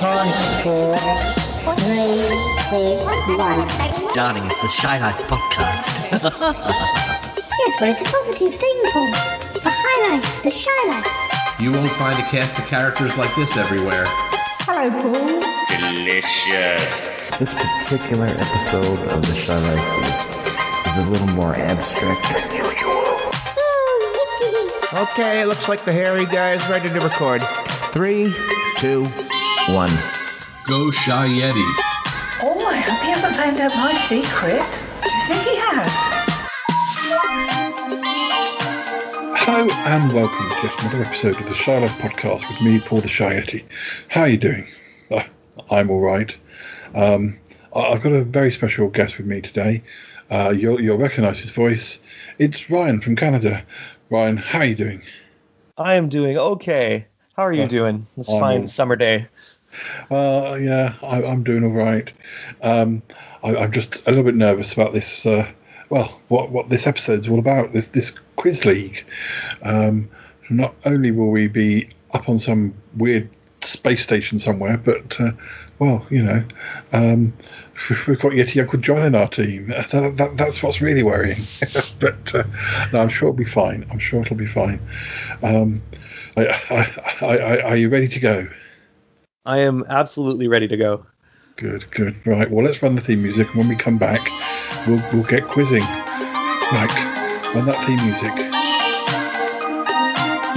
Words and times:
five, 0.00 0.34
four, 0.62 0.94
three, 1.74 2.20
two, 2.68 3.00
one. 3.36 3.66
Darling, 4.14 4.44
it's 4.44 4.60
the 4.60 4.68
Shy 4.68 4.98
Life 5.00 5.16
podcast. 5.24 6.10
Good, 6.10 6.22
but 7.80 7.88
it's 7.88 8.02
a 8.02 8.04
positive 8.04 8.54
thing, 8.54 8.76
Paul. 8.92 9.10
The 9.54 9.72
highlights, 9.72 10.42
the 10.42 10.50
shy 10.50 10.70
life. 10.88 11.60
You 11.60 11.72
won't 11.72 11.90
find 11.92 12.18
a 12.18 12.22
cast 12.28 12.58
of 12.58 12.66
characters 12.66 13.16
like 13.16 13.34
this 13.36 13.56
everywhere. 13.56 14.04
Hello, 14.68 14.90
Paul. 14.90 15.40
Delicious. 15.94 17.08
This 17.38 17.54
particular 17.54 18.26
episode 18.26 19.00
of 19.12 19.22
The 19.22 19.34
Shy 19.34 19.56
Life 19.56 19.88
is, 20.04 20.92
is 20.92 21.06
a 21.06 21.10
little 21.10 21.28
more 21.28 21.54
abstract 21.54 22.22
than 22.34 22.56
usual. 22.56 22.92
Oh, 23.56 24.80
yippee. 24.92 25.12
Okay, 25.12 25.44
looks 25.46 25.68
like 25.70 25.84
the 25.84 25.92
hairy 25.92 26.26
guy 26.26 26.52
is 26.52 26.68
ready 26.68 26.90
to 26.90 27.00
record. 27.00 27.42
Three, 27.92 28.34
two, 28.76 29.06
one. 29.68 29.90
Go 30.68 30.90
Shy 30.90 31.26
Yeti. 31.28 31.64
Oh, 32.42 32.64
I 32.66 32.76
hope 32.78 33.00
he 33.02 33.10
hasn't 33.10 33.36
found 33.36 33.58
out 33.60 33.74
my 33.76 33.92
secret. 33.92 34.62
Do 35.02 35.10
you 35.10 35.24
think 35.28 35.42
he 35.42 35.56
has? 35.56 35.90
Hello 39.38 39.68
and 39.86 40.12
welcome 40.12 40.46
to 40.60 40.66
yet 40.66 40.80
another 40.82 41.04
episode 41.04 41.40
of 41.40 41.48
the 41.48 41.54
Shy 41.54 41.78
Life 41.78 41.98
podcast 42.00 42.48
with 42.48 42.60
me, 42.60 42.80
Paul 42.80 43.00
the 43.00 43.08
Shy 43.08 43.34
Yeti. 43.40 43.64
How 44.08 44.22
are 44.22 44.28
you 44.28 44.36
doing? 44.36 44.66
Uh, 45.10 45.22
I'm 45.70 45.90
all 45.90 46.00
right. 46.00 46.36
Um, 46.94 47.38
I- 47.74 47.80
I've 47.92 48.02
got 48.02 48.12
a 48.12 48.24
very 48.24 48.52
special 48.52 48.88
guest 48.88 49.18
with 49.18 49.26
me 49.26 49.40
today. 49.40 49.82
Uh, 50.30 50.52
you'll, 50.56 50.80
you'll 50.80 50.98
recognise 50.98 51.38
his 51.38 51.50
voice. 51.52 52.00
It's 52.38 52.70
Ryan 52.70 53.00
from 53.00 53.16
Canada. 53.16 53.64
Ryan, 54.10 54.36
how 54.36 54.60
are 54.60 54.64
you 54.66 54.74
doing? 54.76 55.02
I 55.78 55.94
am 55.94 56.08
doing 56.08 56.36
okay. 56.38 57.06
How 57.36 57.42
are 57.44 57.52
you 57.52 57.64
Uh, 57.64 57.68
doing? 57.68 58.06
This 58.16 58.30
I'm 58.32 58.40
fine 58.40 58.60
all- 58.62 58.66
summer 58.66 58.96
day. 58.96 59.26
Uh, 60.10 60.58
yeah, 60.60 60.94
I, 61.02 61.22
I'm 61.22 61.42
doing 61.42 61.64
all 61.64 61.70
right. 61.70 62.12
Um, 62.62 63.02
I, 63.42 63.56
I'm 63.56 63.72
just 63.72 64.06
a 64.06 64.10
little 64.10 64.24
bit 64.24 64.36
nervous 64.36 64.72
about 64.72 64.92
this. 64.92 65.26
Uh, 65.26 65.50
well, 65.90 66.20
what 66.28 66.50
what 66.50 66.68
this 66.68 66.86
episode's 66.86 67.28
all 67.28 67.38
about? 67.38 67.72
This 67.72 67.88
this 67.88 68.18
quiz 68.36 68.64
league. 68.64 69.04
Um, 69.62 70.08
not 70.50 70.74
only 70.84 71.10
will 71.10 71.30
we 71.30 71.48
be 71.48 71.88
up 72.12 72.28
on 72.28 72.38
some 72.38 72.74
weird 72.96 73.28
space 73.62 74.02
station 74.02 74.38
somewhere, 74.38 74.78
but 74.78 75.20
uh, 75.20 75.32
well, 75.78 76.06
you 76.10 76.22
know, 76.22 76.44
um, 76.92 77.32
we've 78.08 78.20
got 78.20 78.32
Yeti 78.32 78.60
Uncle 78.60 78.78
John 78.78 79.02
in 79.02 79.14
our 79.14 79.28
team. 79.28 79.72
That, 79.90 80.16
that, 80.16 80.36
that's 80.36 80.62
what's 80.62 80.80
really 80.80 81.02
worrying. 81.02 81.38
but 82.00 82.34
uh, 82.34 82.44
no, 82.92 83.00
I'm 83.00 83.08
sure 83.08 83.28
it'll 83.28 83.36
be 83.36 83.44
fine. 83.44 83.86
I'm 83.90 83.98
sure 83.98 84.20
it'll 84.20 84.36
be 84.36 84.46
fine. 84.46 84.80
Um, 85.42 85.82
I, 86.36 86.92
I, 87.20 87.26
I, 87.26 87.60
are 87.62 87.76
you 87.76 87.88
ready 87.88 88.08
to 88.08 88.20
go? 88.20 88.48
I 89.46 89.58
am 89.58 89.84
absolutely 89.88 90.48
ready 90.48 90.66
to 90.66 90.76
go. 90.76 91.06
Good, 91.54 91.88
good. 91.92 92.16
Right. 92.26 92.50
Well, 92.50 92.64
let's 92.64 92.82
run 92.82 92.96
the 92.96 93.00
theme 93.00 93.22
music, 93.22 93.46
and 93.48 93.56
when 93.58 93.68
we 93.68 93.76
come 93.76 93.96
back, 93.96 94.20
we'll 94.86 95.00
we'll 95.12 95.22
get 95.22 95.44
quizzing. 95.44 95.82
Right. 96.72 96.90
Run 97.54 97.64
that 97.66 97.78
theme 97.86 98.02
music. 98.04 98.32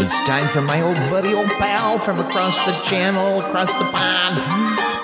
It's 0.01 0.25
time 0.25 0.47
for 0.47 0.61
my 0.61 0.81
old 0.81 0.97
buddy, 1.11 1.33
old 1.35 1.49
pal 1.59 1.99
from 1.99 2.19
across 2.19 2.57
the 2.65 2.73
channel, 2.89 3.39
across 3.41 3.69
the 3.77 3.85
pond. 3.85 4.41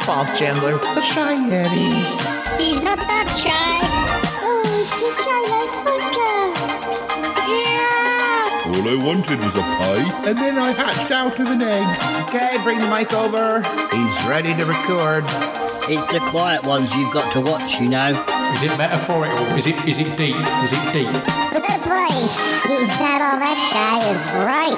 Paul 0.01 0.25
Chandler, 0.37 0.77
the 0.77 1.01
Shy 1.01 1.35
Yeti. 1.35 2.59
He's 2.59 2.81
not 2.81 2.97
that 2.97 3.27
shy. 3.37 3.84
All 8.85 8.91
I 8.91 9.03
wanted 9.03 9.39
was 9.39 9.55
a 9.55 9.65
pie. 9.65 10.29
And 10.29 10.37
then 10.37 10.59
I 10.59 10.69
hatched 10.69 11.09
out 11.09 11.39
of 11.39 11.49
an 11.49 11.59
egg. 11.59 11.81
Okay, 12.29 12.55
bring 12.61 12.77
the 12.77 12.85
mic 12.85 13.11
over. 13.13 13.65
He's 13.89 14.17
ready 14.29 14.53
to 14.53 14.63
record. 14.63 15.23
It's 15.89 16.05
the 16.13 16.21
quiet 16.29 16.63
ones 16.67 16.93
you've 16.93 17.11
got 17.11 17.33
to 17.33 17.41
watch, 17.41 17.81
you 17.81 17.89
know. 17.89 18.11
Is 18.53 18.61
it 18.61 18.77
metaphorical? 18.77 19.43
Is 19.57 19.65
it 19.65 19.73
is 19.89 19.97
it 19.97 20.15
deep? 20.21 20.37
Is 20.61 20.69
it 20.69 20.85
deep? 20.93 21.09
Boy, 21.09 22.13
he's 22.69 22.93
not 23.01 23.25
all 23.25 23.41
that 23.41 23.57
shy, 23.73 24.05
is 24.05 24.21
right. 24.45 24.77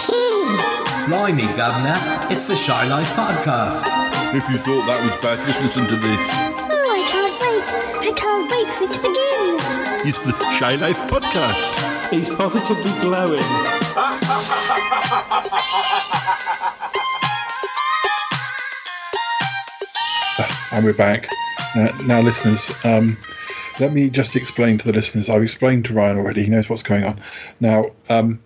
Jeez. 0.00 1.08
Blimey, 1.12 1.44
Governor. 1.52 2.00
It's 2.32 2.48
the 2.48 2.56
Shy 2.56 2.88
Life 2.88 3.12
podcast. 3.12 3.84
If 4.32 4.48
you 4.48 4.56
thought 4.64 4.86
that 4.88 4.96
was 5.04 5.12
bad, 5.20 5.36
just 5.44 5.60
listen 5.60 5.86
to 5.88 5.96
this. 5.96 6.24
Oh, 6.72 6.88
I 6.88 7.04
can't 7.04 7.36
wait. 7.36 7.68
I 8.00 8.12
can't 8.16 8.48
wait 8.48 8.68
for 8.78 8.84
it 8.84 8.92
to 8.96 9.00
begin. 9.04 10.08
It's 10.08 10.20
the 10.20 10.32
Shy 10.56 10.76
Life 10.76 10.96
podcast. 11.12 11.91
He's 12.12 12.28
positively 12.28 12.92
glowing. 13.00 13.40
And 20.72 20.84
we're 20.84 20.92
back. 20.92 21.26
Uh, 21.74 21.88
now, 22.04 22.20
listeners, 22.20 22.84
um, 22.84 23.16
let 23.80 23.94
me 23.94 24.10
just 24.10 24.36
explain 24.36 24.76
to 24.76 24.86
the 24.86 24.92
listeners. 24.92 25.30
I've 25.30 25.42
explained 25.42 25.86
to 25.86 25.94
Ryan 25.94 26.18
already. 26.18 26.44
He 26.44 26.50
knows 26.50 26.68
what's 26.68 26.82
going 26.82 27.04
on. 27.04 27.18
Now, 27.60 27.92
um, 28.10 28.42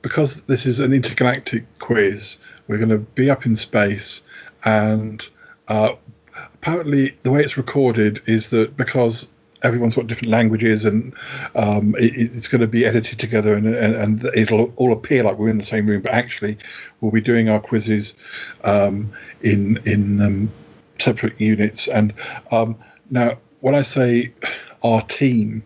because 0.00 0.40
this 0.44 0.64
is 0.64 0.80
an 0.80 0.94
intergalactic 0.94 1.66
quiz, 1.80 2.38
we're 2.66 2.78
going 2.78 2.88
to 2.88 2.98
be 2.98 3.28
up 3.28 3.44
in 3.44 3.56
space, 3.56 4.22
and 4.64 5.22
uh, 5.68 5.92
apparently 6.54 7.14
the 7.24 7.30
way 7.30 7.42
it's 7.42 7.58
recorded 7.58 8.22
is 8.24 8.48
that 8.50 8.74
because 8.78 9.28
everyone's 9.62 9.94
got 9.94 10.06
different 10.06 10.30
languages 10.30 10.84
and 10.84 11.14
um, 11.54 11.94
it, 11.98 12.12
it's 12.16 12.48
going 12.48 12.60
to 12.60 12.66
be 12.66 12.84
edited 12.84 13.18
together 13.18 13.54
and, 13.54 13.66
and, 13.66 13.94
and 13.94 14.24
it'll 14.34 14.72
all 14.76 14.92
appear 14.92 15.22
like 15.22 15.38
we're 15.38 15.48
in 15.48 15.58
the 15.58 15.64
same 15.64 15.86
room, 15.86 16.02
but 16.02 16.12
actually 16.12 16.56
we'll 17.00 17.12
be 17.12 17.20
doing 17.20 17.48
our 17.48 17.60
quizzes 17.60 18.14
um, 18.64 19.10
in 19.42 19.78
in 19.84 20.20
um, 20.20 20.50
separate 20.98 21.40
units. 21.40 21.88
And 21.88 22.12
um, 22.50 22.76
now, 23.10 23.38
when 23.60 23.74
I 23.74 23.82
say 23.82 24.32
our 24.82 25.02
team, 25.02 25.62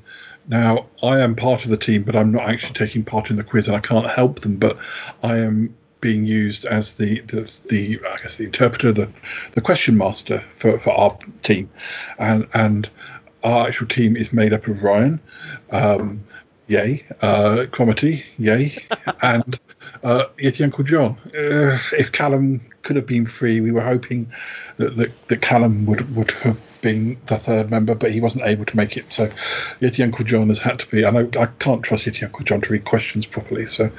now 0.48 0.86
I 1.02 1.20
am 1.20 1.36
part 1.36 1.64
of 1.64 1.70
the 1.70 1.76
team, 1.76 2.02
but 2.02 2.16
I'm 2.16 2.32
not 2.32 2.48
actually 2.48 2.74
taking 2.74 3.04
part 3.04 3.30
in 3.30 3.36
the 3.36 3.44
quiz, 3.44 3.68
and 3.68 3.76
I 3.76 3.80
can't 3.80 4.06
help 4.06 4.40
them. 4.40 4.56
But 4.56 4.76
I 5.22 5.36
am 5.38 5.74
being 6.00 6.24
used 6.24 6.64
as 6.64 6.94
the 6.94 7.20
the, 7.22 7.58
the 7.68 8.00
I 8.08 8.16
guess 8.22 8.36
the 8.36 8.44
interpreter, 8.44 8.92
the 8.92 9.08
the 9.52 9.60
question 9.60 9.96
master 9.96 10.42
for, 10.52 10.78
for 10.78 10.90
our 10.90 11.16
team, 11.42 11.70
and 12.18 12.46
and 12.54 12.88
our 13.44 13.68
actual 13.68 13.86
team 13.86 14.16
is 14.16 14.32
made 14.32 14.52
up 14.52 14.66
of 14.66 14.82
Ryan, 14.82 15.20
um, 15.72 16.22
yay, 16.68 17.04
uh, 17.22 17.64
Cromitty, 17.70 18.24
yay, 18.38 18.76
and 19.22 19.58
uh, 20.04 20.24
Yeti 20.38 20.64
Uncle 20.64 20.84
John. 20.84 21.16
Uh, 21.26 21.78
if 21.92 22.12
Callum 22.12 22.60
could 22.82 22.96
have 22.96 23.06
been 23.06 23.26
free, 23.26 23.60
we 23.60 23.72
were 23.72 23.82
hoping 23.82 24.30
that, 24.76 24.96
that, 24.96 25.28
that 25.28 25.42
Callum 25.42 25.86
would, 25.86 26.14
would 26.14 26.30
have 26.30 26.62
been 26.80 27.18
the 27.26 27.36
third 27.36 27.70
member, 27.70 27.94
but 27.94 28.10
he 28.10 28.20
wasn't 28.20 28.44
able 28.44 28.64
to 28.64 28.76
make 28.76 28.96
it. 28.96 29.10
So 29.10 29.26
Yeti 29.80 30.02
Uncle 30.02 30.24
John 30.24 30.48
has 30.48 30.58
had 30.58 30.78
to 30.80 30.86
be. 30.88 31.02
And 31.02 31.18
I 31.18 31.42
I 31.42 31.46
can't 31.58 31.82
trust 31.82 32.06
Yeti 32.06 32.22
Uncle 32.22 32.44
John 32.44 32.60
to 32.62 32.72
read 32.72 32.84
questions 32.84 33.26
properly, 33.26 33.66
so 33.66 33.90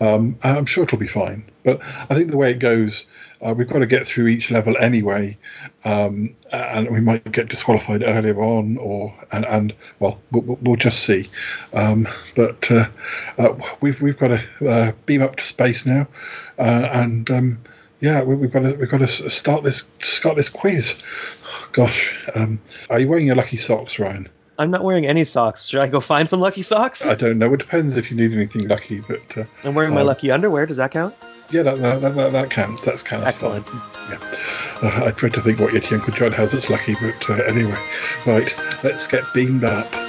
um, 0.00 0.38
I'm 0.42 0.66
sure 0.66 0.84
it'll 0.84 0.98
be 0.98 1.06
fine. 1.06 1.44
But 1.64 1.80
I 1.82 2.14
think 2.14 2.30
the 2.30 2.38
way 2.38 2.52
it 2.52 2.58
goes, 2.58 3.06
uh, 3.42 3.54
we've 3.56 3.68
got 3.68 3.78
to 3.78 3.86
get 3.86 4.06
through 4.06 4.26
each 4.26 4.50
level 4.50 4.76
anyway, 4.78 5.36
um, 5.84 6.34
and 6.52 6.90
we 6.90 7.00
might 7.00 7.30
get 7.32 7.48
disqualified 7.48 8.02
earlier 8.02 8.40
on, 8.40 8.76
or 8.78 9.14
and, 9.32 9.46
and 9.46 9.74
well, 9.98 10.20
we'll, 10.30 10.58
we'll 10.62 10.76
just 10.76 11.04
see. 11.04 11.28
Um, 11.74 12.06
but 12.36 12.70
uh, 12.70 12.86
uh, 13.38 13.54
we've 13.80 14.00
we've 14.02 14.18
got 14.18 14.28
to 14.28 14.68
uh, 14.68 14.92
beam 15.06 15.22
up 15.22 15.36
to 15.36 15.44
space 15.44 15.86
now, 15.86 16.06
uh, 16.58 16.88
and 16.92 17.30
um, 17.30 17.58
yeah, 18.00 18.22
we, 18.22 18.34
we've 18.34 18.52
got 18.52 18.60
to 18.60 18.76
we've 18.76 18.90
got 18.90 19.00
to 19.00 19.06
start 19.06 19.64
this 19.64 19.88
start 20.00 20.36
this 20.36 20.48
quiz. 20.48 21.02
Gosh, 21.72 22.14
um, 22.34 22.60
are 22.90 22.98
you 22.98 23.08
wearing 23.08 23.26
your 23.26 23.36
lucky 23.36 23.56
socks, 23.56 23.98
Ryan? 23.98 24.28
I'm 24.58 24.70
not 24.70 24.84
wearing 24.84 25.06
any 25.06 25.24
socks. 25.24 25.66
Should 25.66 25.80
I 25.80 25.88
go 25.88 26.00
find 26.00 26.28
some 26.28 26.40
lucky 26.40 26.60
socks? 26.60 27.06
I 27.06 27.14
don't 27.14 27.38
know. 27.38 27.54
It 27.54 27.56
depends 27.56 27.96
if 27.96 28.10
you 28.10 28.16
need 28.18 28.34
anything 28.34 28.68
lucky, 28.68 29.00
but 29.00 29.38
uh, 29.38 29.44
I'm 29.64 29.74
wearing 29.74 29.94
my 29.94 30.02
um, 30.02 30.06
lucky 30.06 30.30
underwear. 30.30 30.66
Does 30.66 30.76
that 30.76 30.90
count? 30.90 31.14
Yeah, 31.50 31.62
that 31.62 31.78
that, 31.78 32.14
that, 32.14 32.32
that, 32.32 32.50
counts. 32.50 32.84
That's 32.84 33.02
counts. 33.02 33.26
Excellent. 33.26 33.66
Yeah. 34.08 34.18
Uh, 34.82 35.04
I 35.06 35.10
dread 35.10 35.34
to 35.34 35.40
think 35.40 35.60
what 35.60 35.74
Yeti 35.74 35.92
Uncle 35.92 36.12
John 36.14 36.32
has 36.32 36.52
that's 36.52 36.70
lucky, 36.70 36.94
but 36.94 37.30
uh, 37.30 37.42
anyway, 37.44 37.76
right, 38.26 38.54
let's 38.82 39.06
get 39.06 39.24
beamed 39.34 39.64
up. 39.64 39.99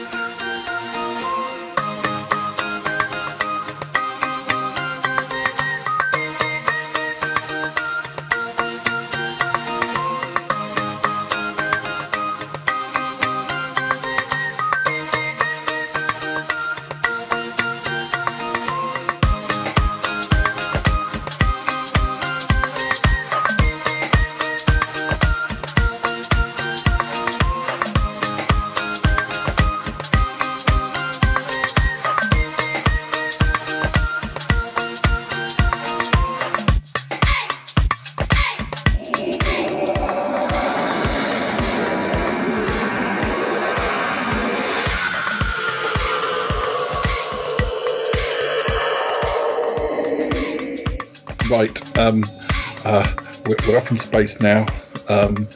Space 53.97 54.39
now, 54.39 54.65
um, 55.09 55.47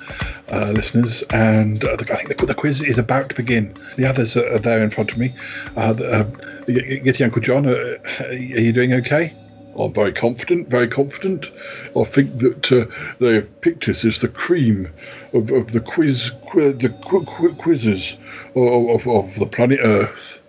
uh, 0.51 0.71
listeners, 0.73 1.23
and 1.31 1.83
uh, 1.83 1.95
the, 1.95 2.11
I 2.11 2.15
think 2.17 2.37
the, 2.37 2.45
the 2.45 2.55
quiz 2.55 2.81
is 2.81 2.97
about 2.97 3.29
to 3.29 3.35
begin. 3.35 3.75
The 3.97 4.05
others 4.05 4.35
are, 4.37 4.47
are 4.53 4.59
there 4.59 4.83
in 4.83 4.89
front 4.89 5.11
of 5.11 5.17
me. 5.17 5.33
Uh, 5.75 5.93
the, 5.93 6.07
uh, 6.07 6.23
Yeti 6.65 7.23
Uncle 7.23 7.41
John, 7.41 7.65
uh, 7.65 7.97
are 8.21 8.33
you 8.33 8.71
doing 8.71 8.93
okay? 8.93 9.33
I'm 9.77 9.93
very 9.93 10.13
confident, 10.13 10.69
very 10.69 10.87
confident. 10.87 11.51
I 11.97 12.03
think 12.05 12.37
that 12.37 12.71
uh, 12.71 12.85
they 13.19 13.33
have 13.35 13.61
picked 13.61 13.89
us 13.89 14.05
as 14.05 14.21
the 14.21 14.29
cream 14.29 14.89
of, 15.33 15.51
of 15.51 15.73
the 15.73 15.81
quiz, 15.81 16.31
qui- 16.41 16.71
the 16.71 16.89
qu- 16.89 17.25
qu- 17.25 17.55
quizzes 17.55 18.17
of, 18.55 18.89
of, 18.89 19.07
of 19.07 19.35
the 19.37 19.45
planet 19.47 19.79
Earth. 19.83 20.41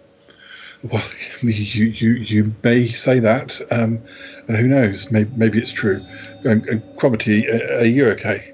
Well, 0.85 1.03
you, 1.43 1.87
you, 1.87 2.11
you 2.13 2.55
may 2.63 2.87
say 2.89 3.19
that. 3.19 3.61
Um, 3.73 4.01
and 4.47 4.57
who 4.57 4.69
knows? 4.69 5.11
Maybe, 5.11 5.31
maybe 5.37 5.59
it's 5.59 5.73
true. 5.73 6.01
And, 6.47 6.65
and 6.67 6.83
Cromitty, 6.97 7.45
uh, 7.53 7.81
are 7.81 7.85
you 7.85 8.09
okay? 8.11 8.53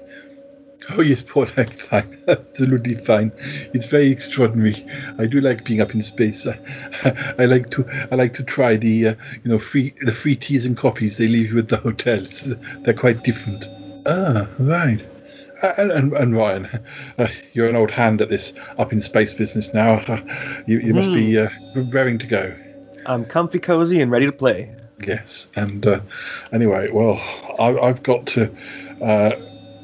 Oh 0.89 1.01
yes, 1.01 1.21
Paul, 1.27 1.47
I'm 1.57 1.67
fine. 1.67 2.17
Absolutely 2.27 2.95
fine. 2.95 3.31
It's 3.73 3.85
very 3.85 4.11
extraordinary. 4.11 4.85
I 5.19 5.25
do 5.27 5.39
like 5.41 5.63
being 5.63 5.79
up 5.81 5.93
in 5.93 6.01
space. 6.01 6.45
I, 6.47 7.35
I 7.39 7.45
like 7.45 7.69
to 7.71 7.85
I 8.11 8.15
like 8.15 8.33
to 8.33 8.43
try 8.43 8.75
the 8.75 9.07
uh, 9.09 9.15
you 9.43 9.51
know 9.51 9.59
free 9.59 9.93
the 10.01 10.11
free 10.11 10.35
teas 10.35 10.65
and 10.65 10.75
coffees 10.75 11.17
they 11.17 11.27
leave 11.27 11.53
you 11.53 11.59
at 11.59 11.69
the 11.69 11.77
hotels. 11.77 12.53
They're 12.81 12.93
quite 12.93 13.23
different. 13.23 13.65
Ah, 14.05 14.49
right. 14.59 15.01
Uh, 15.61 15.73
And, 15.77 15.91
and, 15.91 16.13
and 16.13 16.35
Ryan, 16.35 16.67
uh, 17.17 17.27
you're 17.53 17.69
an 17.69 17.75
old 17.75 17.91
hand 17.91 18.21
at 18.21 18.27
this 18.29 18.53
up 18.77 18.91
in 18.91 18.99
space 18.99 19.33
business 19.33 19.73
now. 19.73 20.01
Uh, 20.07 20.19
you 20.65 20.79
you 20.79 20.93
must 20.93 21.13
be 21.13 21.37
uh, 21.37 21.49
raring 21.91 22.17
to 22.17 22.27
go. 22.27 22.53
I'm 23.05 23.23
comfy, 23.23 23.59
cozy, 23.59 24.01
and 24.01 24.11
ready 24.11 24.25
to 24.25 24.31
play. 24.31 24.75
Yes, 25.07 25.49
and 25.55 25.85
uh, 25.85 26.01
anyway, 26.51 26.89
well, 26.91 27.19
I, 27.59 27.77
I've 27.79 28.03
got 28.03 28.25
to. 28.27 28.53
Uh, 29.01 29.33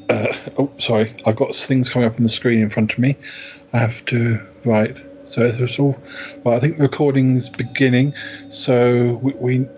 uh, 0.08 0.26
oh, 0.58 0.72
sorry, 0.78 1.14
I've 1.26 1.36
got 1.36 1.54
things 1.54 1.90
coming 1.90 2.06
up 2.08 2.16
on 2.18 2.24
the 2.24 2.30
screen 2.30 2.60
in 2.60 2.70
front 2.70 2.92
of 2.92 2.98
me. 2.98 3.16
I 3.72 3.78
have 3.78 4.04
to 4.06 4.40
right. 4.64 4.96
So 5.24 5.42
it's 5.42 5.78
all. 5.78 6.02
Well, 6.44 6.56
I 6.56 6.60
think 6.60 6.78
the 6.78 6.84
recording's 6.84 7.48
beginning. 7.48 8.14
So 8.48 9.18
we, 9.22 9.34
we 9.34 9.68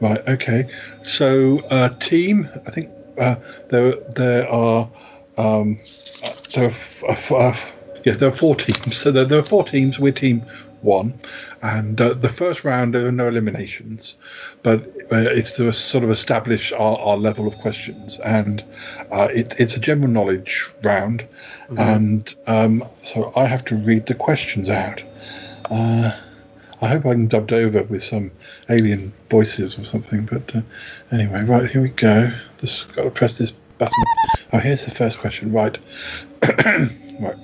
right. 0.00 0.26
Okay. 0.28 0.68
So 1.02 1.62
uh, 1.70 1.90
team. 2.00 2.50
I 2.66 2.70
think 2.70 2.92
uh, 3.18 3.36
there 3.68 3.94
there 4.08 4.48
are 4.52 4.90
um, 5.38 5.80
uh, 6.24 6.30
there 6.54 6.64
are 6.64 6.68
f- 6.70 7.04
uh, 7.04 7.12
f- 7.12 7.32
uh, 7.32 7.54
yeah 8.04 8.14
there 8.14 8.28
are 8.30 8.32
four 8.32 8.56
teams. 8.56 8.96
So 8.96 9.10
there, 9.12 9.24
there 9.24 9.40
are 9.40 9.44
four 9.44 9.64
teams. 9.64 9.98
We're 10.00 10.12
team 10.12 10.46
one, 10.82 11.18
and 11.62 12.00
uh, 12.00 12.14
the 12.14 12.28
first 12.28 12.64
round 12.64 12.94
there 12.94 13.06
are 13.06 13.12
no 13.12 13.28
eliminations, 13.28 14.16
but 14.62 14.80
uh, 15.12 15.28
it's 15.30 15.56
to 15.56 15.72
sort 15.72 16.04
of 16.04 16.10
establish 16.10 16.72
our, 16.72 16.98
our 16.98 17.16
level 17.16 17.46
of 17.46 17.56
questions, 17.58 18.18
and 18.20 18.64
uh, 19.10 19.28
it, 19.32 19.54
it's 19.58 19.76
a 19.76 19.80
general 19.80 20.08
knowledge 20.08 20.68
round, 20.82 21.26
and 21.78 22.34
um, 22.46 22.84
so 23.02 23.32
I 23.36 23.46
have 23.46 23.64
to 23.66 23.76
read 23.76 24.06
the 24.06 24.14
questions 24.14 24.68
out. 24.68 25.02
Uh, 25.70 26.12
I 26.82 26.88
hope 26.88 27.06
I'm 27.06 27.28
dubbed 27.28 27.52
over 27.52 27.84
with 27.84 28.02
some 28.02 28.32
alien 28.68 29.12
voices 29.30 29.78
or 29.78 29.84
something, 29.84 30.26
but 30.26 30.54
uh, 30.54 30.62
anyway, 31.12 31.44
right 31.44 31.70
here 31.70 31.80
we 31.80 31.90
go. 31.90 32.32
This 32.58 32.84
got 32.84 33.04
to 33.04 33.10
press 33.10 33.38
this 33.38 33.52
button. 33.78 34.04
Oh, 34.52 34.58
here's 34.58 34.84
the 34.84 34.90
first 34.90 35.18
question. 35.18 35.52
Right, 35.52 35.78
right, 37.20 37.36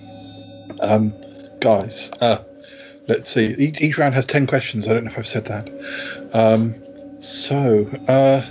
um, 0.83 1.15
guys. 1.61 2.11
Uh, 2.21 2.43
let's 3.09 3.31
see. 3.31 3.55
Each, 3.59 3.81
each 3.81 3.99
round 3.99 4.15
has 4.15 4.27
ten 4.27 4.47
questions. 4.47 4.87
I 4.87 4.93
don't 4.93 5.05
know 5.05 5.11
if 5.11 5.19
I've 5.19 5.27
said 5.27 5.47
that. 5.47 5.69
Um, 6.33 6.75
so, 7.21 7.87
uh, 8.07 8.43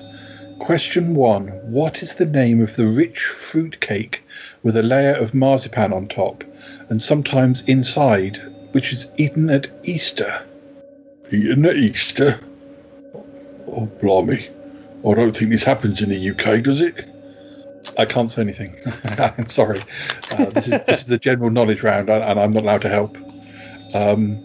question 0.60 1.16
one: 1.16 1.48
What 1.72 2.04
is 2.04 2.16
the 2.16 2.26
name 2.26 2.62
of 2.62 2.76
the 2.76 2.88
rich 2.88 3.20
fruit 3.20 3.80
cake 3.80 4.24
with 4.64 4.76
a 4.76 4.84
layer 4.84 5.16
of 5.16 5.34
marzipan 5.34 5.94
on 5.94 6.08
top, 6.08 6.44
and 6.90 7.02
sometimes 7.02 7.62
inside, 7.64 8.42
which 8.72 8.92
is 8.92 9.08
eaten 9.18 9.50
at 9.50 9.68
Easter? 9.84 10.46
Eaten 11.32 11.66
at 11.66 11.78
Easter? 11.78 12.40
Oh, 13.68 13.86
blimey! 14.02 14.50
I 15.08 15.14
don't 15.14 15.36
think 15.36 15.52
this 15.52 15.64
happens 15.64 16.02
in 16.02 16.10
the 16.10 16.30
UK, 16.32 16.64
does 16.64 16.82
it? 16.82 17.06
I 17.98 18.06
can't 18.06 18.30
say 18.30 18.42
anything. 18.42 18.76
I'm 19.38 19.50
sorry. 19.50 19.80
Uh, 20.32 20.46
this, 20.46 20.68
is, 20.68 20.80
this 20.88 21.00
is 21.02 21.06
the 21.06 21.18
general 21.18 21.50
knowledge 21.50 21.84
round, 21.84 22.10
and 22.10 22.40
I'm 22.40 22.54
not 22.54 22.64
allowed 22.64 22.82
to 22.82 22.90
help. 22.90 23.18
Um, 23.94 24.40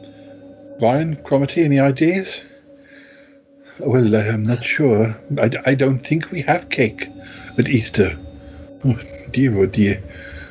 Ryan, 0.80 1.16
Cromitty, 1.16 1.64
any 1.64 1.78
ideas? 1.78 2.42
Well, 3.80 4.14
I'm 4.14 4.42
not 4.44 4.62
sure. 4.64 5.16
I, 5.38 5.50
I 5.66 5.74
don't 5.74 5.98
think 5.98 6.30
we 6.30 6.42
have 6.42 6.68
cake 6.68 7.08
at 7.58 7.68
Easter. 7.68 8.16
Oh 8.84 8.98
dear, 9.30 9.56
oh 9.58 9.66
dear. 9.66 10.02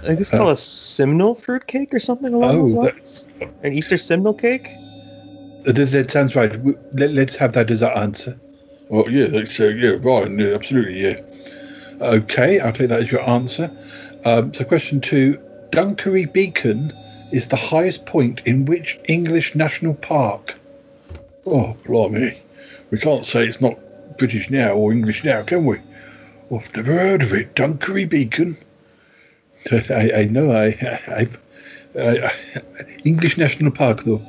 I 0.04 0.08
think 0.08 0.20
it's 0.22 0.30
called 0.30 0.54
a 0.54 0.58
simnel 0.58 1.36
fruit 1.36 1.68
cake 1.68 1.94
or 1.94 2.00
something 2.00 2.34
along 2.34 2.56
Oh, 2.56 2.62
those 2.68 2.74
that, 2.74 2.96
lines. 2.96 3.28
An 3.64 3.74
Easter 3.74 3.98
simnel 3.98 4.34
cake. 4.34 4.68
that, 5.66 5.74
that 5.74 6.12
sounds 6.12 6.36
right. 6.36 6.52
W- 6.52 6.80
Let, 6.94 7.12
let's 7.12 7.36
have 7.36 7.54
that 7.54 7.70
as 7.70 7.84
our 7.84 7.96
answer. 7.98 8.38
Oh 8.90 9.08
yeah, 9.08 9.28
that's 9.28 9.60
uh, 9.60 9.66
yeah, 9.66 9.98
Ryan, 10.02 10.40
yeah, 10.40 10.54
absolutely, 10.54 11.00
yeah. 11.02 11.20
Okay, 12.02 12.60
I'll 12.60 12.74
take 12.74 12.90
that 12.90 13.02
as 13.02 13.12
your 13.12 13.28
answer. 13.30 13.72
Um, 14.26 14.54
so, 14.54 14.66
question 14.66 15.00
two: 15.00 15.40
Dunkery 15.72 16.32
Beacon 16.34 16.92
is 17.32 17.48
the 17.48 17.56
highest 17.56 18.06
point 18.06 18.42
in 18.46 18.66
which 18.66 19.00
English 19.08 19.56
national 19.56 19.96
park? 19.96 20.58
Oh, 21.46 21.76
blimey. 21.86 22.42
We 22.92 23.00
can't 23.00 23.26
say 23.26 23.46
it's 23.46 23.62
not 23.62 23.78
British 24.18 24.50
now 24.50 24.74
or 24.74 24.92
English 24.92 25.24
now, 25.24 25.42
can 25.44 25.66
we? 25.66 25.78
Oh, 26.50 26.60
I've 26.60 26.76
never 26.76 26.94
heard 26.94 27.22
of 27.22 27.34
it. 27.34 27.56
Dunkery 27.56 28.08
Beacon. 28.08 28.58
I, 29.72 30.12
I 30.16 30.26
know 30.26 30.52
I. 30.52 31.00
I, 31.08 31.28
I, 32.00 32.32
English 33.04 33.38
National 33.38 33.72
Park, 33.72 34.04
though. 34.04 34.22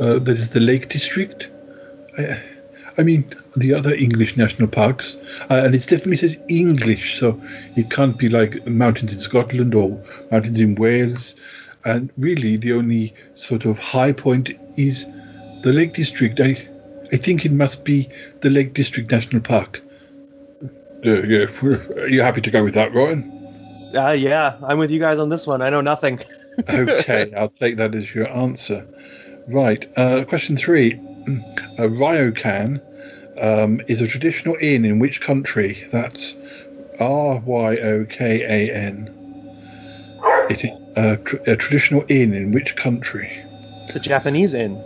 Uh, 0.00 0.18
that 0.18 0.38
is 0.38 0.50
the 0.50 0.60
Lake 0.60 0.88
District. 0.88 1.48
I, 2.18 2.40
I 2.96 3.02
mean, 3.02 3.24
the 3.56 3.74
other 3.74 3.92
English 3.94 4.36
national 4.36 4.68
parks, 4.68 5.16
uh, 5.50 5.62
and 5.64 5.74
it 5.74 5.80
definitely 5.80 6.16
says 6.16 6.38
English, 6.48 7.18
so 7.18 7.40
it 7.76 7.90
can't 7.90 8.16
be 8.16 8.28
like 8.28 8.64
mountains 8.66 9.12
in 9.12 9.18
Scotland 9.18 9.74
or 9.74 10.00
mountains 10.30 10.60
in 10.60 10.76
Wales. 10.76 11.34
And 11.84 12.10
really, 12.16 12.56
the 12.56 12.72
only 12.72 13.14
sort 13.34 13.64
of 13.64 13.78
high 13.78 14.12
point 14.12 14.50
is 14.76 15.04
the 15.62 15.72
Lake 15.72 15.94
District. 15.94 16.40
I, 16.40 16.68
I 17.12 17.16
think 17.16 17.44
it 17.44 17.52
must 17.52 17.84
be 17.84 18.08
the 18.40 18.50
Lake 18.50 18.74
District 18.74 19.10
National 19.10 19.42
Park. 19.42 19.82
Yeah, 21.02 21.20
yeah. 21.26 21.46
Are 21.62 22.08
you 22.08 22.22
happy 22.22 22.40
to 22.40 22.50
go 22.50 22.64
with 22.64 22.74
that, 22.74 22.94
Ryan? 22.94 23.30
Uh, 23.94 24.10
yeah, 24.10 24.56
I'm 24.62 24.78
with 24.78 24.90
you 24.90 24.98
guys 24.98 25.18
on 25.18 25.28
this 25.28 25.46
one. 25.46 25.62
I 25.62 25.70
know 25.70 25.82
nothing. 25.82 26.18
okay, 26.68 27.32
I'll 27.36 27.48
take 27.50 27.76
that 27.76 27.94
as 27.94 28.14
your 28.14 28.28
answer. 28.30 28.86
Right. 29.48 29.86
Uh, 29.98 30.24
question 30.24 30.56
three. 30.56 30.94
A 31.78 31.88
Ryokan 31.88 32.80
um, 33.42 33.80
is 33.88 34.00
a 34.00 34.06
traditional 34.06 34.56
inn 34.60 34.84
in 34.84 34.98
which 34.98 35.20
country? 35.20 35.88
That's 35.90 36.36
R 37.00 37.38
Y 37.38 37.76
O 37.78 38.04
K 38.04 38.42
A 38.42 38.72
N. 38.72 39.10
It 40.50 40.64
is 40.64 40.70
a, 40.96 41.16
tr- 41.18 41.36
a 41.46 41.56
traditional 41.56 42.04
inn 42.08 42.34
in 42.34 42.52
which 42.52 42.76
country? 42.76 43.30
It's 43.84 43.96
a 43.96 44.00
Japanese 44.00 44.54
inn. 44.54 44.76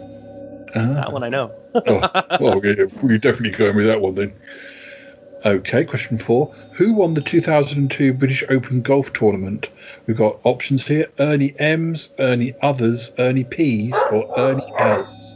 Ah. 0.75 0.95
That 0.95 1.13
one 1.13 1.23
I 1.25 1.29
know. 1.29 1.53
oh, 1.75 2.11
well, 2.41 2.65
yeah, 2.65 2.85
we're 3.03 3.19
definitely 3.19 3.51
going 3.57 3.77
with 3.77 3.87
that 3.87 4.01
one 4.01 4.15
then. 4.15 4.33
Okay, 5.47 5.85
question 5.85 6.19
four. 6.19 6.53
Who 6.73 6.93
won 6.95 7.15
the 7.15 7.21
2002 7.21 8.13
British 8.13 8.43
Open 8.49 8.83
Golf 8.83 9.13
Tournament? 9.13 9.71
We've 10.07 10.17
got 10.17 10.39
options 10.43 10.87
here 10.87 11.07
Ernie 11.21 11.55
M's, 11.61 12.11
Ernie 12.19 12.55
Others, 12.61 13.13
Ernie 13.19 13.45
P's, 13.45 13.95
or 14.11 14.29
Ernie 14.39 14.65
Els. 14.79 15.35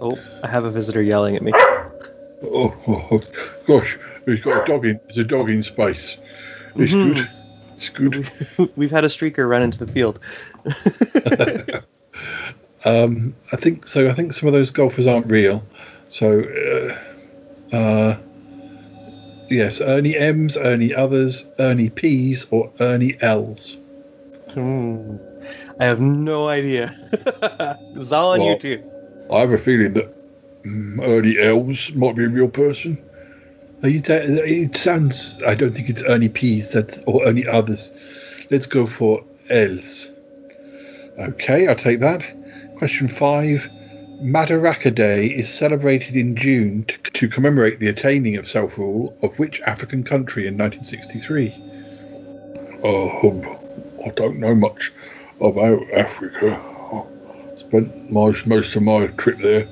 Oh, 0.00 0.18
I 0.42 0.48
have 0.48 0.64
a 0.64 0.70
visitor 0.70 1.02
yelling 1.02 1.36
at 1.36 1.42
me. 1.42 1.52
Oh, 1.54 2.74
oh, 2.88 3.06
oh, 3.12 3.22
gosh, 3.66 3.96
he's 4.26 4.40
got 4.40 4.64
a 4.64 4.66
dog 4.66 4.84
in. 4.86 4.98
There's 5.04 5.18
a 5.18 5.24
dog 5.24 5.50
in 5.50 5.62
space. 5.62 6.18
It's 6.76 6.92
Mhm. 6.92 7.14
good. 7.14 7.30
It's 7.78 7.88
good. 8.58 8.70
We've 8.76 8.90
had 8.90 9.04
a 9.04 9.08
streaker 9.08 9.48
run 9.48 9.62
into 9.62 9.84
the 9.84 9.90
field. 9.90 10.20
Um, 12.84 13.34
I 13.52 13.56
think 13.56 13.86
so. 13.86 14.08
I 14.08 14.12
think 14.12 14.32
some 14.32 14.46
of 14.46 14.52
those 14.52 14.70
golfers 14.70 15.06
aren't 15.06 15.26
real. 15.26 15.64
So, 16.08 16.42
uh, 17.72 17.76
uh, 17.76 18.16
yes, 19.50 19.80
Ernie 19.80 20.16
M's, 20.16 20.56
Ernie 20.56 20.94
Others, 20.94 21.46
Ernie 21.58 21.90
P's, 21.90 22.46
or 22.50 22.72
Ernie 22.80 23.16
Els. 23.20 23.78
Hmm. 24.54 25.16
I 25.80 25.84
have 25.84 26.00
no 26.00 26.48
idea. 26.48 26.90
it's 27.12 28.12
all 28.12 28.32
on 28.32 28.40
Well, 28.40 28.56
YouTube. 28.56 28.84
I 29.32 29.40
have 29.40 29.52
a 29.52 29.58
feeling 29.58 29.94
that 29.94 30.14
mm, 30.62 31.00
Ernie 31.02 31.38
Els 31.38 31.92
might 31.94 32.16
be 32.16 32.24
a 32.24 32.28
real 32.28 32.48
person. 32.48 32.96
It, 33.82 34.76
sounds. 34.76 35.36
I 35.46 35.54
don't 35.54 35.70
think 35.70 35.88
it's 35.88 36.02
only 36.04 36.28
P's 36.28 36.70
that 36.70 37.02
or 37.06 37.26
only 37.26 37.46
Others. 37.46 37.90
Let's 38.50 38.66
go 38.66 38.86
for 38.86 39.24
Els. 39.50 40.10
Okay, 41.18 41.68
I'll 41.68 41.76
take 41.76 42.00
that. 42.00 42.22
Question 42.76 43.08
five. 43.08 43.70
Madaraka 44.20 44.92
Day 44.92 45.26
is 45.26 45.48
celebrated 45.48 46.16
in 46.16 46.34
June 46.34 46.84
to, 46.86 46.98
to 47.12 47.28
commemorate 47.28 47.78
the 47.78 47.86
attaining 47.86 48.36
of 48.36 48.48
self 48.48 48.76
rule 48.76 49.16
of 49.22 49.38
which 49.38 49.60
African 49.60 50.02
country 50.02 50.48
in 50.48 50.58
1963? 50.58 51.54
Oh, 52.82 53.68
I 54.04 54.10
don't 54.10 54.40
know 54.40 54.56
much 54.56 54.92
about 55.40 55.88
Africa. 55.92 56.60
I 56.92 57.56
spent 57.56 58.10
my, 58.10 58.34
most 58.44 58.74
of 58.74 58.82
my 58.82 59.06
trip 59.18 59.38
there 59.38 59.68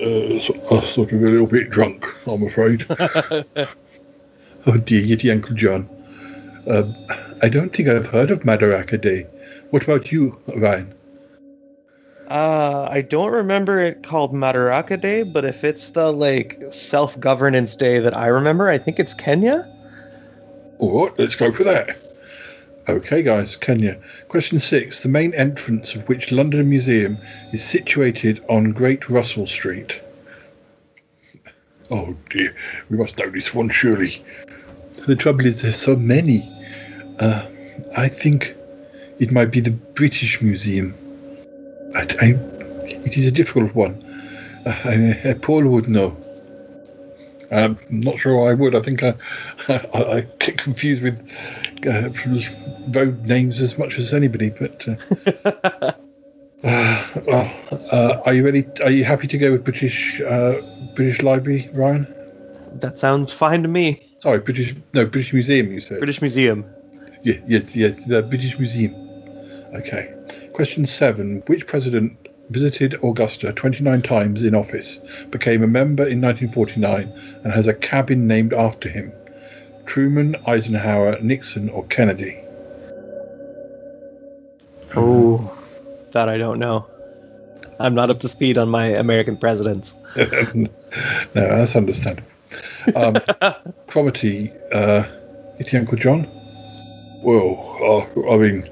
uh, 0.00 0.38
so- 0.38 0.54
uh, 0.70 0.80
sort 0.82 1.12
of 1.12 1.22
a 1.22 1.26
little 1.26 1.46
bit 1.46 1.70
drunk, 1.70 2.04
I'm 2.26 2.42
afraid. 2.42 2.84
oh 2.90 4.76
dear, 4.76 5.02
Yeti 5.02 5.30
Uncle 5.32 5.54
John. 5.54 5.88
Um, 6.68 6.94
I 7.42 7.48
don't 7.48 7.72
think 7.72 7.88
I've 7.88 8.06
heard 8.06 8.30
of 8.30 8.40
Madaraka 8.40 9.00
Day. 9.00 9.26
What 9.70 9.84
about 9.84 10.10
you, 10.10 10.40
Ryan? 10.56 10.92
Uh, 12.28 12.88
I 12.90 13.02
don't 13.02 13.32
remember 13.32 13.78
it 13.78 14.02
called 14.02 14.32
Madaraka 14.32 15.00
Day, 15.00 15.22
but 15.22 15.44
if 15.44 15.62
it's 15.62 15.90
the 15.90 16.12
like 16.12 16.60
self 16.70 17.18
governance 17.20 17.76
day 17.76 18.00
that 18.00 18.16
I 18.16 18.26
remember, 18.26 18.68
I 18.68 18.78
think 18.78 18.98
it's 18.98 19.14
Kenya. 19.14 19.68
All 20.78 21.06
right, 21.06 21.18
let's 21.18 21.36
go 21.36 21.52
for 21.52 21.64
that. 21.64 21.96
Okay, 22.88 23.22
guys, 23.22 23.56
Kenya. 23.56 23.98
Question 24.28 24.60
six. 24.60 25.02
The 25.02 25.08
main 25.08 25.34
entrance 25.34 25.96
of 25.96 26.08
which 26.08 26.30
London 26.30 26.68
Museum 26.70 27.18
is 27.52 27.64
situated 27.64 28.44
on 28.48 28.70
Great 28.72 29.08
Russell 29.10 29.46
Street? 29.46 30.00
Oh 31.90 32.14
dear, 32.30 32.54
we 32.88 32.96
must 32.96 33.18
know 33.18 33.28
this 33.28 33.52
one 33.52 33.70
surely. 33.70 34.22
The 35.06 35.16
trouble 35.16 35.46
is, 35.46 35.62
there's 35.62 35.76
so 35.76 35.96
many. 35.96 36.48
Uh, 37.18 37.46
I 37.96 38.08
think 38.08 38.54
it 39.18 39.32
might 39.32 39.50
be 39.50 39.60
the 39.60 39.70
British 39.72 40.40
Museum. 40.40 40.94
I, 41.94 42.02
I- 42.20 42.40
it 42.88 43.16
is 43.16 43.26
a 43.26 43.32
difficult 43.32 43.74
one. 43.74 43.94
Uh, 44.64 45.20
I, 45.24 45.34
Paul 45.42 45.66
would 45.68 45.88
know. 45.88 46.16
Um, 47.50 47.78
I'm 47.90 48.00
not 48.00 48.18
sure 48.18 48.48
I 48.48 48.54
would. 48.54 48.74
I 48.76 48.80
think 48.80 49.02
I, 49.02 49.14
I, 49.68 49.78
I 49.94 50.26
get 50.38 50.58
confused 50.58 51.02
with 51.02 51.20
uh, 51.86 52.10
road 52.90 53.26
names 53.26 53.60
as 53.60 53.76
much 53.76 53.98
as 53.98 54.14
anybody. 54.14 54.50
But 54.50 54.86
uh, 54.88 55.92
uh, 56.64 57.06
well, 57.26 57.54
uh, 57.92 58.20
are 58.24 58.34
you 58.34 58.44
ready? 58.44 58.66
Are 58.84 58.90
you 58.90 59.04
happy 59.04 59.26
to 59.26 59.38
go 59.38 59.52
with 59.52 59.64
British 59.64 60.20
uh, 60.20 60.60
British 60.94 61.22
Library, 61.22 61.68
Ryan? 61.74 62.06
That 62.74 62.98
sounds 62.98 63.32
fine 63.32 63.62
to 63.62 63.68
me. 63.68 63.98
Sorry, 64.20 64.38
British 64.38 64.74
no 64.94 65.04
British 65.04 65.32
Museum. 65.32 65.72
You 65.72 65.80
said 65.80 65.98
British 65.98 66.20
Museum. 66.20 66.64
Yeah, 67.22 67.36
yes, 67.46 67.74
yes, 67.74 68.04
the 68.04 68.22
British 68.22 68.58
Museum. 68.58 68.94
Okay. 69.74 70.14
Question 70.52 70.86
seven. 70.86 71.42
Which 71.46 71.66
president 71.66 72.16
visited 72.50 72.94
Augusta 73.02 73.52
29 73.52 74.02
times 74.02 74.42
in 74.42 74.54
office, 74.54 75.00
became 75.30 75.62
a 75.62 75.66
member 75.66 76.04
in 76.04 76.20
1949, 76.20 77.12
and 77.44 77.52
has 77.52 77.66
a 77.66 77.74
cabin 77.74 78.26
named 78.26 78.52
after 78.52 78.88
him? 78.88 79.12
Truman, 79.86 80.36
Eisenhower, 80.46 81.18
Nixon, 81.20 81.68
or 81.70 81.84
Kennedy? 81.86 82.38
Oh, 84.94 85.56
that 86.12 86.28
I 86.28 86.36
don't 86.36 86.58
know. 86.58 86.86
I'm 87.78 87.94
not 87.94 88.10
up 88.10 88.20
to 88.20 88.28
speed 88.28 88.58
on 88.58 88.68
my 88.68 88.86
American 88.86 89.36
presidents. 89.36 89.96
no, 90.16 90.68
that's 91.34 91.76
understandable. 91.76 92.28
Um, 92.94 93.14
Cromitty, 93.88 94.54
uh, 94.72 95.06
it's 95.58 95.72
your 95.72 95.80
Uncle 95.80 95.98
John? 95.98 96.26
Well, 97.22 97.76
uh, 97.82 98.32
I 98.32 98.38
mean, 98.38 98.70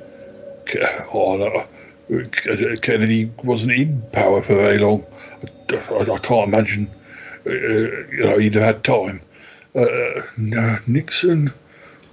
oh, 1.12 1.36
no, 1.36 2.76
Kennedy 2.76 3.30
wasn't 3.42 3.72
in 3.72 4.02
power 4.12 4.40
for 4.42 4.54
very 4.54 4.78
long. 4.78 5.04
I, 5.70 6.12
I 6.12 6.18
can't 6.18 6.48
imagine, 6.48 6.90
uh, 7.46 7.50
you 7.50 8.20
know, 8.20 8.38
he'd 8.38 8.54
have 8.54 8.62
had 8.62 8.84
time. 8.84 9.20
Uh, 9.74 10.22
Nixon 10.86 11.52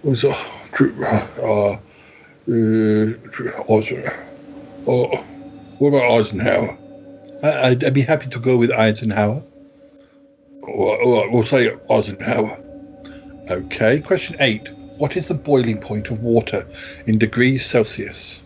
was 0.04 0.24
a. 0.24 0.34
Uh, 0.80 1.28
uh, 1.42 1.72
uh, 1.74 3.14
Eisen- 3.70 4.10
uh, 4.88 5.18
what 5.78 5.90
about 5.90 6.12
Eisenhower? 6.12 6.78
I'd, 7.44 7.84
I'd 7.84 7.94
be 7.94 8.02
happy 8.02 8.30
to 8.30 8.40
go 8.40 8.58
with 8.58 8.72
Eisenhower. 8.72 9.44
Right, 10.64 11.28
we'll 11.32 11.44
say 11.44 11.72
Eisenhower. 11.90 12.58
Okay, 13.50 14.00
question 14.00 14.38
eight. 14.40 14.70
What 14.98 15.18
is 15.18 15.28
the 15.28 15.34
boiling 15.34 15.80
point 15.80 16.10
of 16.10 16.22
water 16.22 16.66
in 17.06 17.18
degrees 17.20 17.66
Celsius? 17.66 18.42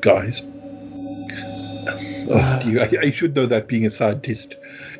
Guys. 0.00 0.42
Oh, 2.26 2.62
you, 2.64 2.80
I, 2.80 2.90
I 3.02 3.10
should 3.10 3.36
know 3.36 3.46
that 3.46 3.68
being 3.68 3.84
a 3.84 3.90
scientist. 3.90 4.56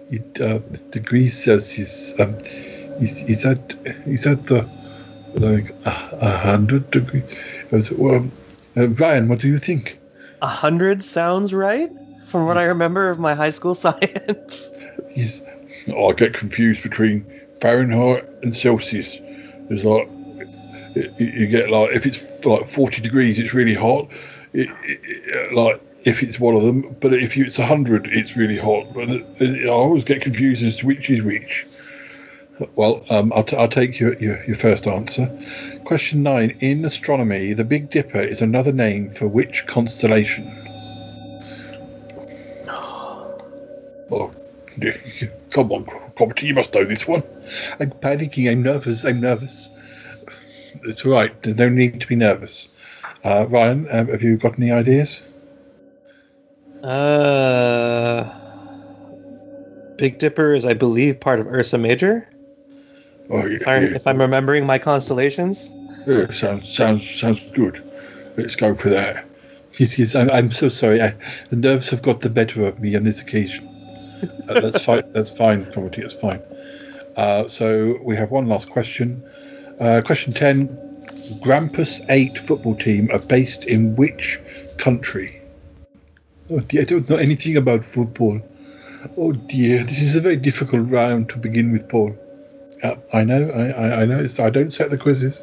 It, 0.08 0.40
uh, 0.40 0.60
degrees 0.90 1.36
Celsius. 1.42 2.18
Um, 2.20 2.36
is, 3.00 3.22
is 3.22 3.42
that 3.42 3.58
is 4.06 4.24
that 4.24 4.44
the 4.44 4.68
like 5.34 5.70
a 5.86 5.90
a 6.20 6.30
hundred 6.38 6.90
degrees? 6.90 7.24
Uh, 7.72 7.82
well, 7.96 8.28
uh, 8.76 8.88
Ryan, 8.88 9.28
what 9.28 9.40
do 9.40 9.48
you 9.48 9.58
think? 9.58 9.98
A 10.42 10.46
hundred 10.46 11.02
sounds 11.02 11.54
right 11.54 11.90
from 12.26 12.46
what 12.46 12.58
I 12.58 12.64
remember 12.64 13.08
of 13.10 13.18
my 13.18 13.34
high 13.34 13.50
school 13.50 13.74
science. 13.84 14.74
Yes. 15.14 15.42
Oh, 15.88 16.10
I 16.10 16.12
get 16.14 16.34
confused 16.34 16.82
between 16.82 17.24
Fahrenheit 17.60 18.24
and 18.42 18.54
Celsius. 18.54 19.20
It's 19.70 19.84
like 19.84 20.08
you- 20.94 21.12
you 21.18 21.46
get 21.48 21.70
like 21.70 21.90
if 21.94 22.06
it's 22.06 22.44
like 22.44 22.68
40 22.68 23.00
degrees, 23.00 23.38
it's 23.38 23.54
really 23.54 23.74
hot. 23.74 24.08
It, 24.52 24.68
it- 24.84 25.00
it- 25.04 25.54
like 25.54 25.80
if 26.04 26.22
it's 26.22 26.38
one 26.38 26.54
of 26.54 26.62
them, 26.62 26.94
but 27.00 27.14
if 27.14 27.36
you, 27.36 27.44
it's 27.44 27.58
100, 27.58 28.08
it's 28.08 28.36
really 28.36 28.58
hot. 28.58 28.86
But 28.92 29.10
I 29.40 29.68
always 29.68 30.04
get 30.04 30.20
confused 30.20 30.62
as 30.62 30.76
to 30.76 30.86
which 30.86 31.08
is 31.10 31.22
which. 31.22 31.66
Well, 32.76 33.04
um, 33.10 33.32
I'll, 33.34 33.42
t- 33.42 33.56
I'll 33.56 33.68
take 33.68 33.98
your, 33.98 34.14
your, 34.16 34.42
your 34.44 34.54
first 34.54 34.86
answer. 34.86 35.30
Question 35.84 36.22
nine. 36.22 36.56
In 36.60 36.84
astronomy, 36.84 37.52
the 37.52 37.64
Big 37.64 37.90
Dipper 37.90 38.20
is 38.20 38.42
another 38.42 38.72
name 38.72 39.10
for 39.10 39.26
which 39.26 39.66
constellation? 39.66 40.50
Oh, 44.10 44.30
come 45.50 45.72
on, 45.72 45.86
Cromitty, 45.86 46.42
you 46.42 46.54
must 46.54 46.74
know 46.74 46.84
this 46.84 47.08
one. 47.08 47.22
I'm 47.80 47.90
panicking. 47.90 48.50
I'm 48.52 48.62
nervous. 48.62 49.04
I'm 49.04 49.18
nervous. 49.18 49.70
It's 50.84 51.04
all 51.06 51.12
right. 51.12 51.42
There's 51.42 51.56
no 51.56 51.70
need 51.70 52.02
to 52.02 52.06
be 52.06 52.14
nervous. 52.14 52.68
Uh, 53.24 53.46
Ryan, 53.48 53.88
um, 53.90 54.08
have 54.08 54.22
you 54.22 54.36
got 54.36 54.58
any 54.58 54.70
ideas? 54.70 55.22
Uh, 56.84 58.28
Big 59.96 60.18
Dipper 60.18 60.52
is, 60.52 60.66
I 60.66 60.74
believe, 60.74 61.18
part 61.18 61.40
of 61.40 61.46
Ursa 61.46 61.78
Major. 61.78 62.28
Oh, 63.30 63.46
yeah, 63.46 63.56
If, 63.56 63.68
I, 63.68 63.78
yeah. 63.80 63.94
if 63.94 64.06
I'm 64.06 64.20
remembering 64.20 64.66
my 64.66 64.78
constellations. 64.78 65.70
Yeah, 66.06 66.30
sounds 66.30 66.68
sounds 66.70 67.08
sounds 67.08 67.46
good. 67.52 67.82
Let's 68.36 68.54
go 68.56 68.74
for 68.74 68.90
that. 68.90 69.24
Yes, 69.78 69.98
yes. 69.98 70.14
I'm, 70.14 70.30
I'm 70.30 70.50
so 70.50 70.68
sorry. 70.68 71.00
I, 71.00 71.14
the 71.48 71.56
nerves 71.56 71.88
have 71.88 72.02
got 72.02 72.20
the 72.20 72.28
better 72.28 72.64
of 72.66 72.78
me 72.80 72.94
on 72.94 73.04
this 73.04 73.20
occasion. 73.22 73.66
Uh, 74.48 74.60
that's 74.60 74.84
fine. 74.84 75.02
That's 75.12 75.30
fine, 75.30 75.64
Cromitty. 75.66 76.02
That's 76.02 76.14
fine. 76.14 76.42
Uh, 77.16 77.48
so 77.48 77.98
we 78.02 78.16
have 78.16 78.30
one 78.30 78.46
last 78.46 78.68
question. 78.68 79.22
Uh, 79.80 80.02
question 80.04 80.32
ten: 80.34 80.68
Grampus 81.40 82.04
Eight 82.10 82.38
football 82.38 82.74
team 82.74 83.10
are 83.12 83.18
based 83.20 83.64
in 83.64 83.96
which 83.96 84.38
country? 84.76 85.40
Oh 86.54 86.60
dear, 86.60 86.82
I 86.82 86.84
don't 86.84 87.10
know 87.10 87.16
anything 87.16 87.56
about 87.56 87.84
football. 87.84 88.40
Oh 89.16 89.32
dear, 89.32 89.82
this 89.82 90.00
is 90.00 90.14
a 90.14 90.20
very 90.20 90.36
difficult 90.36 90.88
round 90.88 91.28
to 91.30 91.36
begin 91.38 91.72
with, 91.72 91.88
Paul. 91.88 92.16
Uh, 92.82 92.94
I 93.12 93.24
know, 93.24 93.50
I, 93.50 93.70
I, 93.70 94.02
I 94.02 94.04
know. 94.04 94.24
I 94.38 94.50
don't 94.50 94.70
set 94.70 94.90
the 94.90 94.98
quizzes. 94.98 95.40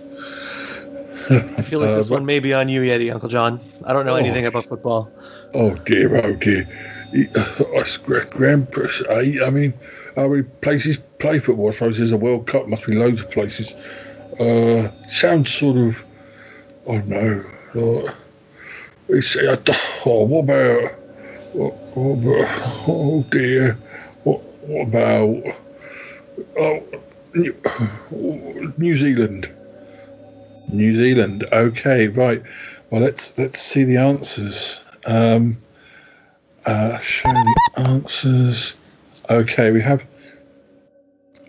I 1.30 1.62
feel 1.62 1.80
like 1.82 1.89
Uh, 1.89 1.96
this 1.98 2.08
but- 2.08 2.15
one 2.15 2.25
may 2.25 2.39
be 2.39 2.53
on 2.53 2.70
you, 2.70 2.82
Yeti, 2.82 3.12
Uncle 3.13 3.27
John. 3.27 3.60
I 3.86 3.91
don't 3.91 4.06
know 4.06 4.13
Oh. 4.13 4.18
anything 4.24 4.46
about 4.46 4.65
football. 4.65 5.12
Oh 5.53 5.75
dear, 5.86 6.15
oh 6.25 6.34
dear. 6.34 6.65
Grampus, 8.32 9.01
eh? 9.10 9.46
I 9.46 9.50
mean, 9.50 9.74
how 10.15 10.30
many 10.30 10.44
places 10.62 10.98
play 11.20 11.39
football? 11.39 11.70
I 11.70 11.74
suppose 11.74 11.98
there's 11.98 12.13
a 12.13 12.18
World 12.18 12.48
Cup, 12.48 12.68
must 12.68 12.86
be 12.86 12.96
loads 12.96 13.20
of 13.22 13.30
places. 13.32 13.74
Uh, 14.39 14.89
sounds 15.10 15.51
sort 15.51 15.75
of, 15.77 16.03
oh 16.88 17.00
no. 17.00 17.44
Uh, 17.75 18.12
it's, 19.10 19.36
uh, 19.36 19.58
oh, 20.06 20.24
what 20.24 20.44
about, 20.46 20.94
what 21.53 21.74
oh 21.96 23.25
dear, 23.29 23.77
what, 24.24 24.41
what 24.63 24.88
about, 24.88 25.43
oh, 26.60 26.84
New, 27.34 28.74
New 28.77 28.96
Zealand. 28.96 29.50
New 30.70 30.96
Zealand. 30.96 31.46
Okay, 31.51 32.08
right. 32.10 32.41
Well, 32.89 33.01
let's 33.01 33.38
let's 33.38 33.62
see 33.62 33.84
the 33.84 33.98
answers. 33.98 34.81
Um, 35.05 35.58
uh, 36.65 37.00
show 37.00 37.29
the 37.29 37.81
answers. 37.81 38.75
Okay, 39.29 39.72
we 39.72 39.81
have 39.81 40.05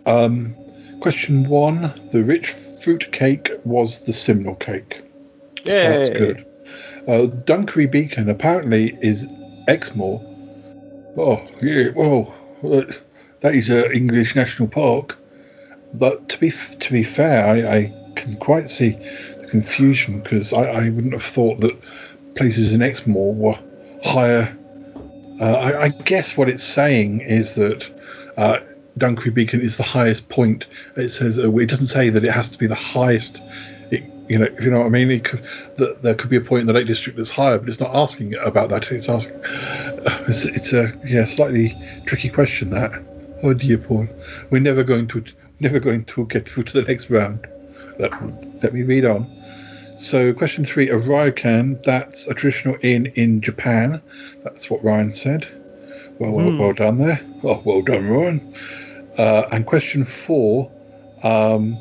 um, 0.07 0.55
question 1.01 1.49
one. 1.49 1.93
The 2.13 2.23
rich 2.23 2.51
fruit 2.83 3.11
cake 3.13 3.51
was 3.65 4.05
the 4.05 4.13
Simnel 4.13 4.57
cake. 4.57 5.03
Yeah. 5.65 5.91
That's 5.91 6.11
good. 6.11 6.47
Uh, 7.07 7.27
Dunkery 7.45 7.91
Beacon 7.91 8.29
apparently 8.29 8.97
is 9.03 9.27
Exmoor, 9.69 10.21
Oh, 11.17 11.47
yeah, 11.61 11.89
well, 11.95 12.35
that 13.41 13.55
is 13.55 13.69
an 13.69 13.93
English 13.93 14.35
national 14.35 14.69
park. 14.69 15.19
But 15.95 16.29
to 16.31 16.41
be 16.41 16.51
to 16.51 16.93
be 16.93 17.05
fair, 17.05 17.47
I, 17.47 17.77
I 17.77 18.13
can 18.17 18.37
quite 18.37 18.71
see 18.71 18.91
the 19.41 19.47
confusion 19.51 20.21
because 20.21 20.55
I, 20.55 20.63
I 20.63 20.89
wouldn't 20.89 21.13
have 21.13 21.23
thought 21.23 21.61
that 21.61 21.79
places 22.35 22.73
in 22.73 22.81
Exmoor 22.81 23.35
were 23.35 23.59
higher. 24.03 24.57
Uh, 25.39 25.53
I, 25.53 25.83
I 25.83 25.89
guess 25.89 26.37
what 26.37 26.49
it's 26.49 26.63
saying 26.63 27.21
is 27.21 27.57
that 27.57 27.91
uh, 28.39 28.61
Dunkery 28.99 29.35
Beacon 29.35 29.61
is 29.61 29.77
the 29.77 29.83
highest 29.83 30.31
point. 30.31 30.67
It 30.97 31.11
says 31.11 31.39
uh, 31.39 31.55
it 31.57 31.69
doesn't 31.69 31.89
say 31.89 32.09
that 32.09 32.25
it 32.25 32.33
has 32.33 32.51
to 32.53 32.59
be 32.59 32.67
the 32.67 32.75
highest. 32.75 33.43
You 34.33 34.39
know, 34.39 34.49
you 34.63 34.71
know 34.71 34.79
what 34.79 34.87
I 34.87 34.89
mean. 34.89 35.21
Could, 35.21 35.45
that 35.77 36.01
there 36.01 36.15
could 36.15 36.31
be 36.31 36.37
a 36.37 36.41
point 36.41 36.63
in 36.63 36.67
the 36.67 36.73
Lake 36.73 36.87
District 36.87 37.19
that's 37.19 37.29
higher, 37.29 37.59
but 37.59 37.69
it's 37.69 37.81
not 37.81 37.95
asking 37.95 38.35
about 38.37 38.71
that. 38.71 38.91
It's 38.91 39.09
asking. 39.09 39.39
It's, 40.27 40.47
it's 40.47 40.73
a 40.73 40.89
yeah, 41.05 41.27
slightly 41.27 41.75
tricky 42.07 42.31
question 42.31 42.71
that. 42.71 42.93
Oh 43.43 43.53
dear, 43.53 43.77
Paul. 43.77 44.09
We're 44.51 44.63
never 44.63 44.83
going 44.83 45.07
to 45.09 45.23
never 45.61 45.79
going 45.79 46.07
to 46.07 46.25
get 46.27 46.49
through 46.49 46.63
to 46.65 46.81
the 46.81 46.89
next 46.89 47.11
round. 47.11 47.47
Let, 47.99 48.11
let 48.63 48.73
me 48.73 48.83
read 48.83 49.05
on. 49.05 49.27
So, 49.97 50.33
question 50.33 50.65
three: 50.65 50.89
A 50.89 50.99
ryokan. 50.99 51.83
That's 51.83 52.27
a 52.27 52.33
traditional 52.33 52.77
inn 52.81 53.13
in 53.15 53.43
Japan. 53.43 54.01
That's 54.45 54.71
what 54.71 54.83
Ryan 54.83 55.13
said. 55.13 55.47
Well, 56.19 56.33
well, 56.33 56.57
well 56.57 56.73
done 56.73 56.97
there. 56.97 57.21
Well, 57.43 57.61
well 57.67 57.83
done, 57.83 58.09
Ryan. 58.09 58.55
Uh, 59.19 59.43
and 59.53 59.67
question 59.67 60.05
four: 60.05 60.73
um, 61.23 61.77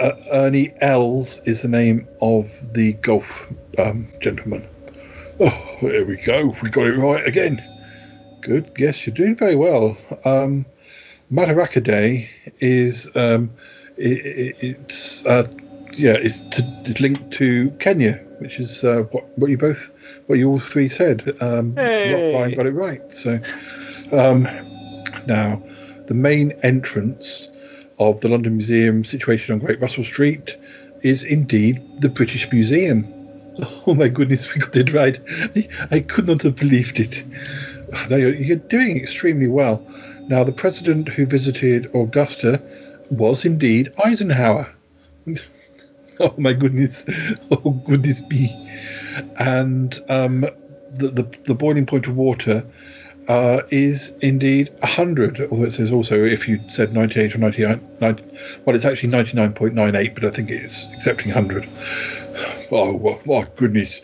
uh, 0.00 0.12
Ernie 0.32 0.72
Els 0.80 1.40
is 1.44 1.62
the 1.62 1.68
name 1.68 2.08
of 2.20 2.72
the 2.72 2.94
golf 2.94 3.46
um, 3.78 4.08
gentleman. 4.20 4.66
Oh, 5.38 5.76
there 5.82 6.04
we 6.04 6.16
go. 6.16 6.54
We 6.62 6.70
got 6.70 6.86
it 6.86 6.96
right 6.96 7.26
again. 7.26 7.62
Good. 8.40 8.70
Yes, 8.78 9.06
you're 9.06 9.14
doing 9.14 9.36
very 9.36 9.56
well. 9.56 9.96
Um, 10.24 10.66
Madaraka 11.32 11.82
Day 11.82 12.28
is 12.58 13.10
um, 13.14 13.50
i 13.98 14.02
i 14.02 14.52
it's 14.60 15.24
uh, 15.26 15.46
yeah 15.92 16.14
it's, 16.14 16.40
to, 16.40 16.62
it's 16.84 17.00
linked 17.00 17.30
to 17.32 17.70
Kenya, 17.72 18.14
which 18.38 18.58
is 18.58 18.82
uh, 18.82 19.02
what 19.12 19.38
what 19.38 19.50
you 19.50 19.58
both 19.58 19.90
what 20.26 20.38
you 20.38 20.48
all 20.48 20.60
three 20.60 20.88
said. 20.88 21.36
Um, 21.40 21.76
Hey. 21.76 22.34
Ryan 22.34 22.54
got 22.54 22.66
it 22.66 22.72
right. 22.72 23.14
So 23.14 23.40
um, 24.12 24.44
now 25.26 25.62
the 26.06 26.14
main 26.14 26.52
entrance 26.62 27.49
of 28.00 28.20
the 28.22 28.28
London 28.28 28.56
Museum, 28.56 29.04
situated 29.04 29.50
on 29.50 29.58
Great 29.58 29.80
Russell 29.80 30.02
Street, 30.02 30.56
is 31.02 31.22
indeed 31.22 31.80
the 32.00 32.08
British 32.08 32.50
Museum. 32.50 33.06
Oh 33.86 33.94
my 33.94 34.08
goodness, 34.08 34.54
we 34.54 34.60
got 34.60 34.74
it 34.76 34.92
right. 34.94 35.20
I 35.90 36.00
could 36.00 36.26
not 36.28 36.40
have 36.42 36.56
believed 36.56 36.98
it. 36.98 37.24
You're, 38.08 38.56
doing 38.56 38.96
extremely 38.96 39.48
well. 39.48 39.84
Now, 40.28 40.44
the 40.44 40.52
president 40.52 41.08
who 41.08 41.26
visited 41.26 41.90
Augusta 41.94 42.62
was 43.10 43.44
indeed 43.44 43.92
Eisenhower. 44.02 44.72
oh 46.20 46.34
my 46.38 46.54
goodness. 46.54 47.04
Oh 47.50 47.70
goodness 47.86 48.22
me. 48.28 48.48
And 49.38 50.00
um, 50.08 50.42
the, 50.92 51.08
the, 51.08 51.38
the 51.44 51.54
boiling 51.54 51.84
point 51.84 52.06
of 52.06 52.16
water 52.16 52.64
uh, 53.30 53.62
is 53.70 54.12
indeed 54.22 54.70
100, 54.80 55.40
although 55.52 55.62
it 55.62 55.72
says 55.72 55.92
also 55.92 56.24
if 56.24 56.48
you 56.48 56.58
said 56.68 56.92
98 56.92 57.36
or 57.36 57.38
99, 57.38 57.88
90, 58.00 58.24
well, 58.64 58.74
it's 58.74 58.84
actually 58.84 59.10
99.98, 59.10 60.14
but 60.14 60.24
I 60.24 60.30
think 60.30 60.50
it's 60.50 60.86
accepting 60.86 61.32
100. 61.32 61.64
Oh, 62.72 62.96
well, 62.96 63.20
my 63.26 63.48
goodness. 63.54 64.00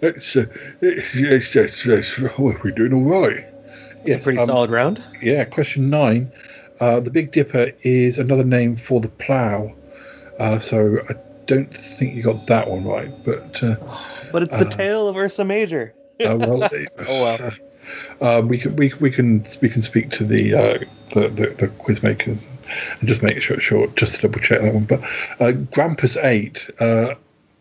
That's, 0.00 0.34
uh, 0.34 0.46
it's, 0.80 1.54
it's, 1.54 1.84
it's, 1.84 2.18
well, 2.38 2.56
we're 2.64 2.70
doing 2.70 2.94
all 2.94 3.02
right. 3.02 3.44
It's 4.04 4.22
a 4.22 4.24
pretty 4.24 4.38
um, 4.38 4.46
solid 4.46 4.70
round. 4.70 5.02
Yeah, 5.20 5.44
question 5.44 5.90
nine. 5.90 6.32
Uh, 6.80 7.00
the 7.00 7.10
Big 7.10 7.32
Dipper 7.32 7.72
is 7.82 8.18
another 8.18 8.44
name 8.44 8.76
for 8.76 8.98
the 8.98 9.10
plough. 9.10 9.74
Uh, 10.38 10.58
so 10.58 11.00
I 11.10 11.12
don't 11.44 11.76
think 11.76 12.14
you 12.14 12.22
got 12.22 12.46
that 12.46 12.70
one 12.70 12.84
right, 12.84 13.12
but 13.24 13.62
uh, 13.62 13.76
But 14.32 14.44
it's 14.44 14.56
the 14.56 14.66
uh, 14.66 14.70
tail 14.70 15.06
of 15.06 15.18
Ursa 15.18 15.44
Major. 15.44 15.92
uh, 16.24 16.36
well, 16.38 16.62
Oh 17.08 17.22
well. 17.22 17.52
Um, 18.20 18.48
we 18.48 18.58
can 18.58 18.76
we, 18.76 18.92
we 19.00 19.10
can 19.10 19.44
we 19.60 19.68
can 19.68 19.82
speak 19.82 20.10
to 20.10 20.24
the 20.24 20.54
uh, 20.54 20.78
the, 21.14 21.28
the, 21.28 21.46
the 21.58 21.68
quiz 21.78 22.02
makers 22.02 22.48
and 22.98 23.08
just 23.08 23.22
make 23.22 23.40
sure 23.40 23.60
short 23.60 23.96
just 23.96 24.16
to 24.16 24.22
double 24.22 24.40
check 24.40 24.60
that 24.60 24.74
one. 24.74 24.84
But 24.84 25.00
uh, 25.40 25.52
Grampus 25.72 26.22
Eight, 26.22 26.68
uh, 26.80 27.14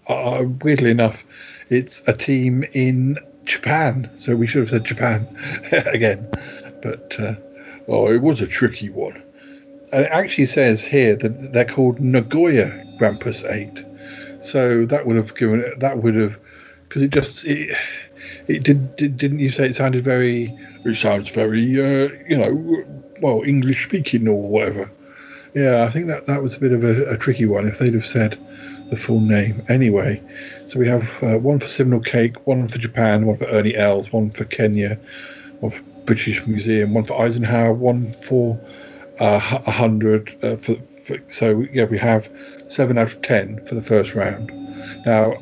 uh, 0.08 0.46
weirdly 0.62 0.92
enough, 0.92 1.24
it's 1.70 2.08
a 2.08 2.14
team 2.14 2.64
in 2.74 3.18
Japan. 3.46 4.10
So 4.14 4.36
we 4.36 4.48
should 4.48 4.62
have 4.62 4.70
said 4.70 4.86
Japan 4.86 5.28
again. 5.72 6.28
But 6.82 7.20
uh, 7.20 7.36
oh, 7.88 8.12
it 8.12 8.22
was 8.22 8.42
a 8.42 8.48
tricky 8.48 8.90
one. 8.90 9.22
And 9.92 10.06
it 10.06 10.12
actually 10.12 10.46
says 10.46 10.84
here 10.84 11.16
that 11.16 11.52
they're 11.54 11.66
called 11.66 12.00
Nagoya 12.00 12.68
Grampus 13.00 13.50
Eight. 13.50 13.86
So 14.42 14.86
that 14.86 15.06
would 15.06 15.16
have 15.16 15.36
given. 15.36 15.74
That 15.80 16.04
would 16.04 16.16
have 16.16 16.40
because 16.88 17.02
it 17.02 17.12
just 17.12 17.46
it, 17.46 17.76
it 18.50 18.64
did, 18.64 18.96
did 18.96 19.18
didn't 19.18 19.40
you 19.40 19.50
say 19.50 19.68
it 19.68 19.76
sounded 19.76 20.04
very 20.04 20.56
it 20.86 20.96
sounds 20.96 21.30
very 21.30 21.64
uh, 21.80 22.10
you 22.28 22.38
know 22.38 22.84
well 23.22 23.42
english 23.44 23.86
speaking 23.86 24.28
or 24.28 24.42
whatever 24.42 24.92
yeah 25.54 25.84
i 25.84 25.90
think 25.90 26.08
that 26.08 26.26
that 26.26 26.42
was 26.42 26.56
a 26.56 26.60
bit 26.60 26.72
of 26.72 26.84
a, 26.84 27.06
a 27.10 27.18
tricky 27.18 27.46
one 27.46 27.68
if 27.68 27.80
they'd 27.80 27.94
have 27.94 28.06
said 28.06 28.38
the 28.90 28.98
full 28.98 29.20
name 29.20 29.64
anyway 29.70 30.22
so 30.70 30.78
we 30.78 30.88
have 30.88 31.24
uh, 31.24 31.40
one 31.40 31.58
for 31.58 31.66
Simnel 31.66 32.00
Cake, 32.00 32.46
one 32.46 32.68
for 32.68 32.78
Japan, 32.78 33.26
one 33.26 33.38
for 33.38 33.46
Ernie 33.46 33.76
Els, 33.76 34.14
one 34.14 34.30
for 34.30 34.46
Kenya, 34.46 35.00
one 35.62 35.72
for 35.72 35.82
British 36.06 36.46
Museum, 36.46 36.94
one 36.94 37.04
for 37.04 37.20
Eisenhower, 37.20 37.74
one 37.74 38.14
for 38.14 38.56
uh, 39.20 39.62
a 39.66 39.72
hundred. 39.72 40.38
Uh, 40.44 40.56
for, 40.58 40.76
for 40.76 41.18
so 41.26 41.66
yeah, 41.74 41.86
we 41.86 41.98
have 41.98 42.32
seven 42.68 43.00
out 43.00 43.08
of 43.08 43.20
ten 43.24 43.60
for 43.66 43.74
the 43.74 43.82
first 43.82 44.14
round. 44.14 44.52
Now, 45.08 45.34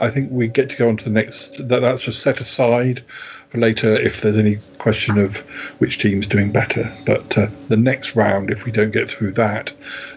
I 0.00 0.10
think 0.10 0.30
we 0.30 0.48
get 0.48 0.70
to 0.70 0.76
go 0.76 0.88
on 0.88 0.96
to 0.98 1.04
the 1.04 1.10
next. 1.10 1.56
That, 1.68 1.80
that's 1.80 2.02
just 2.02 2.20
set 2.22 2.40
aside 2.40 3.02
for 3.48 3.58
later 3.58 3.88
if 3.88 4.20
there's 4.22 4.36
any 4.36 4.58
question 4.78 5.18
of 5.18 5.38
which 5.78 5.98
team's 5.98 6.26
doing 6.26 6.52
better. 6.52 6.92
But 7.04 7.36
uh, 7.38 7.48
the 7.68 7.76
next 7.76 8.16
round, 8.16 8.50
if 8.50 8.64
we 8.64 8.72
don't 8.72 8.90
get 8.92 9.08
through 9.08 9.32
that, 9.32 9.72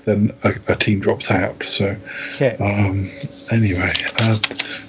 then 0.06 0.32
a, 0.44 0.54
a 0.68 0.76
team 0.76 1.00
drops 1.00 1.32
out. 1.32 1.63
So 1.63 1.96
Okay. 2.36 2.56
um, 2.60 3.10
anyway, 3.52 3.94
uh, 4.20 4.38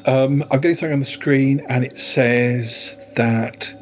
um, 0.06 0.42
I'm 0.50 0.60
getting 0.60 0.76
something 0.76 0.94
on 0.94 1.00
the 1.00 1.06
screen, 1.06 1.64
and 1.68 1.84
it 1.84 1.96
says 1.96 2.96
that 3.16 3.72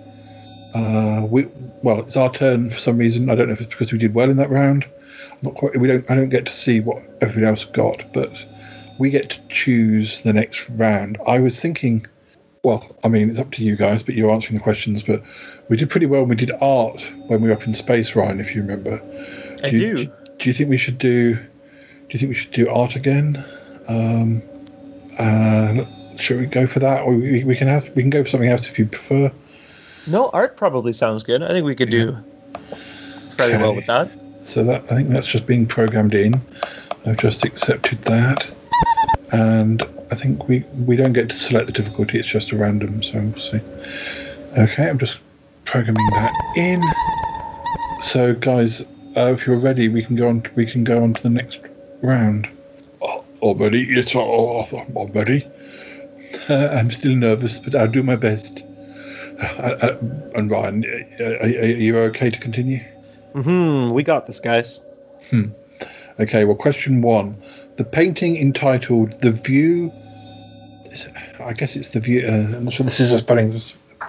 uh, 0.75 1.27
we 1.29 1.47
well, 1.83 2.01
it's 2.01 2.17
our 2.17 2.31
turn 2.33 2.71
for 2.71 2.79
some 2.79 2.99
reason. 2.99 3.31
I 3.31 3.35
don't 3.35 3.47
know 3.49 3.55
if 3.55 3.61
it's 3.61 3.71
because 3.71 3.93
we 3.93 3.99
did 3.99 4.15
well 4.15 4.31
in 4.31 4.37
that 4.37 4.51
round. 4.51 4.85
I'm 5.31 5.39
not 5.43 5.55
quite. 5.55 5.77
We 5.79 5.89
don't. 5.89 6.09
I 6.11 6.15
don't 6.15 6.29
get 6.29 6.47
to 6.47 6.53
see 6.53 6.81
what 6.81 7.03
everybody 7.21 7.47
else 7.47 7.65
got, 7.65 8.05
but 8.13 8.33
we 8.99 9.11
get 9.11 9.31
to 9.31 9.41
choose 9.49 10.23
the 10.23 10.33
next 10.33 10.69
round. 10.71 11.19
I 11.27 11.39
was 11.39 11.61
thinking. 11.61 12.07
Well, 12.65 12.85
I 13.05 13.09
mean, 13.09 13.31
it's 13.31 13.39
up 13.39 13.53
to 13.53 13.65
you 13.65 13.77
guys, 13.77 14.03
but 14.03 14.17
you're 14.17 14.31
answering 14.31 14.59
the 14.59 14.63
questions. 14.63 15.03
But 15.03 15.23
we 15.69 15.77
did 15.77 15.91
pretty 15.91 16.07
well 16.07 16.23
when 16.23 16.31
we 16.31 16.37
did 16.37 16.51
art 16.61 17.01
when 17.29 17.41
we 17.41 17.49
were 17.49 17.55
up 17.55 17.67
in 17.67 17.73
space, 17.75 18.17
Ryan, 18.17 18.41
if 18.41 18.55
you 18.55 18.63
remember. 18.63 19.01
I 19.63 19.69
you- 19.69 19.97
do. 19.97 20.13
Do 20.39 20.49
you 20.49 20.53
think 20.53 20.71
we 20.71 20.79
should 20.79 20.99
do? 20.99 21.35
Do 21.35 21.41
you 22.11 22.19
think 22.19 22.29
we 22.29 22.35
should 22.35 22.53
do 22.53 22.71
art 22.71 22.95
again? 22.95 23.45
Um, 23.89 24.41
uh, 25.19 25.85
should 26.17 26.39
we 26.39 26.47
go 26.47 26.67
for 26.67 26.79
that, 26.79 27.03
or 27.03 27.15
we, 27.15 27.43
we 27.45 27.57
can 27.57 27.69
have 27.69 27.91
we 27.97 28.03
can 28.03 28.11
go 28.11 28.23
for 28.23 28.31
something 28.31 28.49
else 28.49 28.69
if 28.69 28.79
you 28.79 28.87
prefer. 28.87 29.33
No, 30.07 30.31
art 30.31 30.57
probably 30.57 30.93
sounds 30.93 31.23
good. 31.23 31.43
I 31.43 31.49
think 31.49 31.65
we 31.67 31.75
could 31.75 31.91
do 31.91 32.17
fairly 33.37 33.57
well 33.57 33.75
with 33.75 33.87
that. 33.87 34.11
So 34.43 34.65
that 34.65 34.85
I 34.85 34.95
think 34.95 35.09
that's 35.09 35.27
just 35.27 35.47
being 35.47 35.67
programmed 35.67 36.15
in. 36.15 36.41
I've 37.05 37.17
just 37.17 37.45
accepted 37.45 38.01
that, 38.03 38.49
and 39.33 39.83
I 40.11 40.15
think 40.15 40.49
we 40.49 40.65
we 40.87 40.97
don't 40.97 41.13
get 41.13 41.29
to 41.31 41.37
select 41.37 41.67
the 41.67 41.73
difficulty. 41.73 42.19
It's 42.19 42.29
just 42.29 42.53
a 42.53 42.57
random. 42.57 43.03
So 43.03 43.21
we'll 43.21 43.39
see. 43.39 43.61
Okay, 44.59 44.89
I'm 44.89 44.99
just 44.99 45.19
programming 45.65 46.07
that 46.13 46.33
in. 46.57 46.83
So 48.03 48.35
guys, 48.35 48.83
uh, 49.17 49.33
if 49.33 49.47
you're 49.47 49.59
ready, 49.59 49.89
we 49.89 50.03
can 50.03 50.17
go 50.17 50.29
on. 50.29 50.43
We 50.55 50.67
can 50.67 50.85
go 50.85 51.03
on 51.03 51.15
to 51.15 51.23
the 51.23 51.31
next 51.31 51.61
round. 52.03 52.49
Oh, 53.03 53.25
I'm 53.43 53.59
ready. 53.59 53.81
Yes, 53.81 54.13
oh, 54.15 54.65
I'm 54.65 55.13
ready. 55.13 55.47
Uh, 56.49 56.69
I'm 56.79 56.91
still 56.91 57.15
nervous, 57.15 57.59
but 57.59 57.75
I'll 57.75 57.89
do 57.89 58.03
my 58.03 58.17
best. 58.17 58.65
Uh, 59.41 59.77
uh, 59.83 59.99
and 60.35 60.51
Ryan, 60.51 60.85
uh, 61.21 61.25
are, 61.25 61.43
are 61.43 61.67
you 61.67 61.97
okay 61.99 62.31
to 62.31 62.39
continue? 62.41 62.81
Hmm. 63.35 63.91
We 63.91 64.03
got 64.03 64.27
this, 64.27 64.41
guys. 64.41 64.81
Okay, 66.21 66.45
well, 66.45 66.57
question 66.57 67.03
one. 67.03 67.41
The 67.79 67.85
painting 67.85 68.37
entitled 68.37 69.13
The 69.21 69.31
View. 69.31 69.93
I 71.41 71.53
guess 71.53 71.77
it's 71.77 71.93
The 71.93 72.01
View. 72.01 72.27
Uh, 72.27 72.57
I'm 72.57 72.65
not 72.65 72.75
sure 72.75 72.85
this 72.85 72.99
is 72.99 73.13
a 73.13 73.21
spelling, 73.21 73.59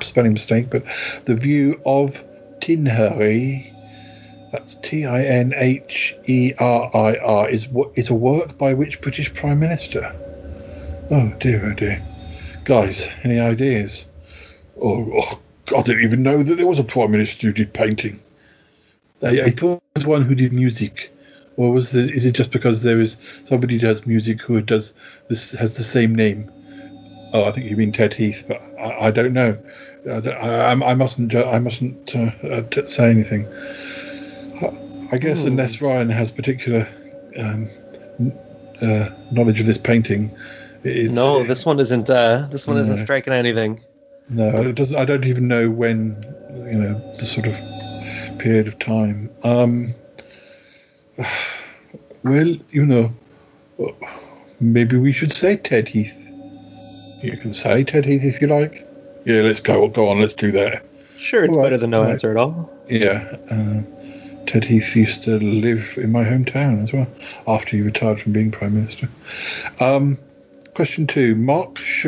spelling 0.02 0.34
mistake, 0.34 0.72
but 0.72 0.84
The 1.26 1.36
View 1.36 1.80
of 1.86 2.24
Tinheri. 2.60 3.72
That's 4.52 4.76
T 4.76 5.06
I 5.06 5.24
N 5.24 5.54
H 5.56 6.16
E 6.26 6.54
R 6.58 6.90
I 6.96 7.18
R. 7.18 7.48
Is 7.48 7.68
what 7.68 7.92
is 7.96 8.10
a 8.10 8.16
work 8.16 8.58
by 8.58 8.74
which 8.74 9.02
British 9.02 9.32
Prime 9.36 9.60
Minister? 9.60 10.12
Oh 11.12 11.32
dear, 11.40 11.64
oh 11.68 11.74
dear. 11.74 12.02
Guys, 12.64 13.08
any 13.24 13.40
ideas? 13.40 14.08
Oh, 14.82 15.12
oh 15.14 15.42
I 15.78 15.84
didn't 15.84 16.04
even 16.04 16.24
know 16.24 16.42
that 16.42 16.56
there 16.56 16.66
was 16.66 16.80
a 16.80 16.84
prime 16.84 17.12
minister 17.12 17.48
who 17.48 17.54
did 17.54 17.74
painting. 17.74 18.20
I, 19.22 19.42
I 19.42 19.50
thought 19.52 19.84
it 19.96 20.00
was 20.00 20.08
one 20.08 20.24
who 20.24 20.34
did 20.34 20.54
music, 20.54 21.12
or 21.60 21.72
was 21.74 21.92
the, 21.92 22.10
is 22.14 22.26
it 22.26 22.32
just 22.32 22.52
because 22.52 22.84
there 22.84 23.02
is 23.02 23.18
somebody 23.44 23.74
who 23.74 23.82
does 23.82 24.08
music 24.08 24.40
who 24.42 24.62
does 24.62 24.94
this 25.28 25.52
has 25.52 25.76
the 25.76 25.84
same 25.84 26.16
name? 26.16 26.50
Oh, 27.34 27.44
I 27.44 27.52
think 27.52 27.70
you 27.70 27.76
mean 27.76 27.92
Ted 27.92 28.14
Heath, 28.14 28.46
but 28.48 28.62
I, 28.80 29.08
I 29.08 29.12
don't 29.12 29.34
know. 29.34 29.58
I, 30.10 30.20
don't- 30.22 30.38
I, 30.38 30.72
I- 30.72 30.94
mustn't. 30.96 31.36
I 31.36 31.60
mustn't 31.60 32.16
uh, 32.16 32.32
uh, 32.48 32.62
t- 32.72 32.88
say 32.88 33.12
anything. 33.12 33.46
I, 35.12 35.18
guess 35.18 35.44
unless 35.44 35.82
Ryan 35.82 36.10
has 36.10 36.32
particular 36.32 36.88
um, 37.38 37.70
uh, 38.82 39.10
knowledge 39.32 39.60
of 39.60 39.66
this 39.66 39.78
painting, 39.78 40.32
it 40.84 40.96
is, 40.96 41.14
no, 41.14 41.44
this 41.44 41.66
one 41.66 41.80
isn't. 41.82 42.10
Uh, 42.10 42.48
this 42.50 42.68
one 42.68 42.78
isn't 42.78 42.98
striking 42.98 43.34
anything. 43.34 43.82
No, 44.30 44.62
it 44.62 44.76
doesn't. 44.76 44.96
I 44.96 45.04
don't 45.04 45.26
even 45.26 45.48
know 45.50 45.70
when. 45.70 46.16
You 46.72 46.78
know 46.78 46.94
the 47.20 47.26
sort 47.26 47.48
of 47.48 47.56
period 48.40 48.68
of 48.68 48.78
time. 48.80 49.30
Um, 49.44 49.94
well, 52.24 52.56
you 52.72 52.86
know, 52.86 53.14
maybe 54.60 54.98
we 54.98 55.12
should 55.12 55.32
say 55.32 55.58
Ted 55.58 55.90
Heath. 55.90 56.16
You 57.22 57.38
can 57.38 57.54
say 57.54 57.84
Ted 57.84 58.06
Heath 58.06 58.24
if 58.24 58.42
you 58.42 58.48
like. 58.48 58.88
Yeah, 59.26 59.42
let's 59.42 59.60
go. 59.60 59.88
Go 59.90 60.08
on. 60.08 60.20
Let's 60.20 60.34
do 60.34 60.52
that. 60.52 60.86
Sure, 61.18 61.44
it's 61.44 61.56
right, 61.58 61.64
better 61.64 61.78
than 61.78 61.90
no 61.90 62.04
right. 62.04 62.12
answer 62.12 62.32
at 62.32 62.38
all. 62.38 62.72
Yeah. 62.90 63.36
Uh, 63.52 63.82
Ted 64.46 64.64
Heath 64.64 64.96
used 64.96 65.24
to 65.26 65.38
live 65.38 65.96
in 65.98 66.12
my 66.12 66.24
hometown 66.24 66.82
as 66.82 66.94
well 66.94 67.08
after 67.48 67.76
he 67.76 67.82
retired 67.84 68.20
from 68.20 68.32
being 68.32 68.52
prime 68.52 68.74
minister. 68.74 69.10
Um, 69.80 70.18
question 70.74 71.06
two: 71.06 71.36
Marc 71.36 71.76
Ch- 71.76 72.08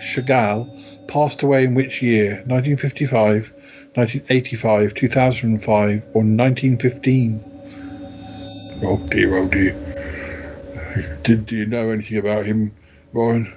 Chagall 0.00 0.68
passed 1.06 1.42
away 1.42 1.64
in 1.64 1.74
which 1.74 2.02
year? 2.02 2.42
1955, 2.46 3.52
1985, 3.94 4.94
2005, 4.94 6.02
or 6.12 6.22
1915? 6.22 7.49
Oh 8.82 8.96
dear, 9.10 9.36
oh 9.36 9.48
dear. 9.48 9.74
Did 11.22 11.46
do 11.46 11.56
you 11.56 11.66
know 11.66 11.90
anything 11.90 12.18
about 12.18 12.46
him, 12.46 12.74
Ryan? 13.12 13.52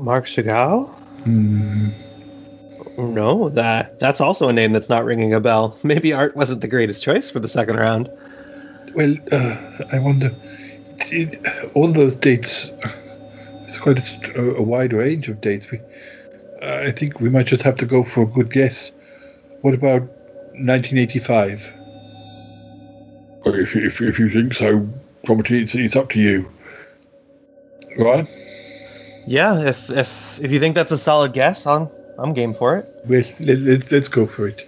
Marc 0.00 0.26
Chagall? 0.26 0.88
Hmm. 1.24 1.88
No, 2.96 3.48
that 3.50 3.98
that's 3.98 4.20
also 4.20 4.48
a 4.48 4.52
name 4.52 4.72
that's 4.72 4.88
not 4.88 5.04
ringing 5.04 5.34
a 5.34 5.40
bell. 5.40 5.78
Maybe 5.84 6.12
Art 6.12 6.36
wasn't 6.36 6.60
the 6.60 6.68
greatest 6.68 7.02
choice 7.02 7.30
for 7.30 7.40
the 7.40 7.48
second 7.48 7.76
round. 7.76 8.10
Well, 8.94 9.14
uh, 9.32 9.56
I 9.92 9.98
wonder. 9.98 10.30
It, 11.10 11.38
all 11.74 11.88
those 11.92 12.16
dates. 12.16 12.72
It's 13.64 13.78
quite 13.78 13.98
a, 13.98 14.00
st- 14.00 14.36
a 14.36 14.62
wide 14.62 14.92
range 14.92 15.28
of 15.28 15.40
dates. 15.40 15.70
We, 15.70 15.80
I 16.62 16.90
think 16.90 17.20
we 17.20 17.28
might 17.28 17.46
just 17.46 17.62
have 17.62 17.76
to 17.76 17.86
go 17.86 18.02
for 18.02 18.22
a 18.22 18.26
good 18.26 18.50
guess. 18.50 18.92
What 19.60 19.74
about 19.74 20.02
1985? 20.54 21.72
If, 23.46 23.76
if, 23.76 24.00
if 24.00 24.18
you 24.18 24.28
think 24.28 24.54
so, 24.54 24.88
Cromitty, 25.26 25.62
it's, 25.62 25.74
it's 25.74 25.96
up 25.96 26.10
to 26.10 26.20
you. 26.20 26.50
Right? 27.96 28.28
Yeah, 29.26 29.60
if 29.60 29.90
if 29.90 30.40
if 30.40 30.50
you 30.50 30.58
think 30.58 30.74
that's 30.74 30.92
a 30.92 30.96
solid 30.96 31.34
guess, 31.34 31.66
I'm 31.66 31.88
I'm 32.18 32.32
game 32.32 32.54
for 32.54 32.76
it. 32.76 32.86
Let's, 33.06 33.92
let's 33.92 34.08
go 34.08 34.26
for 34.26 34.48
it. 34.48 34.66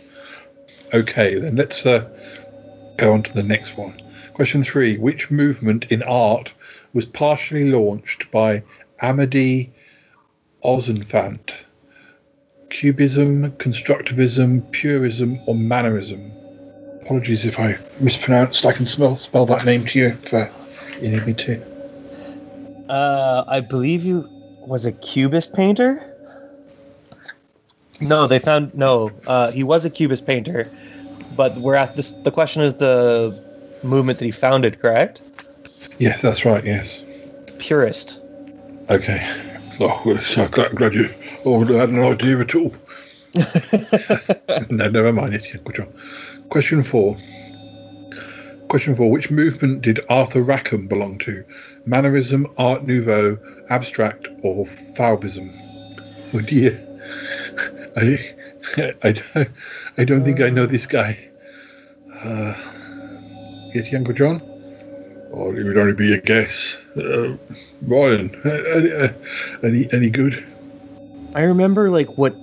Okay, 0.93 1.39
then 1.39 1.57
let's 1.57 1.87
uh, 1.87 2.09
go 2.99 3.13
on 3.13 3.23
to 3.23 3.33
the 3.33 3.43
next 3.43 3.79
one. 3.79 3.95
Question 4.35 4.63
three 4.63 4.99
Which 4.99 5.31
movement 5.31 5.87
in 5.91 6.03
art 6.03 6.53
was 6.93 7.07
partially 7.07 7.71
launched 7.71 8.31
by 8.31 8.63
Amédée 9.03 9.71
Ozenfant? 10.63 11.53
Cubism, 12.69 13.53
constructivism, 13.53 14.71
purism, 14.73 15.39
or 15.47 15.55
mannerism? 15.55 16.33
Apologies 17.11 17.45
if 17.45 17.59
I 17.59 17.77
mispronounced. 17.99 18.65
I 18.65 18.73
can 18.73 18.87
spell, 18.87 19.17
spell 19.17 19.45
that 19.47 19.65
name 19.65 19.85
to 19.87 19.99
you 19.99 20.07
if 20.07 20.33
uh, 20.33 20.47
you 21.03 21.09
need 21.09 21.27
me 21.27 21.35
to. 21.35 21.61
Uh, 22.89 23.43
I 23.49 23.61
believe 23.61 24.05
you 24.05 24.29
was 24.61 24.85
a 24.85 24.93
cubist 24.93 25.53
painter. 25.53 26.07
No, 28.01 28.29
they 28.29 28.39
found 28.39 28.73
no. 28.77 29.11
Uh, 29.27 29.51
he 29.51 29.65
was 29.65 29.85
a 29.85 29.91
cubist 29.91 30.25
painter, 30.25 30.71
but 31.35 31.57
we're 31.57 31.75
at 31.75 31.97
this. 31.97 32.13
The 32.13 32.31
question 32.31 32.63
is 32.63 32.75
the 32.75 33.37
movement 33.83 34.21
that 34.21 34.27
he 34.27 34.31
founded, 34.31 34.79
correct? 34.79 35.21
Yes, 35.99 36.23
that's 36.23 36.45
right, 36.45 36.65
yes. 36.65 37.05
Purist. 37.59 38.21
Okay. 38.89 39.19
Oh, 39.81 40.01
well, 40.07 40.17
so 40.19 40.47
glad, 40.47 40.77
glad 40.77 40.95
you 40.95 41.09
all 41.45 41.65
had 41.65 41.91
no 41.91 42.13
idea 42.13 42.39
at 42.39 42.55
all. 42.55 42.73
no, 44.71 44.89
never 44.89 45.13
mind 45.13 45.35
it. 45.35 45.65
Good 45.65 45.75
job. 45.75 45.89
Question 46.51 46.83
four. 46.83 47.17
Question 48.67 48.97
four. 48.97 49.09
Which 49.09 49.31
movement 49.31 49.83
did 49.83 50.01
Arthur 50.09 50.43
Rackham 50.43 50.89
belong 50.89 51.19
to? 51.19 51.45
Mannerism, 51.87 52.47
Art 52.59 52.85
Nouveau, 52.85 53.39
Abstract, 53.69 54.27
or 54.43 54.67
Fauvism? 54.67 55.55
Oh 56.35 56.41
dear. 56.41 56.85
I, 57.97 58.19
I, 59.05 59.47
I 59.97 60.05
don't 60.05 60.25
think 60.25 60.41
I 60.41 60.51
know 60.51 60.67
this 60.67 60.87
guy. 60.87 61.19
Uh, 62.25 62.55
yes, 63.73 63.95
Uncle 63.95 64.15
John? 64.15 64.43
Oh, 65.33 65.53
it 65.55 65.63
would 65.63 65.79
only 65.79 65.95
be 65.95 66.13
a 66.13 66.21
guess. 66.21 66.79
Uh, 66.97 67.37
Ryan, 67.83 68.35
uh, 68.45 68.51
uh, 68.51 69.09
any 69.63 69.89
any 69.93 70.11
good? 70.11 70.45
I 71.37 71.43
remember 71.43 71.91
like 71.91 72.19
what 72.19 72.35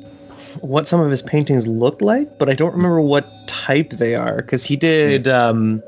what 0.62 0.88
some 0.88 1.00
of 1.00 1.10
his 1.12 1.22
paintings 1.22 1.68
looked 1.68 2.02
like, 2.02 2.38
but 2.38 2.50
I 2.50 2.54
don't 2.54 2.74
remember 2.74 3.02
what 3.02 3.28
type 3.48 3.92
they 3.92 4.16
are 4.16 4.38
because 4.38 4.64
he 4.64 4.76
did 4.76 5.28
um, 5.28 5.82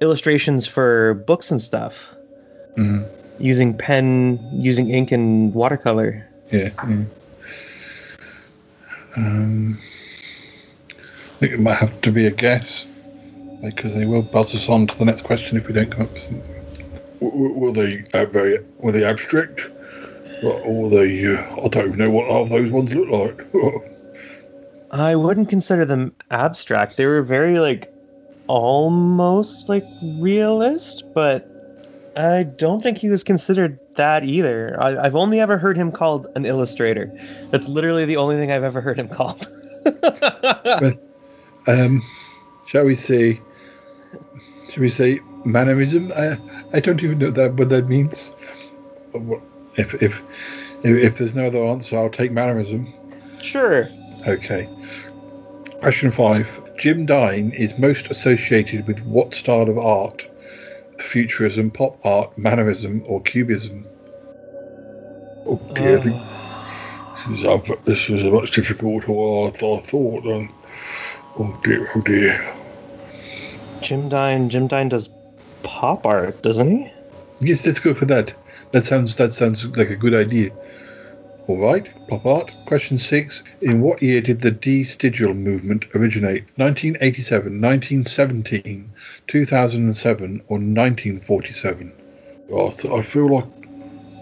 illustrations 0.00 0.66
for 0.66 1.14
books 1.14 1.50
and 1.50 1.60
stuff 1.60 2.14
Mhm. 2.76 3.04
using 3.38 3.76
pen, 3.76 4.38
using 4.52 4.90
ink 4.90 5.10
and 5.12 5.52
watercolor. 5.54 6.24
Yeah. 6.50 6.70
yeah. 6.88 7.04
Um, 9.16 9.78
I 9.80 11.40
think 11.40 11.52
it 11.54 11.60
might 11.60 11.76
have 11.76 12.00
to 12.02 12.12
be 12.12 12.26
a 12.26 12.30
guess 12.30 12.86
because 13.62 13.94
they 13.94 14.04
will 14.06 14.22
buzz 14.22 14.54
us 14.54 14.68
on 14.68 14.86
to 14.86 14.98
the 14.98 15.04
next 15.04 15.22
question 15.22 15.56
if 15.56 15.66
we 15.66 15.74
don't 15.74 15.90
come 15.90 16.02
up 16.02 16.12
with 16.12 16.20
something. 16.20 16.54
W- 17.20 17.48
w- 17.48 17.54
Were 17.58 17.72
they 17.72 18.04
uh, 18.14 18.26
very 18.26 18.58
were 18.78 18.92
they 18.92 19.04
abstract? 19.04 19.70
Or 20.42 20.72
were 20.72 20.90
they? 20.90 21.26
Uh, 21.26 21.42
I 21.64 21.68
don't 21.68 21.86
even 21.88 21.98
know 21.98 22.10
what 22.10 22.30
half 22.30 22.48
those 22.50 22.70
ones 22.70 22.94
look 22.94 23.08
like. 23.10 23.46
I 24.90 25.16
wouldn't 25.16 25.48
consider 25.48 25.84
them 25.84 26.14
abstract. 26.30 26.96
They 26.96 27.06
were 27.06 27.22
very 27.22 27.58
like 27.58 27.92
almost 28.46 29.68
like 29.68 29.88
realist, 30.00 31.04
but 31.14 31.50
I 32.16 32.44
don't 32.44 32.82
think 32.82 32.98
he 32.98 33.10
was 33.10 33.24
considered 33.24 33.80
that 33.96 34.24
either. 34.24 34.76
I, 34.80 34.96
I've 34.98 35.16
only 35.16 35.40
ever 35.40 35.58
heard 35.58 35.76
him 35.76 35.92
called 35.92 36.26
an 36.34 36.44
illustrator. 36.46 37.12
That's 37.50 37.68
literally 37.68 38.04
the 38.06 38.16
only 38.16 38.36
thing 38.36 38.50
I've 38.50 38.64
ever 38.64 38.80
heard 38.80 38.98
him 38.98 39.08
called. 39.08 39.46
um, 41.68 42.02
shall 42.66 42.84
we 42.84 42.94
say? 42.94 43.40
Shall 44.70 44.82
we 44.82 44.90
say 44.90 45.20
mannerism? 45.44 46.12
I 46.16 46.38
I 46.72 46.80
don't 46.80 47.02
even 47.02 47.18
know 47.18 47.30
that 47.30 47.54
what 47.54 47.68
that 47.70 47.88
means. 47.88 48.32
What- 49.12 49.42
If 49.78 49.94
if 50.02 50.22
if, 50.84 50.96
if 51.04 51.18
there's 51.18 51.34
no 51.34 51.46
other 51.46 51.64
answer, 51.64 51.96
I'll 51.96 52.10
take 52.10 52.32
mannerism. 52.32 52.92
sure. 53.40 53.88
Okay. 54.26 54.68
Question 55.80 56.10
five. 56.10 56.60
Jim 56.76 57.06
Dine 57.06 57.50
is 57.52 57.78
most 57.78 58.10
associated 58.10 58.86
with 58.86 59.04
what 59.06 59.34
style 59.34 59.68
of 59.68 59.78
art? 59.78 60.28
Futurism, 61.00 61.70
pop 61.70 61.96
art, 62.04 62.36
mannerism, 62.36 63.02
or 63.06 63.20
cubism? 63.22 63.84
Okay, 65.46 65.94
I 65.94 65.98
think 65.98 66.20
this 67.28 67.38
is, 67.38 67.44
a- 67.44 67.78
this 67.84 68.10
is 68.10 68.22
a 68.24 68.30
much 68.30 68.50
difficult 68.50 69.06
what 69.08 69.48
I 69.54 69.80
thought. 69.80 70.26
Um, 70.26 70.52
oh 71.38 71.60
dear, 71.64 71.86
oh 71.94 72.00
dear. 72.02 72.54
Jim 73.80 74.08
Dine. 74.08 74.48
Jim 74.48 74.66
Dine 74.66 74.88
does 74.88 75.08
pop 75.62 76.04
art, 76.04 76.42
doesn't 76.42 76.70
he? 76.70 76.92
Yes, 77.40 77.64
let's 77.64 77.78
go 77.78 77.94
for 77.94 78.04
that. 78.06 78.34
That 78.72 78.84
sounds 78.84 79.16
that 79.16 79.32
sounds 79.32 79.64
like 79.76 79.88
a 79.88 79.96
good 79.96 80.14
idea. 80.14 80.50
All 81.46 81.56
right, 81.58 81.88
pop 82.08 82.26
art. 82.26 82.54
Question 82.66 82.98
six. 82.98 83.42
In 83.62 83.80
what 83.80 84.02
year 84.02 84.20
did 84.20 84.40
the 84.40 84.50
De 84.50 84.82
Stijl 84.82 85.34
movement 85.34 85.86
originate? 85.94 86.44
1987, 86.56 87.58
1917, 87.58 88.90
2007, 89.26 90.42
or 90.48 90.58
1947? 90.58 91.92
Oh, 92.50 92.68
I, 92.68 92.70
th- 92.72 92.92
I 92.92 93.02
feel 93.02 93.30
like 93.30 93.46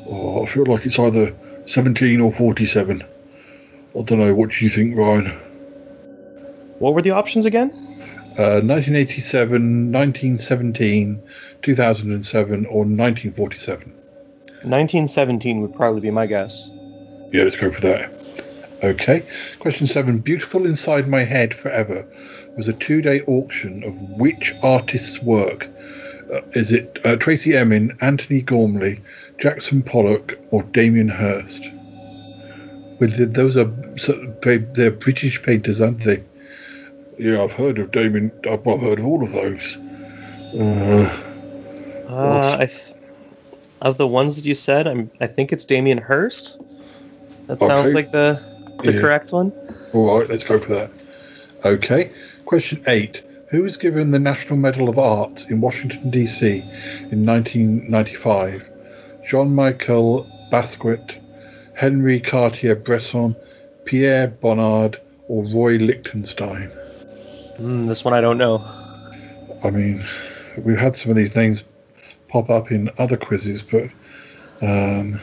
oh, 0.09 0.45
I 0.45 0.47
feel 0.47 0.67
like 0.67 0.87
it's 0.87 0.99
either 1.01 1.35
17 1.65 2.21
or 2.21 2.33
47. 2.33 3.03
I 3.03 4.03
don't 4.03 4.21
know. 4.21 4.33
What 4.33 4.53
do 4.53 4.65
you 4.65 4.71
think, 4.71 4.97
Ryan? 4.97 5.37
What 6.79 6.95
were 6.95 7.03
the 7.03 7.11
options 7.11 7.47
again? 7.47 7.71
Uh, 8.39 8.63
1987, 8.63 9.91
1917, 9.91 11.21
2007, 11.63 12.67
or 12.67 12.85
1947? 12.85 13.96
1917 14.63 15.61
would 15.61 15.75
probably 15.75 16.01
be 16.01 16.11
my 16.11 16.27
guess. 16.27 16.71
Yeah, 17.33 17.45
let's 17.45 17.61
go 17.61 17.71
for 17.71 17.81
that. 17.83 18.13
Okay. 18.85 19.23
Question 19.59 19.87
seven. 19.87 20.19
Beautiful 20.19 20.67
Inside 20.67 21.09
My 21.09 21.25
Head 21.25 21.55
Forever 21.55 22.07
was 22.57 22.69
a 22.69 22.73
two 22.73 23.01
day 23.03 23.21
auction 23.23 23.83
of 23.85 24.01
which 24.19 24.55
artist's 24.63 25.23
work? 25.23 25.69
Uh, 26.33 26.41
is 26.53 26.73
it 26.73 26.99
uh, 27.05 27.17
Tracey 27.17 27.57
Emin, 27.57 27.97
Antony 28.01 28.43
Gormley, 28.43 29.01
Jackson 29.39 29.83
Pollock, 29.83 30.39
or 30.51 30.63
Damien 30.65 31.09
Hirst? 31.09 31.71
Well, 32.99 33.11
those 33.13 33.57
are 33.57 33.71
so- 33.97 34.35
they, 34.43 34.59
they're 34.59 34.91
British 34.91 35.41
painters, 35.43 35.81
aren't 35.81 36.01
they? 36.01 36.23
Yeah, 37.19 37.43
I've 37.43 37.53
heard 37.53 37.79
of 37.79 37.93
Damien. 37.93 38.31
I've 38.51 38.67
I've 38.67 38.81
heard 38.81 38.99
of 38.99 39.07
all 39.07 39.23
of 39.23 39.33
those. 39.33 39.77
Uh, 40.59 41.23
Uh, 42.09 42.57
I 42.61 42.67
th- 42.67 42.95
of 43.83 43.99
the 43.99 44.07
ones 44.07 44.37
that 44.37 44.45
you 44.45 44.55
said, 44.55 44.87
I'm 44.87 45.11
I 45.21 45.27
think 45.27 45.53
it's 45.53 45.65
Damien 45.65 45.99
Hirst. 45.99 46.59
That 47.47 47.61
sounds 47.61 47.87
Okay. 47.87 47.95
like 47.95 48.13
the 48.13 48.41
the 48.83 48.93
Yeah. 48.93 49.01
correct 49.01 49.33
one. 49.33 49.53
All 49.93 50.19
right, 50.21 50.29
let's 50.29 50.45
go 50.45 50.59
for 50.59 50.73
that. 50.75 50.91
Okay. 51.65 52.11
Question 52.45 52.83
eight. 52.87 53.23
Who 53.49 53.63
was 53.63 53.77
given 53.77 54.11
the 54.11 54.19
National 54.19 54.59
Medal 54.59 54.89
of 54.89 54.99
Arts 54.99 55.45
in 55.49 55.61
Washington, 55.61 56.11
D.C. 56.11 56.65
in 57.11 57.25
1995? 57.25 58.69
John 59.25 59.55
Michael 59.55 60.27
Basquiat, 60.51 61.17
Henri 61.75 62.19
Cartier 62.21 62.75
Bresson, 62.75 63.37
Pierre 63.85 64.29
Bonnard, 64.29 64.99
or 65.29 65.45
Roy 65.45 65.77
Lichtenstein? 65.77 66.71
Mm, 67.61 67.87
this 67.87 68.05
one 68.05 68.15
I 68.15 68.21
don't 68.21 68.37
know. 68.39 68.63
I 69.65 69.71
mean, 69.71 70.05
we've 70.59 70.79
had 70.79 70.97
some 70.97 71.11
of 71.11 71.17
these 71.17 71.35
names 71.35 71.65
pop 72.29 72.51
up 72.51 72.71
in 72.71 72.91
other 72.99 73.17
quizzes, 73.17 73.63
but 73.63 73.91
um, 74.63 75.21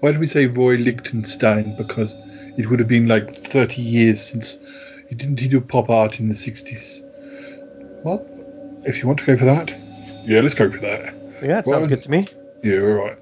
why 0.00 0.10
did 0.12 0.20
we 0.20 0.26
say 0.26 0.46
Roy 0.46 0.76
Lichtenstein? 0.76 1.76
Because 1.76 2.14
it 2.56 2.68
would 2.68 2.78
have 2.78 2.88
been 2.88 3.08
like 3.08 3.34
30 3.34 3.80
years 3.80 4.20
since 4.20 4.58
he 5.08 5.14
didn't 5.14 5.40
he 5.40 5.48
do 5.48 5.60
pop 5.60 5.90
art 5.90 6.20
in 6.20 6.28
the 6.28 6.34
60s. 6.34 7.02
Well, 8.04 8.26
if 8.84 9.00
you 9.00 9.06
want 9.06 9.20
to 9.20 9.26
go 9.26 9.36
for 9.36 9.44
that, 9.44 9.72
yeah, 10.24 10.40
let's 10.40 10.54
go 10.54 10.70
for 10.70 10.78
that. 10.78 11.14
Yeah, 11.42 11.58
it 11.58 11.66
sounds 11.66 11.86
good 11.86 12.02
to 12.02 12.10
me. 12.10 12.26
Yeah, 12.62 12.80
all 12.80 12.94
right. 12.94 13.18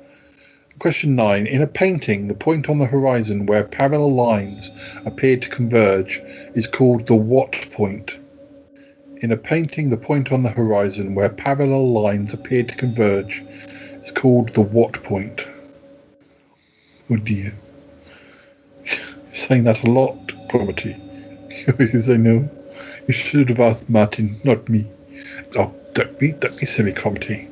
Question 0.78 1.14
nine. 1.14 1.46
In 1.46 1.60
a 1.60 1.66
painting, 1.66 2.28
the 2.28 2.34
point 2.34 2.68
on 2.68 2.78
the 2.78 2.86
horizon 2.86 3.46
where 3.46 3.64
parallel 3.64 4.14
lines 4.14 4.70
appear 5.04 5.36
to 5.36 5.48
converge 5.48 6.22
is 6.54 6.66
called 6.66 7.06
the 7.06 7.14
what 7.14 7.68
point. 7.72 8.19
In 9.20 9.32
a 9.32 9.36
painting, 9.36 9.90
the 9.90 9.98
point 9.98 10.32
on 10.32 10.42
the 10.42 10.48
horizon 10.48 11.14
where 11.14 11.28
parallel 11.28 11.92
lines 11.92 12.32
appear 12.32 12.62
to 12.62 12.74
converge 12.74 13.44
is 14.00 14.10
called 14.10 14.48
the 14.50 14.62
what 14.62 15.02
point. 15.02 15.46
Oh 17.10 17.16
dear. 17.16 17.54
You're 18.86 19.34
saying 19.34 19.64
that 19.64 19.82
a 19.82 19.90
lot, 19.90 20.16
Cromitty. 20.48 20.98
you 22.08 22.14
I 22.14 22.16
know. 22.16 22.48
You 23.06 23.12
should 23.12 23.50
have 23.50 23.60
asked 23.60 23.90
Martin, 23.90 24.40
not 24.42 24.66
me. 24.70 24.86
Oh, 25.56 25.74
don't 25.92 26.18
be, 26.18 26.32
don't 26.32 26.58
be 26.58 26.66
silly, 26.66 26.92
Cromitty. 26.92 27.46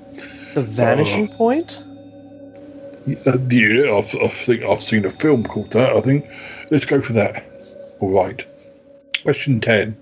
The 0.55 0.63
vanishing 0.63 1.29
point. 1.29 1.83
Uh, 3.27 3.39
yeah, 3.51 3.95
I've, 3.95 4.15
I 4.17 4.29
think 4.29 4.65
I've 4.65 4.83
seen 4.83 5.05
a 5.05 5.11
film 5.11 5.45
called 5.45 5.71
that. 5.73 5.95
I 5.95 6.01
think 6.01 6.27
let's 6.71 6.85
go 6.87 7.03
for 7.03 7.13
that. 7.15 7.45
All 8.01 8.11
right. 8.11 8.45
Question 9.23 9.61
ten: 9.61 9.97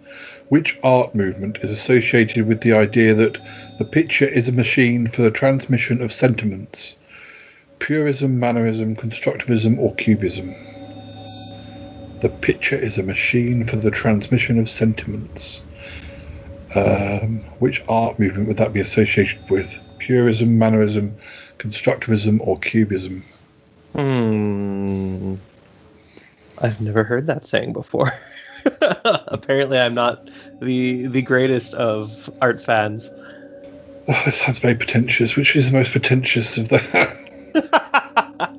Which 0.48 0.78
art 0.84 1.12
movement 1.12 1.58
is 1.62 1.72
associated 1.72 2.46
with 2.46 2.60
the 2.60 2.72
idea 2.72 3.14
that 3.14 3.38
the 3.78 3.84
picture 3.84 4.28
is 4.28 4.46
a 4.46 4.52
machine 4.52 5.08
for 5.08 5.22
the 5.22 5.30
transmission 5.30 6.00
of 6.00 6.12
sentiments? 6.12 6.94
Purism, 7.80 8.38
mannerism, 8.38 8.94
constructivism, 8.94 9.76
or 9.78 9.94
cubism? 9.96 10.54
The 12.20 12.28
picture 12.28 12.76
is 12.76 12.96
a 12.96 13.02
machine 13.02 13.64
for 13.64 13.76
the 13.76 13.90
transmission 13.90 14.58
of 14.60 14.68
sentiments. 14.68 15.62
Um, 16.76 17.40
which 17.58 17.82
art 17.88 18.18
movement 18.18 18.46
would 18.46 18.56
that 18.58 18.72
be 18.72 18.80
associated 18.80 19.50
with? 19.50 19.80
Purism, 19.98 20.56
mannerism, 20.58 21.16
constructivism, 21.58 22.38
or 22.40 22.56
cubism? 22.58 23.24
Hmm. 23.94 25.34
I've 26.58 26.80
never 26.80 27.02
heard 27.02 27.26
that 27.26 27.46
saying 27.46 27.72
before. 27.72 28.12
Apparently, 29.28 29.78
I'm 29.78 29.94
not 29.94 30.28
the 30.60 31.06
the 31.06 31.22
greatest 31.22 31.74
of 31.74 32.30
art 32.40 32.60
fans. 32.60 33.10
Oh, 34.08 34.22
that 34.24 34.34
sounds 34.34 34.58
very 34.58 34.74
pretentious. 34.74 35.36
Which 35.36 35.56
is 35.56 35.70
the 35.70 35.76
most 35.76 35.92
pretentious 35.92 36.58
of 36.58 36.68
that? 36.68 38.50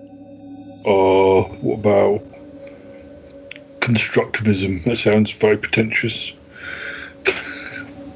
oh, 0.85 1.43
what 1.61 1.75
about 1.75 2.21
constructivism? 3.79 4.83
That 4.83 4.97
sounds 4.97 5.31
very 5.31 5.57
pretentious. 5.57 6.33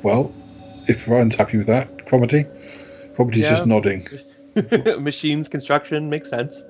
well, 0.04 0.34
if 0.88 1.08
Ryan's 1.08 1.36
happy 1.36 1.58
with 1.58 1.68
that, 1.68 1.98
Cromitty, 2.06 2.46
Cromitty's 3.16 3.42
just 3.42 3.66
nodding. 3.66 4.08
Machines 5.02 5.48
construction 5.48 6.10
makes 6.10 6.30
sense. 6.30 6.64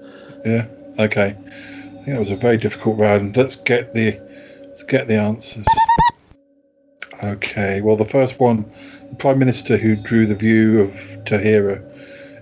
Yeah. 0.46 0.68
Okay. 1.00 1.36
I 1.36 2.04
think 2.04 2.06
that 2.06 2.20
was 2.20 2.30
a 2.30 2.36
very 2.36 2.58
difficult 2.58 3.00
round. 3.00 3.38
Let's 3.38 3.56
get 3.56 3.94
the 3.94 4.20
let's 4.82 4.91
get 4.91 5.08
the 5.08 5.15
answers. 5.15 5.65
Okay. 7.24 7.82
Well, 7.82 7.96
the 7.96 8.06
first 8.06 8.39
one, 8.39 8.65
the 9.10 9.15
prime 9.15 9.38
minister 9.38 9.78
who 9.78 9.96
drew 9.96 10.26
the 10.26 10.34
view 10.34 10.82
of 10.82 10.89
Tahira, 11.26 11.80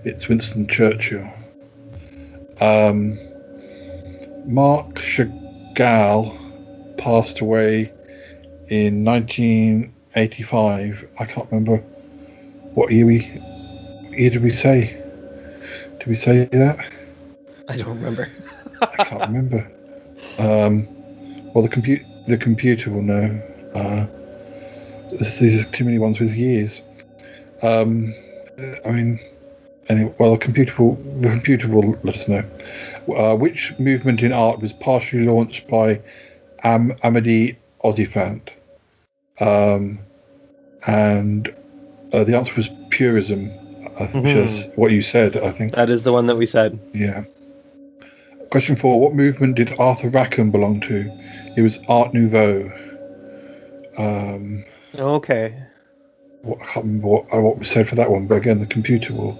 it's 0.06 0.26
Winston 0.28 0.66
Churchill. 0.66 1.30
Um, 2.60 3.18
Marc 4.46 4.94
Chagall 4.94 6.34
passed 6.96 7.40
away 7.40 7.92
in 8.68 9.04
1985. 9.04 11.06
I 11.18 11.24
can't 11.26 11.50
remember 11.50 11.76
what 12.74 12.90
year 12.90 13.04
we 13.04 13.18
year 14.12 14.30
did 14.30 14.42
we 14.42 14.50
say? 14.50 14.96
Did 15.98 16.06
we 16.06 16.14
say 16.14 16.46
that? 16.46 16.90
I 17.68 17.76
don't 17.76 17.88
remember. 17.88 18.30
I 18.80 19.04
can't 19.04 19.26
remember. 19.26 19.70
Um, 20.38 20.88
well, 21.52 21.62
the 21.62 21.68
compute 21.68 22.02
the 22.30 22.38
computer 22.38 22.90
will 22.90 23.02
know. 23.02 23.40
Uh, 23.74 24.06
this- 25.10 25.38
these 25.40 25.60
are 25.66 25.70
too 25.70 25.84
many 25.84 25.98
ones 25.98 26.18
with 26.20 26.34
years. 26.34 26.80
Um, 27.62 28.14
I 28.86 28.90
mean, 28.90 29.18
anyway, 29.88 30.12
well, 30.18 30.32
the 30.32 30.38
computer 30.38 30.72
will 30.82 30.94
the 31.18 31.28
computer 31.28 31.68
will 31.68 31.96
let 32.02 32.14
us 32.14 32.28
know. 32.28 32.44
Uh, 33.14 33.34
which 33.36 33.74
movement 33.78 34.22
in 34.22 34.32
art 34.32 34.60
was 34.60 34.72
partially 34.72 35.24
launched 35.24 35.66
by 35.68 36.00
Am- 36.62 36.92
Amédée 37.02 37.56
Ozenfant? 37.84 38.48
Um, 39.40 39.98
and 40.86 41.52
uh, 42.12 42.24
the 42.24 42.36
answer 42.36 42.54
was 42.54 42.70
purism, 42.90 43.50
uh, 43.98 44.06
which 44.08 44.34
is 44.36 44.68
what 44.76 44.92
you 44.92 45.02
said. 45.02 45.36
I 45.36 45.50
think. 45.50 45.74
That 45.74 45.90
is 45.90 46.02
the 46.04 46.12
one 46.12 46.26
that 46.26 46.36
we 46.36 46.46
said. 46.46 46.78
Yeah. 46.94 47.24
Question 48.50 48.74
four: 48.74 49.00
What 49.00 49.14
movement 49.14 49.54
did 49.56 49.72
Arthur 49.78 50.08
Rackham 50.08 50.50
belong 50.50 50.80
to? 50.80 51.10
It 51.56 51.62
was 51.62 51.78
Art 51.88 52.12
Nouveau. 52.12 52.70
Um, 53.96 54.64
Okay. 54.96 55.54
what, 56.42 56.60
I 56.60 56.64
can't 56.64 56.84
remember 56.84 57.06
what, 57.06 57.34
uh, 57.34 57.40
what 57.40 57.58
was 57.58 57.68
said 57.68 57.88
for 57.88 57.94
that 57.94 58.10
one, 58.10 58.26
but 58.26 58.36
again, 58.36 58.58
the 58.58 58.66
computer 58.66 59.14
will. 59.14 59.38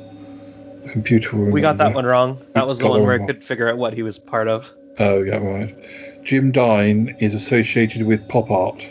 The 0.82 0.90
computer 0.90 1.36
will. 1.36 1.50
We 1.50 1.60
got 1.60 1.76
that 1.78 1.92
one 1.92 2.06
wrong. 2.06 2.40
That 2.52 2.66
was 2.66 2.78
the 2.78 2.88
one 2.88 3.02
where 3.02 3.20
I 3.20 3.26
could 3.26 3.44
figure 3.44 3.68
out 3.68 3.78
what 3.78 3.94
he 3.94 4.02
was 4.02 4.16
part 4.18 4.46
of. 4.46 4.72
Oh 5.00 5.22
yeah, 5.22 5.38
right. 5.38 5.74
Jim 6.24 6.52
Dine 6.52 7.16
is 7.18 7.34
associated 7.34 8.04
with 8.04 8.26
pop 8.28 8.50
art. 8.50 8.86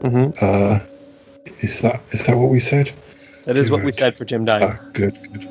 Mm-hmm. 0.00 0.32
Uh, 0.40 0.80
is 1.60 1.82
that 1.82 2.00
is 2.12 2.24
that 2.26 2.36
what 2.36 2.50
we 2.50 2.60
said? 2.60 2.90
That 3.44 3.56
is 3.56 3.70
what 3.70 3.82
we 3.82 3.92
said 3.92 4.16
for 4.16 4.24
Jim 4.24 4.44
Dine. 4.44 4.62
Ah, 4.62 4.80
good, 4.92 5.16
good. 5.32 5.48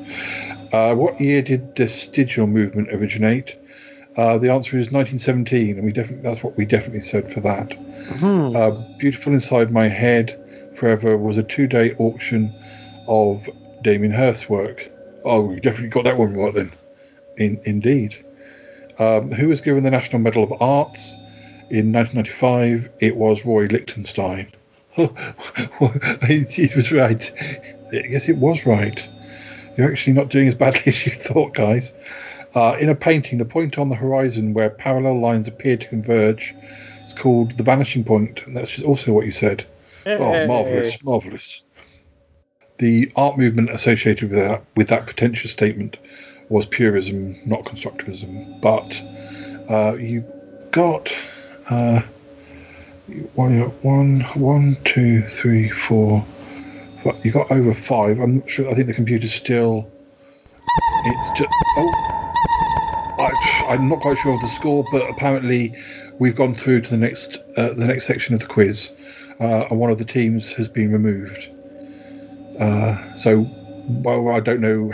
Uh, 0.72 0.94
what 0.94 1.20
year 1.20 1.40
did 1.40 1.74
De 1.74 1.86
Stijl 1.86 2.48
movement 2.48 2.92
originate? 2.92 3.56
Uh, 4.16 4.38
the 4.38 4.50
answer 4.50 4.78
is 4.78 4.90
1917, 4.90 5.76
and 5.76 5.84
we 5.84 5.92
definitely 5.92 6.22
that's 6.22 6.42
what 6.42 6.56
we 6.56 6.64
definitely 6.64 7.00
said 7.00 7.30
for 7.30 7.40
that. 7.40 7.72
Hmm. 8.18 8.56
Uh, 8.56 8.70
Beautiful 8.98 9.34
Inside 9.34 9.70
My 9.70 9.88
Head 9.88 10.40
Forever 10.74 11.16
was 11.16 11.36
a 11.36 11.42
two-day 11.42 11.94
auction 11.98 12.52
of 13.08 13.48
Damien 13.82 14.12
Hirst's 14.12 14.48
work. 14.48 14.90
Oh, 15.24 15.42
we 15.42 15.60
definitely 15.60 15.88
got 15.88 16.04
that 16.04 16.16
one 16.16 16.34
right 16.34 16.54
then. 16.54 16.72
In, 17.36 17.60
indeed. 17.64 18.16
Um, 18.98 19.30
who 19.32 19.48
was 19.48 19.60
given 19.60 19.82
the 19.82 19.90
National 19.90 20.20
Medal 20.20 20.44
of 20.44 20.62
Arts 20.62 21.14
in 21.70 21.92
1995? 21.92 22.90
It 23.00 23.16
was 23.16 23.44
Roy 23.44 23.66
Lichtenstein. 23.66 24.50
he 24.96 26.70
was 26.74 26.90
right. 26.90 27.30
Yes, 27.92 28.28
it 28.28 28.38
was 28.38 28.64
right. 28.64 29.06
You're 29.76 29.90
actually 29.90 30.14
not 30.14 30.30
doing 30.30 30.48
as 30.48 30.54
badly 30.54 30.82
as 30.86 31.04
you 31.04 31.12
thought, 31.12 31.52
guys. 31.52 31.92
Uh, 32.56 32.76
in 32.80 32.88
a 32.88 32.94
painting, 32.94 33.38
the 33.38 33.44
point 33.44 33.78
on 33.78 33.88
the 33.88 33.94
horizon 33.94 34.54
where 34.54 34.70
parallel 34.70 35.20
lines 35.20 35.46
appear 35.46 35.76
to 35.76 35.86
converge 35.86 36.54
is 37.04 37.12
called 37.12 37.52
the 37.52 37.62
vanishing 37.62 38.02
point. 38.02 38.42
And 38.46 38.56
that's 38.56 38.82
also 38.82 39.12
what 39.12 39.26
you 39.26 39.30
said. 39.30 39.64
Oh, 40.06 40.46
marvelous, 40.46 41.02
marvelous. 41.04 41.62
The 42.78 43.12
art 43.14 43.36
movement 43.38 43.70
associated 43.70 44.30
with 44.30 44.38
that, 44.38 44.64
with 44.74 44.88
that 44.88 45.06
pretentious 45.06 45.52
statement 45.52 45.98
was 46.48 46.66
purism, 46.66 47.36
not 47.44 47.64
constructivism. 47.64 48.60
But 48.60 49.02
uh, 49.70 49.96
you 49.96 50.24
got 50.72 51.12
Uh, 51.68 52.00
one, 53.34 53.60
one, 53.82 54.20
one, 54.34 54.76
two, 54.84 55.22
three, 55.22 55.68
four. 55.68 56.20
What, 57.02 57.24
you 57.24 57.32
got 57.32 57.50
over 57.50 57.72
five. 57.72 58.20
I'm 58.20 58.36
not 58.36 58.50
sure. 58.50 58.68
I 58.70 58.74
think 58.74 58.86
the 58.86 58.94
computer's 58.94 59.32
still. 59.32 59.90
It's 61.06 61.38
just. 61.38 61.50
Oh, 61.76 62.25
I, 63.18 63.66
I'm 63.70 63.88
not 63.88 64.00
quite 64.00 64.18
sure 64.18 64.34
of 64.34 64.40
the 64.40 64.48
score, 64.48 64.84
but 64.92 65.08
apparently 65.10 65.74
we've 66.18 66.36
gone 66.36 66.54
through 66.54 66.82
to 66.82 66.90
the 66.90 66.96
next 66.96 67.38
uh, 67.56 67.72
the 67.72 67.86
next 67.86 68.06
section 68.06 68.34
of 68.34 68.40
the 68.40 68.46
quiz, 68.46 68.92
uh, 69.40 69.66
and 69.70 69.78
one 69.78 69.90
of 69.90 69.98
the 69.98 70.04
teams 70.04 70.52
has 70.52 70.68
been 70.68 70.92
removed. 70.92 71.50
Uh, 72.60 73.14
so, 73.16 73.46
well, 74.02 74.28
I 74.30 74.40
don't 74.40 74.60
know 74.60 74.92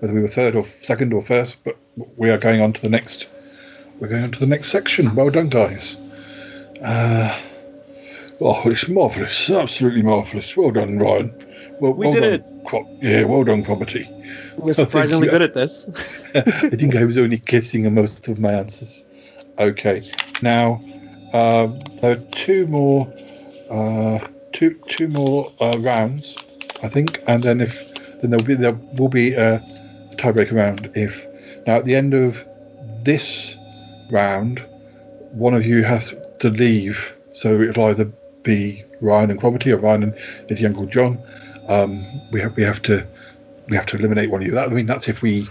whether 0.00 0.14
we 0.14 0.20
were 0.20 0.28
third 0.28 0.56
or 0.56 0.64
second 0.64 1.12
or 1.12 1.22
first, 1.22 1.62
but 1.64 1.76
we 2.16 2.30
are 2.30 2.38
going 2.38 2.60
on 2.60 2.72
to 2.74 2.82
the 2.82 2.88
next. 2.88 3.28
We're 3.98 4.08
going 4.08 4.24
on 4.24 4.32
to 4.32 4.40
the 4.40 4.46
next 4.46 4.70
section. 4.70 5.14
Well 5.14 5.30
done, 5.30 5.48
guys. 5.48 5.96
Uh, 6.82 7.40
oh, 8.40 8.62
it's 8.66 8.88
marvellous, 8.88 9.48
absolutely 9.50 10.02
marvellous. 10.02 10.56
Well 10.56 10.70
done, 10.70 10.98
Ryan. 10.98 11.32
Well, 11.80 11.94
We 11.94 12.06
well 12.06 12.20
did 12.20 12.42
done, 12.42 12.64
Cro- 12.64 12.98
yeah, 13.00 13.24
well 13.24 13.44
done, 13.44 13.64
Cromitty. 13.64 14.12
We're 14.56 14.72
surprisingly 14.84 15.28
good 15.28 15.42
at 15.42 15.54
this. 15.54 15.88
I 16.34 16.40
think 16.70 16.96
I 16.96 17.04
was 17.04 17.18
only 17.18 17.38
guessing 17.38 17.86
on 17.86 17.94
most 17.94 18.28
of 18.28 18.38
my 18.38 18.52
answers. 18.52 19.04
Okay, 19.58 20.02
now 20.42 20.80
um, 21.32 21.80
there 22.00 22.12
are 22.12 22.22
two 22.32 22.66
more, 22.66 23.12
uh, 23.70 24.18
two 24.52 24.78
two 24.88 25.08
more 25.08 25.52
uh, 25.60 25.78
rounds, 25.78 26.36
I 26.82 26.88
think, 26.88 27.22
and 27.26 27.42
then 27.42 27.60
if 27.60 27.94
then 28.20 28.30
there'll 28.30 28.44
be 28.44 28.54
there 28.54 28.78
will 28.98 29.08
be 29.08 29.32
a 29.34 29.60
tiebreaker 30.16 30.52
round. 30.52 30.90
If 30.94 31.26
now 31.66 31.76
at 31.76 31.84
the 31.84 31.94
end 31.94 32.14
of 32.14 32.44
this 33.02 33.56
round, 34.10 34.66
one 35.32 35.54
of 35.54 35.66
you 35.66 35.82
has 35.84 36.14
to 36.40 36.50
leave, 36.50 37.14
so 37.32 37.60
it'll 37.60 37.86
either 37.86 38.12
be 38.42 38.84
Ryan 39.00 39.30
and 39.30 39.40
Cromitty 39.40 39.72
or 39.72 39.78
Ryan 39.78 40.02
and 40.04 40.14
his 40.48 40.64
Uncle 40.64 40.86
John. 40.86 41.18
Um, 41.68 42.04
we 42.30 42.40
have 42.40 42.56
we 42.56 42.62
have 42.62 42.82
to 42.82 43.06
we 43.68 43.76
have 43.76 43.86
to 43.86 43.96
eliminate 43.96 44.30
one 44.30 44.42
of 44.42 44.46
you. 44.46 44.52
That 44.52 44.68
I 44.68 44.72
mean 44.72 44.86
that's 44.86 45.08
if 45.08 45.22
we 45.22 45.48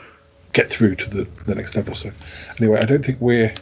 get 0.54 0.70
through 0.70 0.96
to 0.96 1.10
the, 1.10 1.28
the 1.46 1.56
next 1.56 1.76
level. 1.76 1.94
So 1.94 2.12
anyway, 2.60 2.80
I 2.80 2.86
don't 2.86 3.04
think 3.04 3.20
we're 3.20 3.54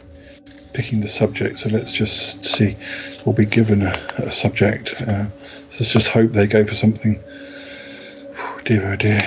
picking 0.74 1.00
the 1.00 1.08
subject. 1.08 1.58
So 1.58 1.68
let's 1.70 1.92
just 1.92 2.44
see. 2.44 2.76
We'll 3.24 3.34
be 3.34 3.46
given 3.46 3.82
a, 3.82 3.92
a 4.18 4.30
subject. 4.30 5.02
Uh, 5.06 5.26
let's 5.72 5.92
just 5.92 6.08
hope 6.08 6.32
they 6.32 6.46
go 6.46 6.64
for 6.64 6.74
something. 6.74 7.18
Oh, 8.36 8.60
dear, 8.64 8.92
oh 8.92 8.96
dear. 8.96 9.20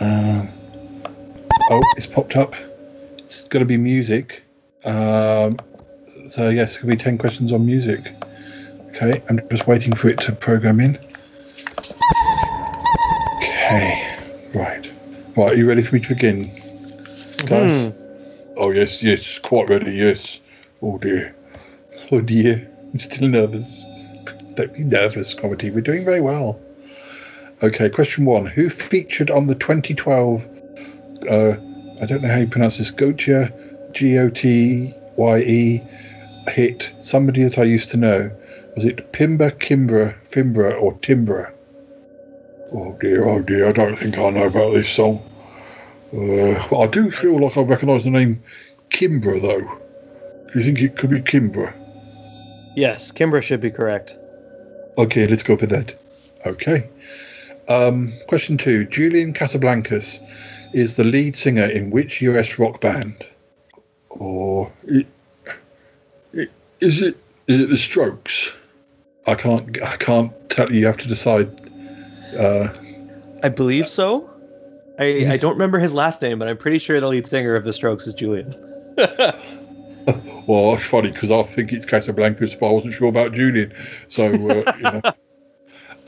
Um, 0.00 0.48
oh, 1.70 1.80
it's 1.96 2.06
popped 2.06 2.36
up. 2.36 2.54
It's 3.18 3.48
got 3.48 3.60
to 3.60 3.64
be 3.64 3.76
music. 3.76 4.42
Um, 4.84 5.58
so 6.30 6.50
yes, 6.50 6.70
it's 6.70 6.78
going 6.82 6.90
to 6.90 6.96
be 6.96 7.02
ten 7.02 7.18
questions 7.18 7.52
on 7.52 7.64
music. 7.64 8.12
Okay, 8.88 9.22
I'm 9.28 9.40
just 9.48 9.66
waiting 9.66 9.94
for 9.94 10.08
it 10.08 10.18
to 10.22 10.32
program 10.32 10.80
in. 10.80 10.98
Okay, 13.36 14.07
right. 15.38 15.52
Are 15.52 15.56
you 15.56 15.66
ready 15.66 15.82
for 15.82 15.94
me 15.94 16.00
to 16.00 16.08
begin? 16.08 16.50
Guys? 17.46 17.92
Oh, 18.56 18.70
yes, 18.70 19.02
yes, 19.02 19.38
quite 19.38 19.68
ready, 19.68 19.92
yes. 19.92 20.40
Oh, 20.82 20.98
dear. 20.98 21.34
Oh, 22.10 22.20
dear. 22.20 22.68
I'm 22.92 22.98
still 22.98 23.28
nervous. 23.28 23.84
Don't 24.54 24.74
be 24.74 24.84
nervous, 24.84 25.34
Cromitty. 25.34 25.72
We're 25.72 25.80
doing 25.80 26.04
very 26.04 26.20
well. 26.20 26.60
Okay, 27.62 27.88
question 27.88 28.24
one. 28.24 28.46
Who 28.46 28.68
featured 28.68 29.30
on 29.30 29.46
the 29.46 29.54
2012, 29.54 30.48
uh, 31.30 31.56
I 32.00 32.06
don't 32.06 32.22
know 32.22 32.28
how 32.28 32.38
you 32.38 32.48
pronounce 32.48 32.78
this, 32.78 32.90
Gotye, 32.90 33.52
G 33.92 34.18
O 34.18 34.30
T 34.30 34.92
Y 35.16 35.38
E 35.40 35.82
hit, 36.48 36.92
somebody 37.00 37.44
that 37.44 37.58
I 37.58 37.64
used 37.64 37.90
to 37.90 37.96
know? 37.96 38.30
Was 38.74 38.84
it 38.84 39.12
Pimba, 39.12 39.52
Kimbra, 39.52 40.14
Fimbra, 40.28 40.80
or 40.80 40.94
Timbra? 40.94 41.52
Oh 42.72 42.96
dear, 43.00 43.26
oh 43.26 43.40
dear, 43.40 43.68
I 43.68 43.72
don't 43.72 43.96
think 43.96 44.18
I 44.18 44.30
know 44.30 44.46
about 44.46 44.74
this 44.74 44.90
song. 44.90 45.22
Uh, 46.12 46.66
but 46.70 46.78
I 46.78 46.86
do 46.86 47.10
feel 47.10 47.40
like 47.40 47.56
I 47.56 47.62
recognise 47.62 48.04
the 48.04 48.10
name 48.10 48.42
Kimbra, 48.90 49.40
though. 49.40 49.78
Do 50.52 50.58
you 50.58 50.64
think 50.64 50.80
it 50.80 50.96
could 50.96 51.10
be 51.10 51.20
Kimbra? 51.20 51.72
Yes, 52.76 53.10
Kimbra 53.10 53.42
should 53.42 53.60
be 53.60 53.70
correct. 53.70 54.18
Okay, 54.98 55.26
let's 55.26 55.42
go 55.42 55.56
for 55.56 55.66
that. 55.66 55.94
Okay. 56.46 56.88
Um, 57.68 58.12
question 58.26 58.56
two 58.56 58.84
Julian 58.86 59.32
Casablancas 59.32 60.20
is 60.72 60.96
the 60.96 61.04
lead 61.04 61.36
singer 61.36 61.64
in 61.64 61.90
which 61.90 62.22
US 62.22 62.58
rock 62.58 62.80
band? 62.80 63.24
Or 64.10 64.72
it, 64.84 65.06
it, 66.32 66.50
is 66.80 67.02
it 67.02 67.16
is 67.46 67.62
it 67.62 67.68
the 67.70 67.76
Strokes? 67.76 68.54
I 69.26 69.34
can't 69.34 69.82
I 69.82 69.96
can't 69.96 70.32
tell 70.50 70.70
you. 70.72 70.80
You 70.80 70.86
have 70.86 70.96
to 70.98 71.08
decide. 71.08 71.67
Uh, 72.36 72.68
I 73.42 73.48
believe 73.48 73.88
so. 73.88 74.30
I, 74.98 75.26
I 75.30 75.36
don't 75.36 75.52
remember 75.52 75.78
his 75.78 75.94
last 75.94 76.20
name, 76.22 76.38
but 76.40 76.48
I'm 76.48 76.56
pretty 76.56 76.78
sure 76.78 76.98
the 77.00 77.06
lead 77.06 77.26
singer 77.26 77.54
of 77.54 77.64
the 77.64 77.72
Strokes 77.72 78.06
is 78.06 78.14
Julian. 78.14 78.52
well, 80.46 80.74
it's 80.74 80.88
funny 80.88 81.12
because 81.12 81.30
I 81.30 81.42
think 81.44 81.72
it's 81.72 81.86
Casablancas, 81.86 82.58
but 82.58 82.68
I 82.68 82.72
wasn't 82.72 82.94
sure 82.94 83.08
about 83.08 83.32
Julian. 83.32 83.72
So, 84.08 84.26
uh, 84.26 84.76
you 84.76 84.82
know. 84.82 85.02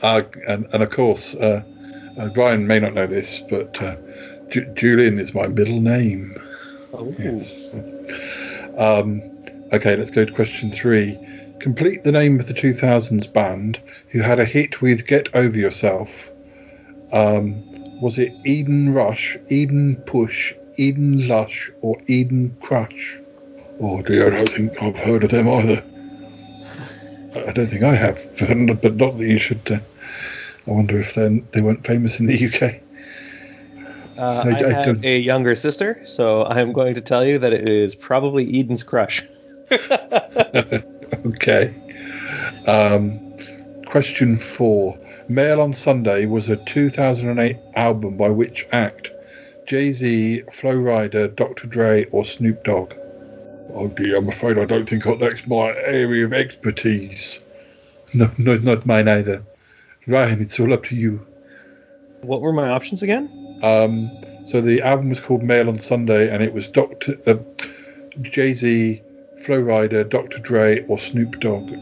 Uh, 0.01 0.23
and, 0.47 0.67
and 0.73 0.83
of 0.83 0.89
course, 0.89 1.35
uh, 1.35 1.63
uh, 2.17 2.27
Brian 2.29 2.67
may 2.67 2.79
not 2.79 2.93
know 2.93 3.07
this, 3.07 3.43
but 3.49 3.81
uh, 3.81 3.95
Ju- 4.49 4.69
Julian 4.73 5.19
is 5.19 5.33
my 5.33 5.47
middle 5.47 5.79
name. 5.79 6.35
Oh. 6.93 7.15
Yes. 7.17 7.73
Um, 8.77 9.21
okay, 9.73 9.95
let's 9.95 10.11
go 10.11 10.25
to 10.25 10.33
question 10.33 10.71
three. 10.71 11.17
Complete 11.61 12.01
the 12.01 12.11
name 12.11 12.39
of 12.39 12.47
the 12.47 12.55
2000s 12.55 13.31
band 13.31 13.79
who 14.09 14.19
had 14.21 14.39
a 14.39 14.45
hit 14.45 14.81
with 14.81 15.05
Get 15.05 15.29
Over 15.35 15.55
Yourself. 15.55 16.31
Um, 17.13 17.53
was 18.01 18.17
it 18.17 18.33
Eden 18.43 18.95
Rush, 18.95 19.37
Eden 19.49 19.95
Push, 20.07 20.55
Eden 20.77 21.27
Lush, 21.27 21.69
or 21.81 22.01
Eden 22.07 22.57
Crush? 22.61 23.19
Oh 23.79 24.01
dear, 24.01 24.33
I 24.33 24.37
don't 24.37 24.49
think 24.49 24.81
I've 24.81 24.97
heard 24.97 25.23
of 25.23 25.29
them 25.29 25.47
either. 25.47 25.83
I 27.47 27.51
don't 27.51 27.67
think 27.67 27.83
I 27.83 27.93
have, 27.93 28.19
but 28.39 28.81
but 28.81 28.95
not 28.95 29.17
that 29.17 29.27
you 29.27 29.37
should. 29.37 29.61
Uh, 29.71 29.77
I 30.67 30.71
wonder 30.71 30.99
if 30.99 31.13
then 31.13 31.47
they 31.51 31.61
weren't 31.61 31.85
famous 31.85 32.19
in 32.19 32.25
the 32.25 32.43
UK. 32.47 32.81
Uh, 34.17 34.43
I- 34.47 34.49
I, 34.49 34.67
I 34.67 34.71
have 34.71 35.05
a 35.05 35.19
younger 35.19 35.55
sister, 35.55 36.01
so 36.07 36.43
I'm 36.45 36.73
going 36.73 36.95
to 36.95 37.01
tell 37.01 37.23
you 37.23 37.37
that 37.37 37.53
it 37.53 37.69
is 37.69 37.93
probably 37.93 38.49
Eden's 38.59 38.81
crush. 38.81 39.21
Okay. 41.25 41.73
Um, 42.67 43.19
question 43.85 44.35
four. 44.35 44.97
Mail 45.29 45.61
on 45.61 45.73
Sunday 45.73 46.25
was 46.25 46.49
a 46.49 46.57
2008 46.65 47.57
album 47.75 48.17
by 48.17 48.29
which 48.29 48.65
act? 48.71 49.11
Jay 49.67 49.91
Z, 49.91 50.41
Flo 50.51 50.75
Rida, 50.75 51.35
Dr. 51.35 51.67
Dre, 51.67 52.05
or 52.05 52.25
Snoop 52.25 52.63
Dogg? 52.63 52.93
Oh 53.73 53.87
dear, 53.87 54.17
I'm 54.17 54.27
afraid 54.27 54.57
I 54.57 54.65
don't 54.65 54.87
think 54.87 55.03
that's 55.19 55.47
my 55.47 55.73
area 55.85 56.25
of 56.25 56.33
expertise. 56.33 57.39
No, 58.13 58.29
no, 58.37 58.55
not 58.57 58.85
mine 58.85 59.07
either. 59.07 59.43
Ryan, 60.07 60.41
it's 60.41 60.59
all 60.59 60.73
up 60.73 60.83
to 60.85 60.95
you. 60.95 61.25
What 62.21 62.41
were 62.41 62.51
my 62.51 62.69
options 62.69 63.01
again? 63.01 63.29
Um, 63.63 64.11
so 64.45 64.59
the 64.59 64.81
album 64.81 65.09
was 65.09 65.19
called 65.19 65.43
Mail 65.43 65.69
on 65.69 65.79
Sunday, 65.79 66.29
and 66.33 66.43
it 66.43 66.53
was 66.53 66.67
Doctor 66.67 67.17
uh, 67.25 67.35
Jay 68.21 68.53
Z, 68.53 69.01
Flo 69.43 69.61
Rida, 69.61 70.07
Dr. 70.07 70.39
Dre, 70.39 70.85
or 70.87 70.97
Snoop 70.97 71.39
Dogg. 71.39 71.73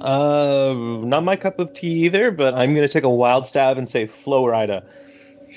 Uh, 0.00 0.74
not 1.04 1.24
my 1.24 1.36
cup 1.36 1.58
of 1.58 1.72
tea 1.72 2.04
either, 2.04 2.30
but 2.30 2.54
I'm 2.54 2.74
going 2.74 2.86
to 2.86 2.92
take 2.92 3.04
a 3.04 3.10
wild 3.10 3.46
stab 3.46 3.76
and 3.76 3.88
say 3.88 4.06
Flo 4.06 4.44
Rida. 4.44 4.84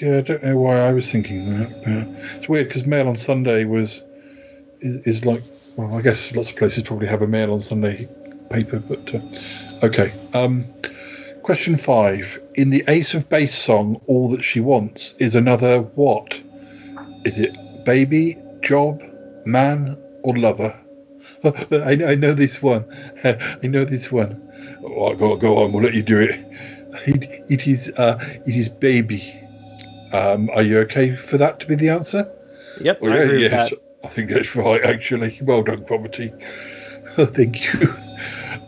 Yeah, 0.01 0.17
I 0.17 0.21
don't 0.21 0.43
know 0.43 0.57
why 0.57 0.77
I 0.77 0.93
was 0.93 1.11
thinking 1.11 1.45
that. 1.45 1.69
But 1.83 2.37
it's 2.37 2.49
weird 2.49 2.67
because 2.67 2.85
Mail 2.85 3.07
on 3.07 3.15
Sunday 3.15 3.65
was 3.65 4.01
is, 4.79 4.95
is 5.05 5.25
like 5.25 5.43
well, 5.75 5.93
I 5.95 6.01
guess 6.01 6.33
lots 6.35 6.49
of 6.49 6.55
places 6.55 6.83
probably 6.83 7.07
have 7.07 7.21
a 7.21 7.27
Mail 7.27 7.53
on 7.53 7.59
Sunday 7.59 8.07
paper, 8.49 8.79
but 8.79 9.13
uh, 9.13 9.19
okay. 9.85 10.11
Um, 10.33 10.65
question 11.43 11.75
five: 11.75 12.39
In 12.55 12.69
the 12.69 12.83
Ace 12.87 13.13
of 13.13 13.27
Base 13.29 13.53
song, 13.53 14.01
"All 14.07 14.29
That 14.29 14.43
She 14.43 14.61
Wants" 14.61 15.15
is 15.19 15.35
another 15.35 15.81
what? 15.95 16.41
Is 17.25 17.37
it 17.37 17.57
baby, 17.83 18.37
job, 18.61 19.03
man, 19.45 19.97
or 20.23 20.37
lover? 20.37 20.79
I, 21.71 21.97
I 22.05 22.15
know 22.15 22.33
this 22.33 22.61
one. 22.61 22.85
I 23.23 23.59
know 23.63 23.85
this 23.85 24.11
one. 24.11 24.37
Oh, 24.83 25.13
go 25.15 25.35
go 25.35 25.63
on. 25.63 25.71
We'll 25.71 25.83
let 25.83 25.93
you 25.93 26.03
do 26.03 26.19
it. 26.19 26.39
It, 27.05 27.29
it 27.49 27.67
is 27.67 27.91
uh, 27.97 28.17
it 28.45 28.55
is 28.55 28.69
baby. 28.69 29.23
Um, 30.11 30.49
are 30.53 30.63
you 30.63 30.79
okay 30.79 31.15
for 31.15 31.37
that 31.37 31.59
to 31.59 31.67
be 31.67 31.75
the 31.75 31.89
answer? 31.89 32.29
Yep, 32.81 32.99
Oh, 33.01 33.07
I 33.07 33.15
yeah, 33.15 33.23
agree 33.23 33.43
with 33.43 33.51
yes. 33.51 33.73
I 34.03 34.07
think 34.07 34.31
that's 34.31 34.55
right, 34.55 34.83
actually. 34.83 35.37
Well 35.41 35.63
done, 35.63 35.83
Cromitty. 35.83 36.33
Thank 37.17 37.73
you. 37.73 37.93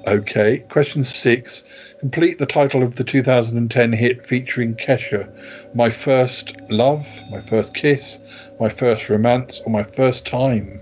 Okay, 0.07 0.59
question 0.69 1.03
six. 1.03 1.63
Complete 1.99 2.37
the 2.37 2.45
title 2.45 2.83
of 2.83 2.95
the 2.95 3.03
2010 3.03 3.93
hit 3.93 4.25
featuring 4.25 4.75
Kesha. 4.75 5.29
My 5.73 5.89
first 5.89 6.55
love, 6.69 7.23
my 7.29 7.41
first 7.41 7.73
kiss, 7.73 8.19
my 8.59 8.69
first 8.69 9.09
romance, 9.09 9.61
or 9.65 9.71
my 9.71 9.83
first 9.83 10.25
time? 10.25 10.81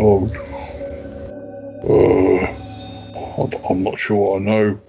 Oh, 0.00 0.30
Uh, 1.84 2.46
I'm- 3.68 3.82
not 3.82 3.98
sure 3.98 4.36
I 4.36 4.38
know. 4.40 4.80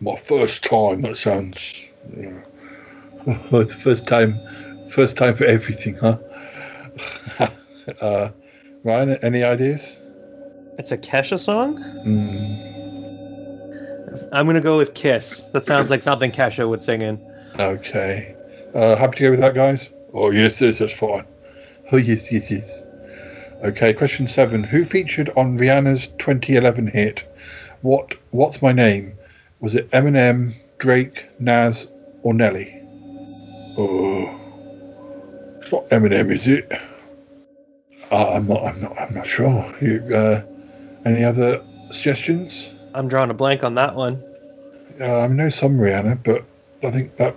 My 0.00 0.16
first 0.16 0.64
time, 0.64 1.02
that 1.02 1.16
sounds. 1.16 1.84
Yeah. 2.16 2.38
Oh, 3.26 3.60
it's 3.60 3.74
the 3.74 3.80
first 3.80 4.06
time, 4.06 4.40
first 4.88 5.16
time 5.16 5.34
for 5.34 5.44
everything, 5.44 5.94
huh? 5.96 6.18
uh, 8.00 8.30
Ryan, 8.84 9.18
any 9.22 9.42
ideas? 9.42 9.96
It's 10.78 10.92
a 10.92 10.98
Kesha 10.98 11.38
song? 11.38 11.78
Mm, 12.04 12.72
I'm 14.32 14.46
going 14.46 14.56
to 14.56 14.60
go 14.62 14.76
with 14.76 14.94
Kiss. 14.94 15.42
That 15.52 15.64
sounds 15.64 15.90
like 15.90 16.02
something 16.02 16.32
Kesha 16.32 16.68
would 16.68 16.82
sing 16.82 17.02
in. 17.02 17.20
okay. 17.58 18.34
Uh, 18.74 18.96
happy 18.96 19.18
to 19.18 19.22
go 19.24 19.30
with 19.30 19.40
that, 19.40 19.54
guys? 19.54 19.90
Oh, 20.14 20.30
yes, 20.30 20.60
yes, 20.60 20.78
that's 20.78 20.92
fine. 20.92 21.26
Oh, 21.92 21.98
yes, 21.98 22.32
yes, 22.32 22.50
yes. 22.50 22.86
Okay, 23.64 23.92
question 23.92 24.26
seven. 24.26 24.64
Who 24.64 24.84
featured 24.84 25.30
on 25.36 25.56
Rihanna's 25.56 26.08
2011 26.18 26.88
hit, 26.88 27.32
What 27.82 28.16
What's 28.32 28.60
My 28.60 28.72
Name? 28.72 29.16
Was 29.60 29.76
it 29.76 29.88
Eminem, 29.92 30.52
Drake, 30.78 31.28
Nas, 31.38 31.86
or 32.24 32.34
Nelly? 32.34 32.74
Oh, 33.78 34.34
it's 35.58 35.70
not 35.70 35.88
Eminem, 35.90 36.32
is 36.32 36.48
it? 36.48 36.72
Uh, 38.10 38.32
I'm 38.32 38.48
not. 38.48 38.64
I'm 38.64 38.80
not. 38.80 38.98
I'm 38.98 39.14
not 39.14 39.26
sure. 39.26 39.72
You, 39.80 40.02
uh, 40.12 40.42
any 41.04 41.22
other 41.22 41.64
suggestions? 41.92 42.72
I'm 42.94 43.06
drawing 43.06 43.30
a 43.30 43.34
blank 43.34 43.62
on 43.62 43.76
that 43.76 43.94
one. 43.94 44.20
Uh, 45.00 45.20
I 45.20 45.26
know 45.28 45.50
some 45.50 45.78
Rihanna, 45.78 46.24
but 46.24 46.44
I 46.82 46.90
think 46.90 47.16
that 47.16 47.36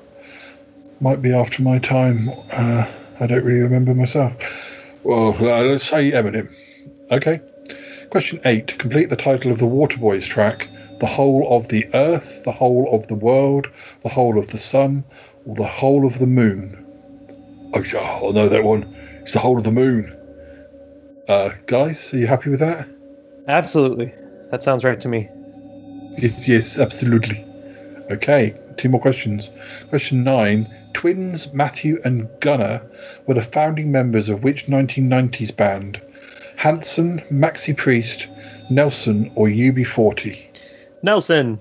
might 0.99 1.21
be 1.21 1.35
after 1.35 1.61
my 1.61 1.77
time. 1.77 2.29
Uh, 2.51 2.87
I 3.19 3.27
don't 3.27 3.43
really 3.43 3.61
remember 3.61 3.93
myself. 3.93 4.35
Well, 5.05 5.35
uh, 5.39 5.63
let's 5.63 5.87
say 5.87 6.09
Eminem. 6.11 6.51
Okay. 7.11 7.39
Question 8.09 8.39
eight. 8.43 8.79
Complete 8.79 9.11
the 9.11 9.15
title 9.15 9.51
of 9.51 9.59
the 9.59 9.65
Waterboys 9.65 10.27
track. 10.27 10.67
The 10.99 11.05
whole 11.05 11.47
of 11.55 11.67
the 11.67 11.87
earth, 11.93 12.43
the 12.43 12.51
whole 12.51 12.89
of 12.91 13.05
the 13.05 13.13
world, 13.13 13.67
the 14.01 14.09
whole 14.09 14.39
of 14.39 14.49
the 14.49 14.57
sun, 14.57 15.03
or 15.45 15.53
the 15.53 15.67
whole 15.67 16.07
of 16.07 16.17
the 16.17 16.25
moon. 16.25 16.83
Oh, 17.75 17.83
yeah, 17.83 17.99
I 17.99 18.31
know 18.31 18.49
that 18.49 18.63
one. 18.63 18.83
It's 19.21 19.33
the 19.33 19.39
whole 19.39 19.59
of 19.59 19.63
the 19.63 19.71
moon. 19.71 20.11
Uh, 21.27 21.51
guys, 21.67 22.11
are 22.11 22.17
you 22.17 22.25
happy 22.25 22.49
with 22.49 22.61
that? 22.61 22.87
Absolutely. 23.47 24.11
That 24.49 24.63
sounds 24.63 24.83
right 24.83 24.99
to 25.01 25.07
me. 25.07 25.29
Yes, 26.17 26.47
yes, 26.47 26.79
absolutely. 26.79 27.45
Okay, 28.09 28.57
two 28.77 28.89
more 28.89 29.01
questions. 29.01 29.51
Question 29.89 30.23
nine. 30.23 30.67
Twins 30.95 31.53
Matthew 31.53 31.99
and 32.05 32.29
Gunnar 32.39 32.81
were 33.27 33.33
the 33.33 33.41
founding 33.41 33.91
members 33.91 34.29
of 34.29 34.43
which 34.43 34.67
1990s 34.67 35.53
band? 35.53 36.01
Hanson, 36.55 37.19
Maxi 37.29 37.75
Priest, 37.75 38.27
Nelson, 38.69 39.29
or 39.35 39.47
UB40? 39.47 40.41
Nelson. 41.03 41.59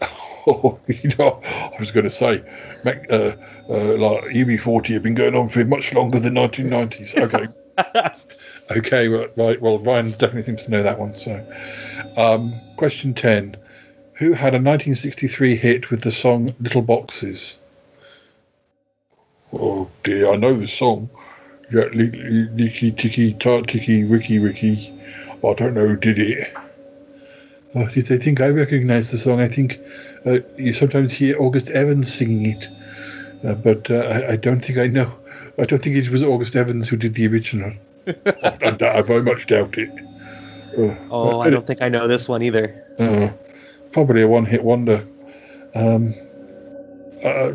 Oh, 0.46 0.80
you 0.86 1.10
know, 1.18 1.38
I 1.44 1.74
was 1.78 1.92
going 1.92 2.04
to 2.04 2.10
say, 2.10 2.42
uh, 2.86 2.90
uh, 2.90 3.32
like 3.68 4.24
UB40 4.24 4.94
have 4.94 5.02
been 5.02 5.14
going 5.14 5.36
on 5.36 5.50
for 5.50 5.62
much 5.66 5.92
longer 5.92 6.18
than 6.18 6.34
1990s. 6.34 7.14
Okay. 8.70 8.78
okay, 8.78 9.08
right, 9.08 9.30
right. 9.36 9.60
Well, 9.60 9.78
Ryan 9.80 10.12
definitely 10.12 10.42
seems 10.42 10.64
to 10.64 10.70
know 10.70 10.82
that 10.82 10.98
one. 10.98 11.12
So, 11.12 11.46
um, 12.16 12.54
question 12.78 13.12
10. 13.12 13.54
Who 14.14 14.32
had 14.32 14.54
a 14.54 14.56
1963 14.56 15.56
hit 15.56 15.90
with 15.90 16.00
the 16.00 16.10
song 16.10 16.54
Little 16.58 16.82
Boxes? 16.82 17.59
Oh 19.52 19.88
dear, 20.04 20.32
I 20.32 20.36
know 20.36 20.54
the 20.54 20.68
song. 20.68 21.08
Yeah, 21.72 21.84
li- 21.92 22.10
li- 22.10 22.48
Licky 22.56 22.96
Ticky 22.96 23.32
Tart 23.34 23.68
Ticky 23.68 24.04
Wicky 24.04 24.38
Wicky. 24.38 24.92
I 25.44 25.54
don't 25.54 25.74
know 25.74 25.86
who 25.86 25.96
did 25.96 26.18
it. 26.18 26.52
Oh, 27.74 27.86
did 27.86 28.10
I 28.10 28.18
think 28.18 28.40
I 28.40 28.48
recognise 28.48 29.10
the 29.10 29.16
song? 29.16 29.40
I 29.40 29.48
think 29.48 29.78
uh, 30.26 30.38
you 30.56 30.74
sometimes 30.74 31.12
hear 31.12 31.36
August 31.40 31.70
Evans 31.70 32.12
singing 32.12 32.50
it, 32.56 32.68
uh, 33.44 33.54
but 33.54 33.90
uh, 33.90 33.94
I, 34.28 34.32
I 34.32 34.36
don't 34.36 34.60
think 34.60 34.78
I 34.78 34.88
know. 34.88 35.12
I 35.58 35.64
don't 35.64 35.80
think 35.80 35.96
it 35.96 36.08
was 36.10 36.22
August 36.22 36.56
Evans 36.56 36.88
who 36.88 36.96
did 36.96 37.14
the 37.14 37.26
original. 37.28 37.72
I, 38.06 38.56
I- 38.80 38.98
I 38.98 39.02
very 39.02 39.22
much 39.22 39.46
doubt 39.46 39.76
it. 39.78 39.90
Uh, 40.76 40.94
Oh, 41.10 41.32
but- 41.32 41.40
I 41.40 41.50
don't 41.50 41.66
think 41.66 41.82
I 41.82 41.88
know 41.88 42.06
this 42.08 42.28
one 42.28 42.42
either. 42.42 42.84
uh, 42.98 43.30
probably 43.92 44.22
a 44.22 44.28
one-hit 44.28 44.62
wonder. 44.64 45.04
Um, 45.74 46.14
uh, 47.24 47.52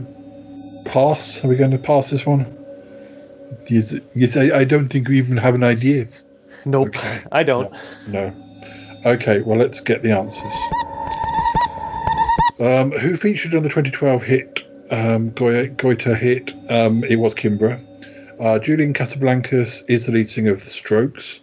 pass. 0.85 1.43
Are 1.43 1.47
we 1.47 1.55
going 1.55 1.71
to 1.71 1.77
pass 1.77 2.09
this 2.09 2.25
one? 2.25 2.45
Yes, 3.67 3.99
yes. 4.13 4.37
I, 4.37 4.59
I 4.59 4.63
don't 4.63 4.87
think 4.89 5.07
we 5.07 5.17
even 5.17 5.37
have 5.37 5.55
an 5.55 5.63
idea. 5.63 6.07
Nope, 6.65 6.95
I 7.31 7.43
don't. 7.43 7.73
No. 8.07 8.33
Okay. 9.05 9.41
Well, 9.41 9.57
let's 9.57 9.81
get 9.81 10.01
the 10.03 10.11
answers. 10.11 10.53
Um, 12.59 12.91
who 12.91 13.17
featured 13.17 13.53
on 13.53 13.63
the 13.63 13.69
2012 13.69 14.23
hit 14.23 14.63
um, 14.91 15.31
Goita 15.31 16.17
hit? 16.17 16.53
Um, 16.69 17.03
it 17.03 17.17
was 17.17 17.35
Kimbra. 17.35 17.81
Uh, 18.39 18.59
Julian 18.59 18.93
Casablancas 18.93 19.83
is 19.87 20.05
the 20.05 20.11
lead 20.11 20.29
singer 20.29 20.51
of 20.51 20.63
The 20.63 20.69
Strokes. 20.69 21.41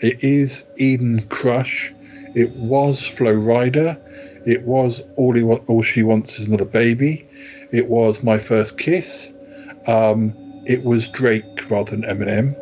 It 0.00 0.22
is 0.22 0.66
Eden 0.76 1.26
Crush. 1.28 1.92
It 2.34 2.50
was 2.56 3.06
Flo 3.06 3.34
Rida. 3.34 3.98
It 4.46 4.62
was 4.62 5.02
All, 5.16 5.34
he 5.34 5.42
wa- 5.42 5.60
All 5.66 5.82
She 5.82 6.02
Wants 6.02 6.38
Is 6.38 6.46
Another 6.46 6.64
Baby. 6.64 7.26
It 7.72 7.88
was 7.88 8.22
My 8.22 8.38
First 8.38 8.78
Kiss. 8.78 9.32
Um, 9.86 10.34
it 10.66 10.84
was 10.84 11.08
Drake 11.08 11.70
rather 11.70 11.90
than 11.90 12.02
Eminem. 12.02 12.54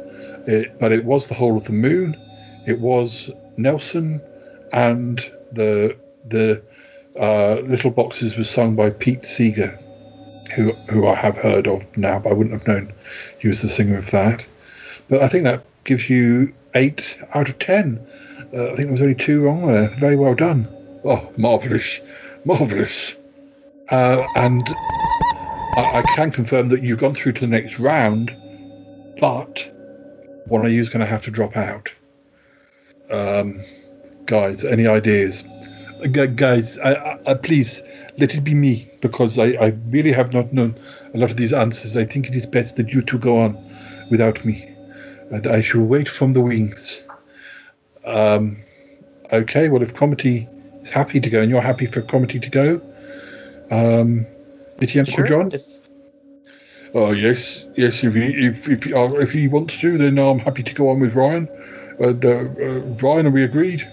It, 0.48 0.78
but 0.78 0.92
it 0.92 1.04
was 1.04 1.26
The 1.26 1.34
Whole 1.34 1.56
of 1.56 1.64
the 1.64 1.72
Moon. 1.72 2.16
It 2.66 2.80
was 2.80 3.30
Nelson. 3.56 4.20
And 4.72 5.18
the 5.52 5.96
the 6.28 6.62
uh, 7.18 7.56
Little 7.60 7.90
Boxes 7.90 8.36
was 8.36 8.48
sung 8.48 8.76
by 8.76 8.90
Pete 8.90 9.24
Seeger, 9.24 9.78
who, 10.54 10.72
who 10.90 11.08
I 11.08 11.14
have 11.14 11.36
heard 11.36 11.66
of 11.66 11.84
now, 11.96 12.20
but 12.20 12.30
I 12.30 12.32
wouldn't 12.34 12.52
have 12.52 12.68
known 12.68 12.92
he 13.38 13.48
was 13.48 13.62
the 13.62 13.68
singer 13.68 13.98
of 13.98 14.10
that. 14.12 14.46
But 15.08 15.22
I 15.22 15.28
think 15.28 15.44
that 15.44 15.64
gives 15.84 16.08
you 16.08 16.54
eight 16.74 17.18
out 17.34 17.48
of 17.48 17.58
ten. 17.58 17.98
Uh, 18.54 18.64
I 18.72 18.76
think 18.76 18.82
there 18.82 18.92
was 18.92 19.02
only 19.02 19.14
two 19.16 19.40
wrong 19.42 19.66
there. 19.66 19.88
Very 19.88 20.16
well 20.16 20.34
done. 20.34 20.68
Oh, 21.04 21.32
marvellous. 21.36 22.00
Marvellous. 22.44 23.16
Uh, 23.90 24.26
and 24.36 24.68
I, 25.76 25.98
I 25.98 26.02
can 26.14 26.30
confirm 26.30 26.68
that 26.68 26.82
you've 26.82 27.00
gone 27.00 27.14
through 27.14 27.32
to 27.32 27.40
the 27.40 27.46
next 27.46 27.78
round, 27.78 28.36
but 29.18 29.70
one 30.46 30.64
of 30.64 30.72
you 30.72 30.80
is 30.80 30.88
going 30.88 31.00
to 31.00 31.06
have 31.06 31.22
to 31.24 31.30
drop 31.30 31.56
out. 31.56 31.92
Um, 33.10 33.62
guys, 34.26 34.64
any 34.64 34.86
ideas? 34.86 35.44
Gu- 36.12 36.28
guys, 36.28 36.78
I, 36.78 37.18
I, 37.26 37.34
please 37.34 37.82
let 38.18 38.34
it 38.34 38.42
be 38.42 38.54
me 38.54 38.90
because 39.00 39.38
I, 39.38 39.74
really 39.88 40.12
have 40.12 40.32
not 40.32 40.52
known 40.52 40.78
a 41.14 41.18
lot 41.18 41.30
of 41.30 41.36
these 41.36 41.52
answers. 41.52 41.96
I 41.96 42.04
think 42.04 42.28
it 42.28 42.34
is 42.34 42.46
best 42.46 42.76
that 42.76 42.92
you 42.92 43.02
two 43.02 43.18
go 43.18 43.36
on 43.38 43.56
without 44.10 44.44
me, 44.44 44.64
and 45.30 45.46
I 45.46 45.60
shall 45.60 45.82
wait 45.82 46.08
from 46.08 46.32
the 46.32 46.40
wings. 46.40 47.02
Um, 48.04 48.62
okay, 49.32 49.68
well, 49.68 49.82
if 49.82 49.94
Cromitty 49.94 50.46
is 50.46 50.59
happy 50.90 51.20
to 51.20 51.30
go 51.30 51.40
and 51.40 51.50
you're 51.50 51.60
happy 51.60 51.86
for 51.86 52.02
Cromitty 52.02 52.40
to 52.42 52.50
go, 52.50 52.80
um, 53.70 54.26
did 54.78 54.90
he 54.90 55.00
Uncle 55.00 55.24
John? 55.24 55.52
Oh 56.94 57.12
yes, 57.12 57.66
yes. 57.76 58.02
If 58.02 58.14
he 58.14 58.46
if 58.46 58.68
if 58.68 58.84
he, 58.84 58.92
uh, 58.92 59.12
if 59.12 59.30
he 59.30 59.46
wants 59.46 59.78
to, 59.80 59.96
then 59.96 60.18
I'm 60.18 60.40
happy 60.40 60.62
to 60.62 60.74
go 60.74 60.88
on 60.88 61.00
with 61.00 61.14
Ryan. 61.14 61.48
And 62.00 62.24
uh, 62.24 62.28
uh, 62.30 62.80
Ryan, 63.00 63.26
are 63.26 63.30
we 63.30 63.44
agreed? 63.44 63.86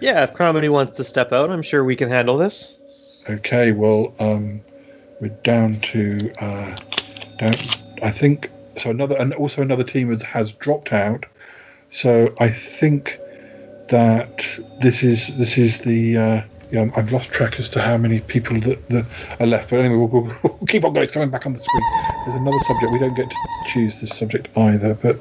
Yeah, 0.00 0.22
if 0.22 0.34
Cromitty 0.34 0.68
wants 0.68 0.96
to 0.96 1.04
step 1.04 1.32
out, 1.32 1.50
I'm 1.50 1.62
sure 1.62 1.84
we 1.84 1.94
can 1.94 2.08
handle 2.08 2.36
this. 2.36 2.78
Okay, 3.28 3.72
well, 3.72 4.14
um, 4.20 4.60
we're 5.20 5.28
down 5.44 5.74
to 5.74 6.32
uh, 6.40 6.76
down. 7.38 7.54
I 8.02 8.10
think 8.10 8.50
so. 8.76 8.90
Another 8.90 9.16
and 9.16 9.34
also 9.34 9.62
another 9.62 9.84
team 9.84 10.08
has, 10.08 10.22
has 10.22 10.52
dropped 10.52 10.92
out. 10.92 11.26
So 11.90 12.34
I 12.40 12.48
think 12.48 13.18
that 13.88 14.46
this 14.80 15.02
is 15.02 15.36
this 15.36 15.58
is 15.58 15.80
the. 15.80 16.16
Uh, 16.16 16.42
yeah, 16.70 16.90
I've 16.96 17.10
lost 17.12 17.32
track 17.32 17.58
as 17.58 17.70
to 17.70 17.80
how 17.80 17.96
many 17.96 18.20
people 18.20 18.60
that, 18.60 18.86
that 18.88 19.06
are 19.40 19.46
left. 19.46 19.70
But 19.70 19.78
anyway, 19.78 19.96
we'll, 19.96 20.08
we'll, 20.08 20.36
we'll 20.42 20.66
keep 20.68 20.84
on 20.84 20.92
going. 20.92 21.04
It's 21.04 21.12
coming 21.12 21.30
back 21.30 21.46
on 21.46 21.54
the 21.54 21.58
screen. 21.58 21.82
There's 22.26 22.36
another 22.38 22.58
subject. 22.58 22.92
We 22.92 22.98
don't 22.98 23.14
get 23.14 23.30
to 23.30 23.36
choose 23.68 24.02
this 24.02 24.14
subject 24.14 24.54
either, 24.54 24.92
but 24.92 25.18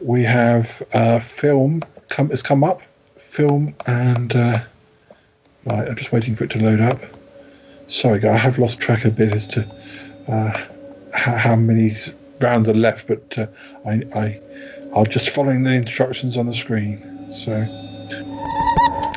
we 0.00 0.24
have 0.24 0.82
uh, 0.92 1.20
film 1.20 1.82
come 2.08 2.30
has 2.30 2.42
come 2.42 2.64
up. 2.64 2.82
Film 3.16 3.74
and 3.86 4.34
uh, 4.34 4.64
right. 5.66 5.88
I'm 5.88 5.96
just 5.96 6.12
waiting 6.12 6.34
for 6.34 6.44
it 6.44 6.50
to 6.50 6.58
load 6.58 6.80
up. 6.80 7.00
Sorry, 7.86 8.24
I 8.24 8.36
have 8.36 8.58
lost 8.58 8.80
track 8.80 9.04
a 9.04 9.10
bit 9.10 9.32
as 9.32 9.46
to 9.48 9.66
uh, 10.28 10.66
how, 11.12 11.36
how 11.36 11.56
many 11.56 11.92
rounds 12.40 12.68
are 12.68 12.74
left, 12.74 13.06
but 13.06 13.38
uh, 13.38 13.46
I, 13.86 14.02
I, 14.14 14.40
I'm 14.96 15.06
just 15.06 15.30
following 15.30 15.64
the 15.64 15.74
instructions 15.74 16.36
on 16.36 16.46
the 16.46 16.52
screen. 16.52 16.98
So, 17.30 17.52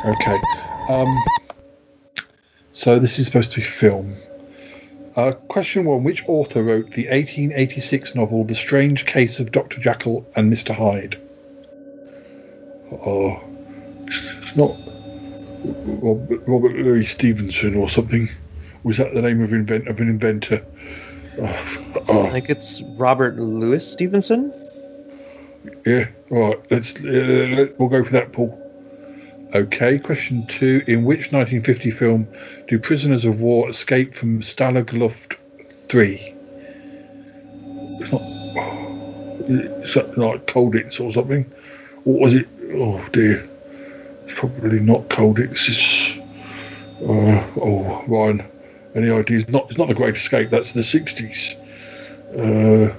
okay. 0.05 0.37
Um, 0.89 1.15
so 2.73 2.99
this 2.99 3.19
is 3.19 3.25
supposed 3.25 3.51
to 3.51 3.57
be 3.57 3.63
film. 3.63 4.15
Uh, 5.15 5.31
question 5.31 5.85
one: 5.85 6.03
Which 6.03 6.23
author 6.27 6.63
wrote 6.63 6.91
the 6.91 7.07
1886 7.07 8.15
novel 8.15 8.43
*The 8.43 8.55
Strange 8.55 9.05
Case 9.05 9.39
of 9.39 9.51
Dr. 9.51 9.81
Jekyll 9.81 10.25
and 10.35 10.51
Mr. 10.51 10.75
Hyde*? 10.75 11.19
Oh, 12.91 13.41
It's 14.05 14.55
not 14.55 14.75
Robert, 16.03 16.43
Robert 16.47 16.75
Louis 16.75 17.05
Stevenson 17.05 17.75
or 17.75 17.89
something. 17.89 18.29
Was 18.83 18.97
that 18.97 19.13
the 19.13 19.21
name 19.21 19.41
of 19.41 19.53
invent 19.53 19.87
of 19.87 19.99
an 19.99 20.07
inventor? 20.07 20.63
I 21.41 22.29
think 22.31 22.49
it's 22.49 22.81
Robert 22.95 23.37
Louis 23.37 23.85
Stevenson. 23.85 24.53
Yeah. 25.85 26.07
All 26.31 26.49
right. 26.49 26.71
Let's 26.71 26.95
uh, 27.03 27.47
let, 27.57 27.79
we'll 27.79 27.89
go 27.89 28.03
for 28.03 28.11
that, 28.13 28.31
Paul. 28.31 28.66
Okay. 29.55 29.99
Question 29.99 30.45
two: 30.47 30.83
In 30.87 31.03
which 31.05 31.31
1950 31.31 31.91
film 31.91 32.27
do 32.67 32.79
prisoners 32.79 33.25
of 33.25 33.39
war 33.39 33.69
escape 33.69 34.13
from 34.13 34.41
Stalag 34.41 34.97
Luft 34.97 35.37
Three? 35.61 36.33
It's 37.99 38.11
not. 38.11 38.21
It's 39.49 39.95
not 39.95 40.17
like 40.17 40.47
Colditz 40.47 40.99
or 40.99 41.11
something. 41.11 41.43
What 42.03 42.21
was 42.21 42.33
it? 42.33 42.47
Oh 42.73 43.05
dear. 43.13 43.47
It's 44.25 44.37
probably 44.37 44.79
not 44.79 45.07
Colditz. 45.09 45.69
It's. 45.69 46.19
Uh, 47.01 47.45
oh, 47.61 48.03
Ryan. 48.07 48.43
Any 48.95 49.09
ideas? 49.09 49.47
Not. 49.47 49.65
It's 49.65 49.77
not 49.77 49.87
the 49.87 49.93
Great 49.93 50.15
Escape. 50.15 50.49
That's 50.49 50.73
the 50.73 50.81
60s. 50.81 51.55
Uh, 52.35 52.93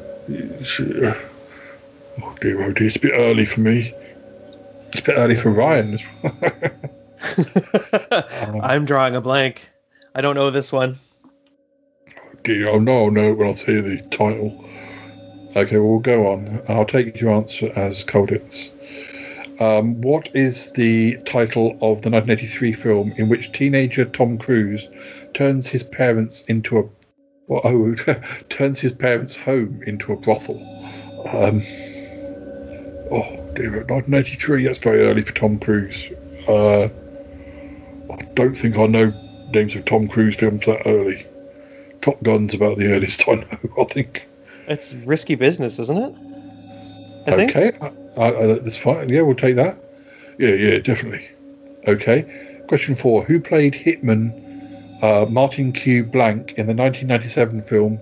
uh, 1.07 1.15
Oh 2.21 2.35
dear, 2.41 2.63
oh 2.63 2.73
dear, 2.73 2.89
it's 2.89 2.97
a 2.97 3.01
bit 3.01 3.13
early 3.15 3.45
for 3.45 3.61
me. 3.61 3.95
It's 4.93 5.01
a 5.01 5.03
bit 5.03 5.19
early 5.19 5.37
for 5.37 5.51
Ryan. 5.51 5.99
well. 6.23 6.35
I'm 8.63 8.85
drawing 8.85 9.17
a 9.17 9.21
blank. 9.21 9.71
I 10.15 10.21
don't 10.21 10.35
know 10.35 10.51
this 10.51 10.73
one. 10.73 10.97
dear, 12.43 12.69
oh 12.69 12.79
no, 12.79 13.11
no, 13.11 13.35
when 13.35 13.49
I 13.49 13.53
hear 13.53 13.83
the 13.83 14.01
title. 14.11 14.65
Okay, 15.57 15.77
well, 15.79 15.89
we'll 15.91 16.01
go 16.01 16.27
on. 16.27 16.61
I'll 16.69 16.85
take 16.85 17.21
your 17.21 17.31
answer 17.31 17.71
as 17.77 18.05
Colditz. 18.05 18.73
Um, 19.61 20.01
what 20.01 20.29
is 20.35 20.71
the 20.71 21.17
title 21.25 21.73
of 21.83 22.03
the 22.03 22.11
1983 22.11 22.73
film 22.73 23.13
in 23.17 23.29
which 23.29 23.53
teenager 23.53 24.05
Tom 24.05 24.39
Cruise 24.39 24.89
turns 25.35 25.67
his 25.67 25.83
parents 25.83 26.43
into 26.43 26.79
a 26.79 26.85
well, 27.49 27.61
oh, 27.65 27.95
turns 28.51 28.79
his 28.79 28.93
parents' 28.93 29.35
home 29.35 29.83
into 29.87 30.13
a 30.13 30.17
brothel? 30.17 30.61
Um, 31.33 31.63
oh 33.11 33.48
dear, 33.55 33.71
1983. 33.71 34.65
That's 34.65 34.79
very 34.79 35.03
early 35.03 35.23
for 35.23 35.35
Tom 35.35 35.59
Cruise. 35.59 36.11
Uh, 36.49 36.89
I 38.11 38.23
don't 38.35 38.57
think 38.57 38.77
I 38.77 38.87
know 38.87 39.13
names 39.51 39.77
of 39.77 39.85
Tom 39.85 40.09
Cruise 40.09 40.37
films 40.37 40.67
that 40.67 40.83
early. 40.87 41.27
Top 42.01 42.23
Gun's 42.23 42.55
about 42.55 42.79
the 42.79 42.93
earliest 42.93 43.23
I 43.29 43.35
know. 43.35 43.47
I 43.81 43.85
think. 43.85 44.29
It's 44.67 44.95
risky 44.95 45.35
business, 45.35 45.79
isn't 45.79 45.97
it? 45.97 46.15
I 47.27 47.37
think. 47.37 47.57
Okay, 47.57 47.73
uh, 47.81 48.21
uh, 48.21 48.59
that's 48.61 48.79
fine. 48.79 49.09
Yeah, 49.09 49.23
we'll 49.23 49.35
take 49.35 49.57
that. 49.57 49.79
Yeah, 50.39 50.55
yeah, 50.55 50.79
definitely. 50.79 51.29
Okay. 51.87 52.65
Question 52.69 52.95
four: 52.95 53.25
Who 53.25 53.41
played 53.41 53.75
Hitman 53.75 55.03
uh, 55.03 55.27
Martin 55.29 55.73
Q. 55.73 56.05
Blank 56.05 56.53
in 56.53 56.67
the 56.67 56.75
1997 56.75 57.63
film 57.63 58.01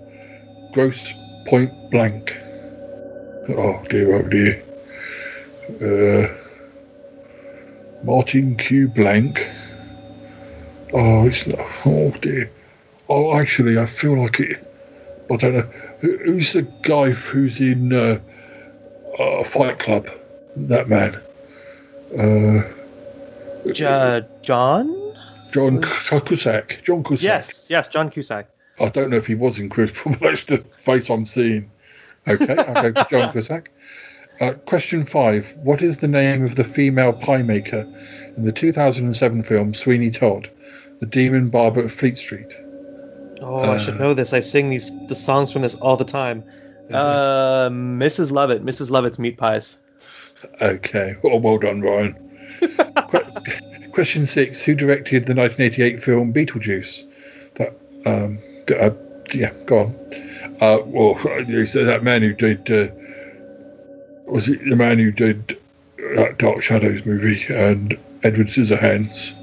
Grosse 0.73 1.13
Pointe 1.45 1.73
Blank? 1.91 2.39
Oh 3.49 3.81
dear, 3.89 4.15
oh 4.15 4.27
dear. 4.27 4.63
Uh, 5.81 6.27
Martin 8.03 8.55
Q. 8.55 8.87
Blank. 8.87 9.47
Oh, 10.93 11.27
it's 11.27 11.45
not. 11.47 11.59
Oh 11.85 12.11
dear. 12.21 12.49
Oh, 13.09 13.37
actually, 13.37 13.77
I 13.77 13.85
feel 13.85 14.17
like 14.21 14.39
it. 14.39 14.63
I 15.31 15.35
don't 15.35 15.53
know. 15.53 15.69
Who, 15.99 16.17
who's 16.19 16.53
the 16.53 16.61
guy 16.83 17.11
who's 17.11 17.59
in 17.59 17.93
uh, 17.93 18.19
uh, 19.19 19.43
Fight 19.43 19.79
Club? 19.79 20.09
That 20.55 20.87
man. 20.87 21.19
Uh, 22.17 22.63
Ja- 23.65 24.21
John? 24.41 25.13
John 25.51 25.81
Cusack. 25.81 26.81
John 26.83 27.03
Cusack. 27.03 27.23
Yes, 27.23 27.67
yes, 27.69 27.87
John 27.87 28.09
Cusack. 28.09 28.47
I 28.79 28.89
don't 28.89 29.09
know 29.09 29.17
if 29.17 29.27
he 29.27 29.35
was 29.35 29.59
in 29.59 29.69
but 29.69 29.89
that's 30.19 30.43
the 30.45 30.57
face 30.77 31.09
I'm 31.09 31.25
seeing. 31.25 31.69
Okay, 32.27 32.57
I'll 32.57 32.91
go 32.91 32.93
for 33.03 33.09
John 33.09 33.31
Cusack. 33.33 33.71
Uh, 34.39 34.53
question 34.65 35.03
five: 35.03 35.51
What 35.63 35.81
is 35.81 35.97
the 35.97 36.07
name 36.07 36.43
of 36.43 36.55
the 36.55 36.63
female 36.63 37.13
pie 37.13 37.41
maker 37.41 37.87
in 38.35 38.43
the 38.43 38.51
2007 38.51 39.43
film 39.43 39.73
Sweeney 39.73 40.11
Todd, 40.11 40.49
the 40.99 41.07
Demon 41.07 41.49
Barber 41.49 41.83
of 41.83 41.91
Fleet 41.91 42.17
Street? 42.17 42.53
Oh, 43.41 43.71
I 43.71 43.77
should 43.77 43.99
know 43.99 44.13
this. 44.13 44.33
I 44.33 44.39
sing 44.39 44.69
these 44.69 44.91
the 45.07 45.15
songs 45.15 45.51
from 45.51 45.63
this 45.63 45.75
all 45.75 45.97
the 45.97 46.05
time. 46.05 46.43
Uh, 46.91 47.69
Mrs. 47.69 48.31
Lovett. 48.31 48.63
Mrs. 48.63 48.91
Lovett's 48.91 49.19
meat 49.19 49.37
pies. 49.37 49.77
Okay, 50.61 51.15
well, 51.23 51.39
well 51.39 51.57
done, 51.57 51.81
Ryan. 51.81 52.15
Que- 53.09 53.89
question 53.91 54.25
six: 54.25 54.61
Who 54.61 54.75
directed 54.75 55.25
the 55.25 55.33
1988 55.33 56.01
film 56.01 56.31
Beetlejuice? 56.33 57.05
That, 57.55 57.75
um, 58.05 58.37
uh, 58.79 58.91
yeah, 59.33 59.51
go 59.65 59.79
on. 59.79 59.95
Uh, 60.61 60.79
well, 60.85 61.13
that 61.23 62.01
man 62.03 62.21
who 62.21 62.33
did 62.33 62.71
uh, 62.71 62.93
was 64.27 64.47
it 64.47 64.59
the 64.69 64.75
man 64.75 64.99
who 64.99 65.11
did 65.11 65.57
that 66.15 66.37
Dark 66.37 66.61
Shadows 66.61 67.05
movie 67.05 67.41
and 67.53 67.97
Edward 68.23 68.47
Scissorhands? 68.47 69.33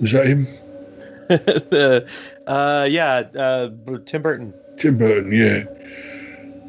Was 0.00 0.12
that 0.12 0.26
him? 0.26 0.46
the, 1.28 2.08
uh, 2.46 2.86
yeah, 2.90 3.24
uh, 3.36 3.70
Tim 4.04 4.22
Burton. 4.22 4.54
Tim 4.76 4.98
Burton, 4.98 5.32
yeah. 5.32 5.64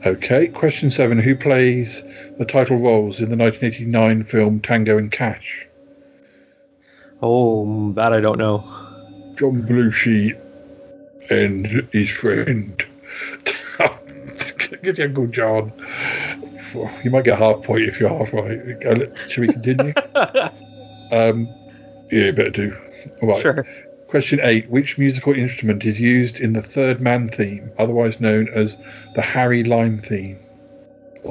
Okay, 0.05 0.47
question 0.47 0.89
seven: 0.89 1.17
Who 1.17 1.35
plays 1.35 2.03
the 2.37 2.45
title 2.45 2.77
roles 2.77 3.19
in 3.19 3.29
the 3.29 3.37
1989 3.37 4.23
film 4.23 4.59
Tango 4.59 4.97
and 4.97 5.11
Cash? 5.11 5.67
Oh, 7.21 7.91
that 7.93 8.13
I 8.13 8.21
don't 8.21 8.37
know. 8.37 8.59
John 9.35 9.63
Belushi 9.63 10.39
and 11.29 11.65
his 11.91 12.11
friend. 12.11 12.85
Good 14.81 14.99
Uncle 14.99 15.27
John. 15.27 15.73
You 17.03 17.11
might 17.11 17.23
get 17.23 17.39
a 17.39 17.43
half 17.43 17.63
point 17.63 17.83
if 17.83 17.99
you're 17.99 18.09
half 18.09 18.33
right. 18.33 19.17
Should 19.29 19.41
we 19.41 19.47
continue? 19.47 19.93
um, 21.11 21.49
yeah, 22.11 22.31
better 22.31 22.49
do. 22.49 22.77
All 23.21 23.29
right. 23.29 23.41
Sure. 23.41 23.65
Question 24.07 24.39
eight: 24.43 24.69
Which 24.69 24.97
musical 24.97 25.33
instrument 25.33 25.83
is 25.83 25.99
used 25.99 26.39
in 26.39 26.53
the 26.53 26.61
Third 26.61 27.01
Man 27.01 27.27
theme, 27.27 27.71
otherwise 27.77 28.19
known 28.19 28.47
as 28.49 28.77
the 29.13 29.21
Harry 29.21 29.63
Lime 29.63 29.97
theme? 29.97 30.39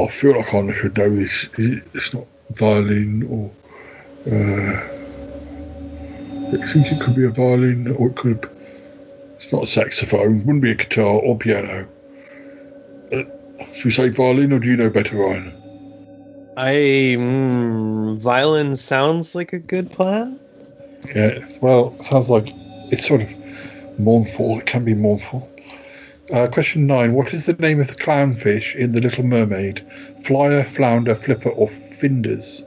I 0.01 0.09
feel 0.09 0.37
like 0.37 0.53
I 0.53 0.73
should 0.73 0.97
know 0.97 1.09
this. 1.09 1.49
It's 1.57 2.13
not 2.13 2.27
violin 2.51 3.23
or. 3.25 3.51
Uh, 4.27 4.91
I 6.47 6.57
think 6.73 6.93
it 6.93 7.01
could 7.01 7.17
be 7.17 7.25
a 7.25 7.31
violin, 7.31 7.93
or 7.97 8.09
it 8.09 8.17
could. 8.17 8.49
It's 9.37 9.53
not 9.53 9.65
a 9.65 9.67
saxophone. 9.67 10.39
Wouldn't 10.41 10.63
be 10.63 10.73
a 10.73 10.75
guitar 10.75 11.17
or 11.17 11.37
piano. 11.37 11.87
Should 13.73 13.85
we 13.85 13.91
say 13.91 14.09
violin, 14.09 14.53
or 14.53 14.59
do 14.59 14.69
you 14.69 14.77
know 14.77 14.91
better, 14.91 15.17
Ryan? 15.17 15.53
I 16.57 16.75
mm, 17.19 18.19
violin 18.19 18.77
sounds 18.77 19.35
like 19.35 19.53
a 19.53 19.59
good 19.59 19.91
plan. 19.91 20.39
Yeah. 21.15 21.47
Well, 21.61 21.91
sounds 21.91 22.31
like 22.31 22.49
it's 22.91 23.07
sort 23.07 23.23
of 23.23 23.35
mournful. 23.99 24.59
It 24.59 24.67
can 24.67 24.85
be 24.85 24.95
mournful. 24.95 25.49
Uh, 26.33 26.47
question 26.49 26.87
nine: 26.87 27.13
What 27.13 27.35
is 27.35 27.47
the 27.47 27.53
name 27.55 27.81
of 27.81 27.89
the 27.89 27.95
clownfish 27.95 28.75
in 28.75 28.93
The 28.93 29.01
Little 29.01 29.25
Mermaid? 29.25 29.85
Flyer, 30.23 30.65
flounder, 30.65 31.15
flipper, 31.15 31.51
or 31.51 31.69
finders? 31.69 32.65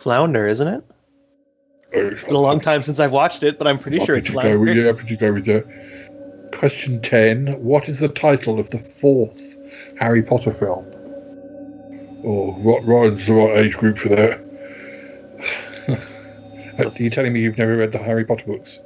Flounder, 0.00 0.46
isn't 0.46 0.68
it? 0.68 0.84
It's 1.92 2.24
been 2.24 2.34
a 2.34 2.40
long 2.40 2.60
time 2.60 2.82
since 2.82 3.00
I've 3.00 3.12
watched 3.12 3.42
it, 3.42 3.58
but 3.58 3.66
I'm 3.66 3.78
pretty 3.78 4.00
sure 4.04 4.16
it's 4.16 4.28
to 4.28 4.34
go 4.34 4.58
with, 4.58 4.68
flounder. 4.68 4.82
yeah, 4.82 4.92
happy 4.92 5.06
to 5.06 5.16
go 5.16 5.32
with 5.32 5.46
that. 5.46 5.64
Question 6.58 7.00
10. 7.00 7.62
What 7.62 7.88
is 7.88 7.98
the 7.98 8.08
title 8.08 8.58
of 8.58 8.70
the 8.70 8.78
fourth 8.78 9.56
Harry 9.98 10.22
Potter 10.22 10.52
film? 10.52 10.86
Oh, 12.24 12.54
Ry- 12.60 12.80
Ryan's 12.82 13.26
the 13.26 13.34
right 13.34 13.56
age 13.58 13.76
group 13.76 13.98
for 13.98 14.08
that. 14.10 14.40
Are 16.78 16.92
you 16.96 17.10
telling 17.10 17.32
me 17.32 17.40
you've 17.40 17.58
never 17.58 17.76
read 17.76 17.92
the 17.92 17.98
Harry 17.98 18.24
Potter 18.24 18.46
books? 18.46 18.80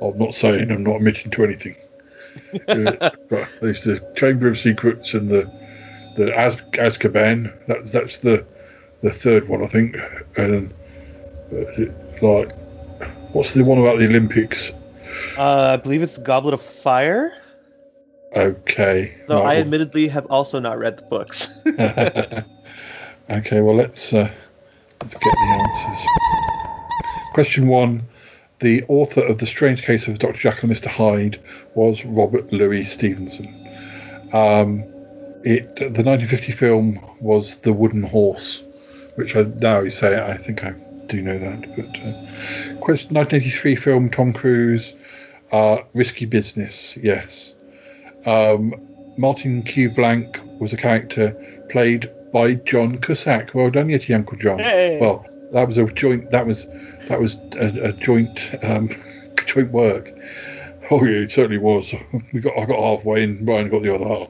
I'm 0.00 0.18
not 0.18 0.34
saying, 0.34 0.70
I'm 0.70 0.84
not 0.84 0.96
admitting 0.96 1.30
to 1.32 1.44
anything. 1.44 1.76
uh, 2.68 3.10
right, 3.30 3.48
there's 3.60 3.82
the 3.82 4.00
Chamber 4.14 4.48
of 4.48 4.58
Secrets 4.58 5.14
and 5.14 5.30
the 5.30 5.50
the 6.16 6.36
Az- 6.38 6.62
Azkaban. 6.72 7.52
That's 7.66 7.92
that's 7.92 8.18
the 8.18 8.46
the 9.02 9.10
third 9.10 9.48
one, 9.48 9.62
I 9.62 9.66
think. 9.66 9.96
And 10.36 10.72
uh, 11.52 11.64
like, 12.22 12.54
what's 13.32 13.54
the 13.54 13.64
one 13.64 13.78
about 13.78 13.98
the 13.98 14.06
Olympics? 14.06 14.72
Uh, 15.36 15.72
I 15.72 15.76
believe 15.76 16.02
it's 16.02 16.16
the 16.16 16.24
Goblet 16.24 16.54
of 16.54 16.62
Fire. 16.62 17.34
Okay. 18.36 19.16
Though 19.28 19.42
I 19.42 19.56
admittedly 19.56 20.08
have 20.08 20.26
also 20.26 20.58
not 20.58 20.78
read 20.78 20.98
the 20.98 21.02
books. 21.04 21.62
okay. 23.30 23.60
Well, 23.60 23.74
let's 23.74 24.12
uh, 24.12 24.30
let's 25.00 25.14
get 25.14 25.32
the 25.32 25.62
answers. 25.62 26.06
Question 27.34 27.68
one: 27.68 28.02
The 28.60 28.84
author 28.88 29.24
of 29.24 29.38
the 29.38 29.46
Strange 29.46 29.82
Case 29.82 30.08
of 30.08 30.18
Dr. 30.18 30.38
Jekyll 30.38 30.70
and 30.70 30.78
Mr. 30.78 30.88
Hyde 30.88 31.40
was 31.74 32.04
Robert 32.04 32.52
Louis 32.52 32.84
Stevenson. 32.84 33.46
Um, 34.32 34.84
it 35.44 35.76
the 35.76 36.02
1950 36.02 36.52
film 36.52 37.00
was 37.20 37.60
The 37.60 37.72
Wooden 37.72 38.02
Horse, 38.02 38.62
which 39.14 39.36
I 39.36 39.44
now 39.60 39.80
you 39.80 39.90
say 39.90 40.20
I 40.20 40.36
think 40.36 40.64
I 40.64 40.74
do 41.06 41.22
know 41.22 41.38
that. 41.38 41.60
But 41.76 41.86
uh, 42.00 42.80
question 42.80 43.14
1983 43.14 43.76
film 43.76 44.10
Tom 44.10 44.32
Cruise, 44.32 44.94
uh, 45.52 45.78
Risky 45.94 46.26
Business. 46.26 46.96
Yes. 46.96 47.54
Um, 48.26 48.74
Martin 49.16 49.62
Q. 49.62 49.90
Blank 49.90 50.40
was 50.60 50.72
a 50.72 50.76
character 50.76 51.30
played 51.70 52.10
by 52.32 52.54
John 52.54 52.98
Cusack. 52.98 53.54
Well 53.54 53.70
done, 53.70 53.88
Yeti 53.88 54.14
Uncle 54.14 54.36
John. 54.38 54.58
Hey. 54.58 54.98
Well, 55.00 55.24
that 55.52 55.66
was 55.66 55.78
a 55.78 55.86
joint. 55.86 56.30
That 56.30 56.46
was 56.46 56.66
that 57.08 57.20
was 57.20 57.36
a, 57.56 57.88
a 57.88 57.92
joint 57.92 58.54
um, 58.62 58.88
joint 59.46 59.70
work. 59.70 60.12
Oh 60.90 61.04
yeah, 61.04 61.22
it 61.22 61.32
certainly 61.32 61.58
was. 61.58 61.94
We 62.32 62.40
got 62.40 62.58
I 62.58 62.66
got 62.66 62.78
halfway, 62.78 63.24
and 63.24 63.46
Ryan 63.48 63.70
got 63.70 63.82
the 63.82 63.94
other 63.94 64.06
half. 64.06 64.28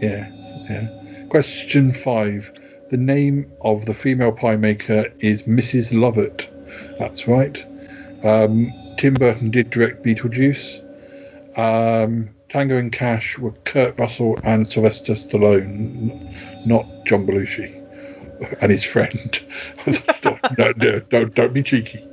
Yes. 0.00 0.52
Yeah. 0.70 1.26
Question 1.28 1.92
five. 1.92 2.52
The 2.90 2.96
name 2.98 3.50
of 3.62 3.86
the 3.86 3.94
female 3.94 4.32
pie 4.32 4.56
maker 4.56 5.10
is 5.20 5.44
Mrs. 5.44 5.98
Lovett. 5.98 6.50
That's 6.98 7.26
right. 7.26 7.64
Um, 8.22 8.70
Tim 8.96 9.14
Burton 9.14 9.50
did 9.50 9.70
direct 9.70 10.04
Beetlejuice. 10.04 10.80
Um, 11.58 12.30
Tango 12.48 12.76
and 12.76 12.92
Cash 12.92 13.38
were 13.38 13.52
Kurt 13.64 13.98
Russell 13.98 14.38
and 14.44 14.66
Sylvester 14.66 15.14
Stallone, 15.14 16.66
not 16.66 16.86
John 17.06 17.26
Belushi 17.26 17.82
and 18.60 18.70
his 18.70 18.84
friend. 18.84 19.40
No, 20.58 20.72
don't, 20.72 21.34
don't 21.34 21.54
be 21.54 21.62
cheeky. 21.62 22.04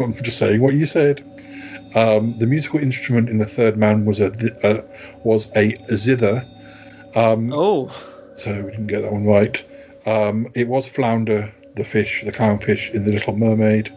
I'm 0.00 0.14
just 0.22 0.38
saying 0.38 0.60
what 0.60 0.74
you 0.74 0.86
said. 0.86 1.22
Um, 1.94 2.36
the 2.38 2.46
musical 2.46 2.80
instrument 2.80 3.28
in 3.28 3.38
the 3.38 3.44
Third 3.44 3.76
Man 3.76 4.04
was 4.04 4.18
a 4.18 4.30
th- 4.30 4.52
uh, 4.64 4.82
was 5.22 5.50
a 5.54 5.76
zither. 5.94 6.44
Um, 7.14 7.52
oh, 7.52 7.88
so 8.36 8.62
we 8.62 8.70
didn't 8.70 8.86
get 8.86 9.02
that 9.02 9.12
one 9.12 9.24
right. 9.24 9.62
Um, 10.06 10.48
it 10.54 10.68
was 10.68 10.88
Flounder, 10.88 11.52
the 11.74 11.84
fish, 11.84 12.22
the 12.24 12.32
clownfish 12.32 12.92
in 12.92 13.04
The 13.04 13.12
Little 13.12 13.36
Mermaid, 13.36 13.92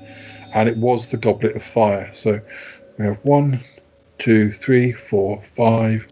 and 0.54 0.70
it 0.70 0.78
was 0.78 1.10
the 1.10 1.18
Goblet 1.18 1.56
of 1.56 1.64
Fire. 1.64 2.10
So 2.14 2.40
we 2.98 3.06
have 3.06 3.20
one, 3.24 3.64
two, 4.18 4.52
three, 4.52 4.92
four, 4.92 5.42
five, 5.42 6.08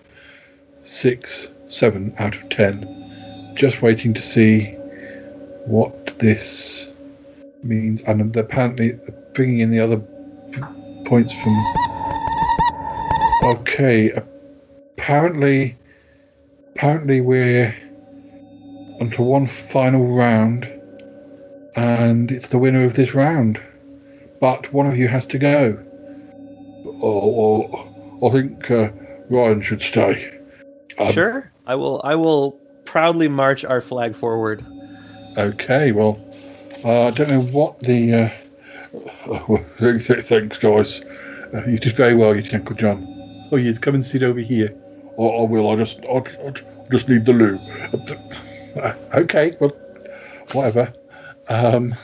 six, 0.83 1.49
seven 1.67 2.13
out 2.19 2.35
of 2.35 2.49
ten. 2.49 3.53
Just 3.55 3.81
waiting 3.81 4.13
to 4.13 4.21
see 4.21 4.75
what 5.65 6.17
this 6.19 6.89
means, 7.63 8.03
and 8.03 8.35
apparently 8.35 8.97
bringing 9.33 9.59
in 9.59 9.71
the 9.71 9.79
other 9.79 10.01
points 11.05 11.33
from. 11.41 11.55
Okay, 13.43 14.11
apparently, 14.11 15.77
apparently 16.75 17.21
we're 17.21 17.75
onto 19.01 19.23
one 19.23 19.45
final 19.47 20.15
round, 20.15 20.65
and 21.75 22.31
it's 22.31 22.49
the 22.49 22.57
winner 22.57 22.83
of 22.83 22.95
this 22.95 23.13
round. 23.13 23.61
But 24.39 24.71
one 24.73 24.85
of 24.85 24.97
you 24.97 25.07
has 25.07 25.25
to 25.27 25.39
go. 25.39 25.83
Or, 27.01 27.69
oh 27.71 28.27
I 28.27 28.29
think 28.29 28.71
uh, 28.71 28.89
Ryan 29.29 29.61
should 29.61 29.81
stay. 29.81 30.39
Um, 30.99 31.11
sure. 31.11 31.51
I 31.65 31.75
will. 31.75 32.01
I 32.03 32.15
will 32.15 32.51
proudly 32.85 33.27
march 33.27 33.65
our 33.65 33.81
flag 33.81 34.15
forward. 34.15 34.65
Okay, 35.37 35.91
well, 35.91 36.19
uh, 36.83 37.07
I 37.07 37.11
don't 37.11 37.29
know 37.29 37.41
what 37.41 37.79
the. 37.81 38.13
Uh, 38.13 38.29
well, 39.47 39.65
th- 39.79 40.07
th- 40.07 40.25
thanks, 40.25 40.57
guys. 40.57 41.01
Uh, 41.53 41.63
you 41.67 41.77
did 41.77 41.93
very 41.93 42.15
well, 42.15 42.35
you 42.35 42.41
did, 42.41 42.55
Uncle 42.55 42.75
John. 42.75 43.05
Oh, 43.51 43.57
yes, 43.57 43.77
come 43.77 43.95
and 43.95 44.05
sit 44.05 44.23
over 44.23 44.39
here. 44.39 44.73
Oh, 45.17 45.45
I 45.45 45.49
will. 45.49 45.69
I 45.69 45.75
just, 45.75 45.99
I, 46.09 46.17
I 46.17 46.51
just 46.89 47.07
need 47.07 47.25
the 47.25 47.33
loo. 47.33 47.59
Uh, 48.81 48.93
okay, 49.19 49.55
well, 49.59 49.71
whatever. 50.53 50.91
Um, 51.49 51.95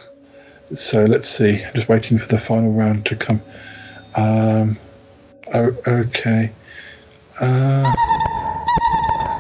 so 0.68 1.06
let's 1.06 1.28
see. 1.28 1.64
I'm 1.64 1.74
Just 1.74 1.90
waiting 1.90 2.18
for 2.18 2.28
the 2.28 2.38
final 2.38 2.72
round 2.72 3.06
to 3.08 3.16
come. 3.16 3.42
Um, 4.16 4.78
oh, 5.54 5.76
okay. 5.88 6.52
Uh, 7.40 7.84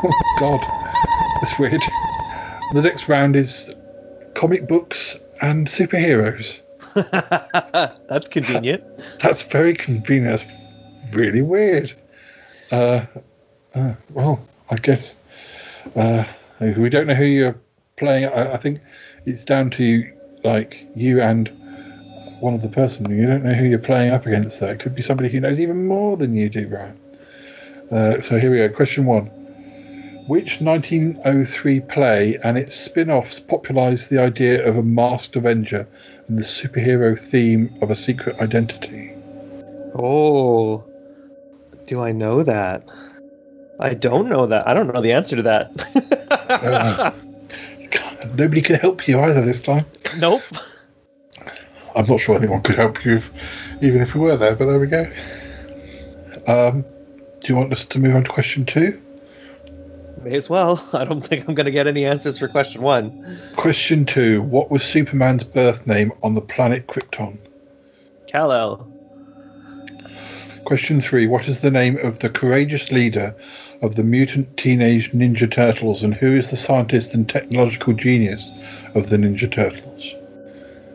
oh 0.03 0.11
God, 0.39 0.59
that's 1.41 1.59
weird. 1.59 1.81
The 2.73 2.81
next 2.81 3.07
round 3.07 3.35
is 3.35 3.73
comic 4.33 4.67
books 4.67 5.19
and 5.41 5.67
superheroes. 5.67 6.61
That's 8.07 8.27
convenient. 8.27 8.83
That's 9.21 9.43
very 9.43 9.73
convenient. 9.73 10.39
That's 10.39 10.65
really 11.15 11.41
weird. 11.41 11.93
Uh, 12.71 13.05
uh, 13.75 13.93
well, 14.11 14.47
I 14.69 14.75
guess 14.75 15.17
uh, 15.95 16.23
we 16.59 16.89
don't 16.89 17.07
know 17.07 17.13
who 17.13 17.25
you're 17.25 17.59
playing. 17.97 18.25
I, 18.25 18.53
I 18.53 18.57
think 18.57 18.79
it's 19.25 19.43
down 19.43 19.69
to 19.71 20.11
like 20.43 20.87
you 20.95 21.21
and 21.21 21.49
one 22.39 22.53
other 22.55 22.69
person. 22.69 23.09
You 23.09 23.25
don't 23.25 23.43
know 23.43 23.53
who 23.53 23.65
you're 23.65 23.79
playing 23.79 24.11
up 24.11 24.25
against. 24.25 24.59
There 24.59 24.73
it 24.73 24.79
could 24.79 24.93
be 24.93 25.01
somebody 25.01 25.29
who 25.29 25.39
knows 25.39 25.59
even 25.59 25.87
more 25.87 26.17
than 26.17 26.35
you 26.35 26.49
do, 26.49 26.67
Ryan. 26.67 26.99
Uh, 27.91 28.21
so 28.21 28.37
here 28.37 28.51
we 28.51 28.57
go. 28.57 28.69
Question 28.69 29.05
one. 29.05 29.27
Which 30.27 30.61
1903 30.61 31.81
play 31.81 32.39
and 32.43 32.57
its 32.57 32.75
spin 32.75 33.09
offs 33.09 33.39
popularised 33.39 34.09
the 34.09 34.19
idea 34.19 34.65
of 34.67 34.77
a 34.77 34.83
masked 34.83 35.35
Avenger 35.35 35.87
and 36.27 36.37
the 36.37 36.43
superhero 36.43 37.19
theme 37.19 37.75
of 37.81 37.89
a 37.89 37.95
secret 37.95 38.39
identity? 38.39 39.11
Oh, 39.95 40.83
do 41.85 42.01
I 42.01 42.13
know 42.13 42.41
that? 42.43 42.83
I 43.79 43.93
don't 43.93 44.29
know 44.29 44.45
that. 44.47 44.67
I 44.67 44.73
don't 44.73 44.93
know 44.93 45.01
the 45.01 45.11
answer 45.11 45.35
to 45.35 45.41
that. 45.43 45.71
Uh, 46.49 47.11
nobody 48.35 48.61
can 48.61 48.75
help 48.75 49.07
you 49.07 49.19
either 49.19 49.41
this 49.41 49.61
time. 49.61 49.85
nope. 50.17 50.43
I'm 51.95 52.07
not 52.07 52.19
sure 52.19 52.35
anyone 52.35 52.61
could 52.61 52.75
help 52.75 53.05
you, 53.05 53.17
if, 53.17 53.31
even 53.81 54.01
if 54.01 54.15
we 54.15 54.21
were 54.21 54.35
there, 54.35 54.55
but 54.55 54.65
there 54.65 54.79
we 54.79 54.87
go. 54.87 55.03
Um, 56.47 56.83
do 57.39 57.47
you 57.47 57.55
want 57.55 57.71
us 57.71 57.85
to 57.85 57.99
move 57.99 58.15
on 58.15 58.23
to 58.23 58.29
question 58.29 58.65
two? 58.65 58.99
May 60.23 60.35
as 60.35 60.49
well. 60.49 60.87
I 60.93 61.05
don't 61.05 61.21
think 61.21 61.47
I'm 61.47 61.55
going 61.55 61.65
to 61.65 61.71
get 61.71 61.87
any 61.87 62.05
answers 62.05 62.39
for 62.39 62.47
question 62.47 62.81
one. 62.81 63.37
Question 63.55 64.05
two 64.05 64.41
What 64.41 64.71
was 64.71 64.83
Superman's 64.83 65.43
birth 65.43 65.85
name 65.85 66.11
on 66.23 66.33
the 66.33 66.41
planet 66.41 66.87
Krypton? 66.87 67.37
Kal 68.27 68.51
El. 68.51 68.89
Question 70.65 71.01
three 71.01 71.27
What 71.27 71.47
is 71.47 71.61
the 71.61 71.71
name 71.71 71.97
of 71.99 72.19
the 72.19 72.29
courageous 72.29 72.91
leader 72.91 73.35
of 73.83 73.97
the 73.97 74.03
mutant 74.03 74.55
teenage 74.57 75.11
Ninja 75.11 75.49
Turtles, 75.51 76.03
and 76.03 76.15
who 76.15 76.33
is 76.33 76.49
the 76.49 76.55
scientist 76.55 77.13
and 77.13 77.29
technological 77.29 77.93
genius 77.93 78.49
of 78.95 79.09
the 79.09 79.17
Ninja 79.17 79.51
Turtles? 79.51 80.15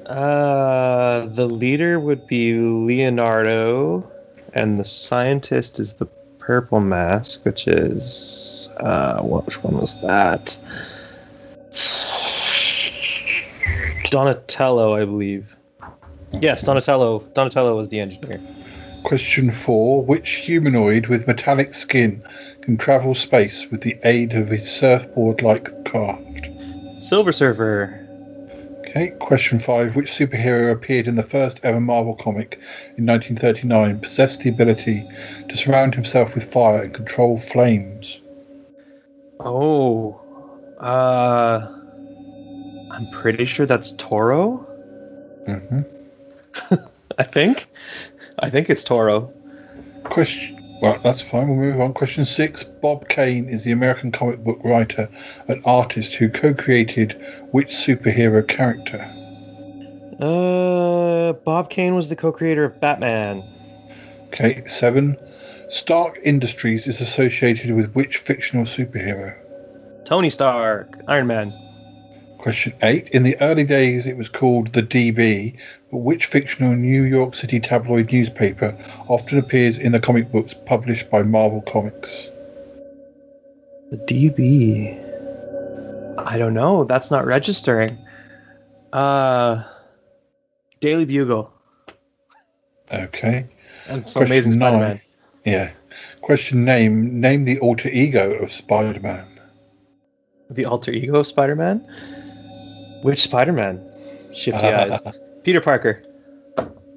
Uh, 0.07 1.27
the 1.27 1.47
leader 1.47 2.01
would 2.01 2.27
be 2.27 2.55
Leonardo, 2.55 4.11
and 4.55 4.79
the 4.79 4.85
scientist 4.85 5.79
is 5.79 5.95
the 5.95 6.07
purple 6.39 6.81
mask, 6.81 7.45
which 7.45 7.69
is 7.69 8.71
uh, 8.79 9.21
which 9.21 9.63
one 9.63 9.77
was 9.77 10.01
that? 10.01 10.57
Donatello, 14.11 14.95
I 14.95 15.05
believe. 15.05 15.57
Yes, 16.41 16.63
Donatello. 16.63 17.21
Donatello 17.35 17.77
was 17.77 17.91
the 17.91 18.01
engineer. 18.01 18.41
Question 19.05 19.51
four 19.51 20.05
Which 20.05 20.29
humanoid 20.37 21.07
with 21.07 21.27
metallic 21.27 21.75
skin 21.75 22.23
can 22.61 22.77
travel 22.77 23.15
space 23.15 23.71
with 23.71 23.81
the 23.81 23.97
aid 24.05 24.35
of 24.35 24.49
his 24.49 24.71
surfboard 24.71 25.43
like 25.43 25.71
craft? 25.85 26.49
Silver 26.99 27.33
Surfer. 27.33 28.05
Okay, 28.81 29.11
question 29.21 29.59
five. 29.59 29.97
Which 29.97 30.11
superhero 30.11 30.73
appeared 30.73 31.07
in 31.07 31.15
the 31.15 31.23
first 31.23 31.61
ever 31.65 31.81
Marvel 31.81 32.15
comic 32.15 32.59
in 32.97 33.07
1939, 33.07 34.01
possessed 34.01 34.41
the 34.41 34.51
ability 34.51 35.05
to 35.49 35.57
surround 35.57 35.95
himself 35.95 36.35
with 36.35 36.51
fire 36.51 36.83
and 36.83 36.95
control 36.95 37.39
flames? 37.39 38.21
Oh, 39.41 40.21
uh, 40.81 41.69
I'm 42.91 43.11
pretty 43.13 43.45
sure 43.45 43.67
that's 43.67 43.93
Toro. 43.93 44.67
hmm 45.47 45.81
I 47.19 47.23
think. 47.23 47.67
I 48.41 48.51
think 48.51 48.71
it's 48.71 48.85
Toro. 48.85 49.33
Question. 50.05 50.57
Well, 50.81 50.99
that's 51.03 51.21
fine. 51.21 51.49
We'll 51.49 51.57
move 51.57 51.81
on. 51.81 51.93
Question 51.93 52.25
six. 52.25 52.63
Bob 52.63 53.09
Kane 53.09 53.49
is 53.49 53.65
the 53.65 53.73
American 53.73 54.13
comic 54.13 54.45
book 54.45 54.61
writer 54.63 55.09
and 55.49 55.61
artist 55.65 56.15
who 56.15 56.29
co 56.29 56.55
created 56.55 57.21
which 57.51 57.75
superhero 57.75 58.47
character? 58.47 59.13
Uh, 60.21 61.33
Bob 61.45 61.71
Kane 61.71 61.95
was 61.95 62.09
the 62.09 62.17
co-creator 62.17 62.65
of 62.65 62.81
Batman. 62.81 63.45
Okay, 64.29 64.65
seven. 64.67 65.17
Stark 65.69 66.19
Industries 66.25 66.87
is 66.89 67.01
associated 67.01 67.73
with 67.73 67.93
which 67.95 68.19
fictional 68.19 68.65
superhero? 68.65 69.37
Tony 70.05 70.31
Stark, 70.31 71.01
Iron 71.07 71.27
Man. 71.27 71.53
Question 72.49 72.73
eight. 72.81 73.11
In 73.11 73.25
the 73.25 73.37
early 73.43 73.65
days, 73.65 74.07
it 74.07 74.17
was 74.17 74.31
called 74.31 74.69
the 74.69 74.83
DB, 74.83 75.55
but 75.91 75.99
which 75.99 76.25
fictional 76.25 76.75
New 76.75 77.03
York 77.03 77.35
City 77.35 77.61
tabloid 77.61 78.11
newspaper 78.11 78.75
often 79.07 79.39
appears 79.39 79.77
in 79.77 79.93
the 79.93 80.01
comic 80.01 80.33
books 80.33 80.55
published 80.55 81.11
by 81.11 81.23
Marvel 81.23 81.61
Comics? 81.61 82.29
The 83.91 83.99
DB. 83.99 84.97
I 86.17 86.39
don't 86.39 86.55
know. 86.55 86.85
That's 86.85 87.11
not 87.11 87.27
registering. 87.27 87.99
Uh, 88.95 89.63
Daily 90.81 91.05
Bugle. 91.05 91.53
Okay. 92.91 93.47
And 93.91 94.09
so 94.09 94.23
Amazing 94.23 94.53
Spider-Man. 94.53 95.03
Yeah. 95.45 95.71
Question 96.23 96.65
name. 96.65 97.21
Name 97.21 97.45
the 97.45 97.59
alter 97.59 97.91
ego 97.91 98.33
of 98.39 98.51
Spider-Man. 98.51 99.27
The 100.49 100.65
alter 100.65 100.93
ego 100.93 101.17
of 101.17 101.27
Spider-Man. 101.27 101.87
Which 103.03 103.23
Spider-Man? 103.23 103.81
Shifty 104.35 104.67
eyes. 104.67 105.03
Peter 105.43 105.61
Parker. 105.61 106.03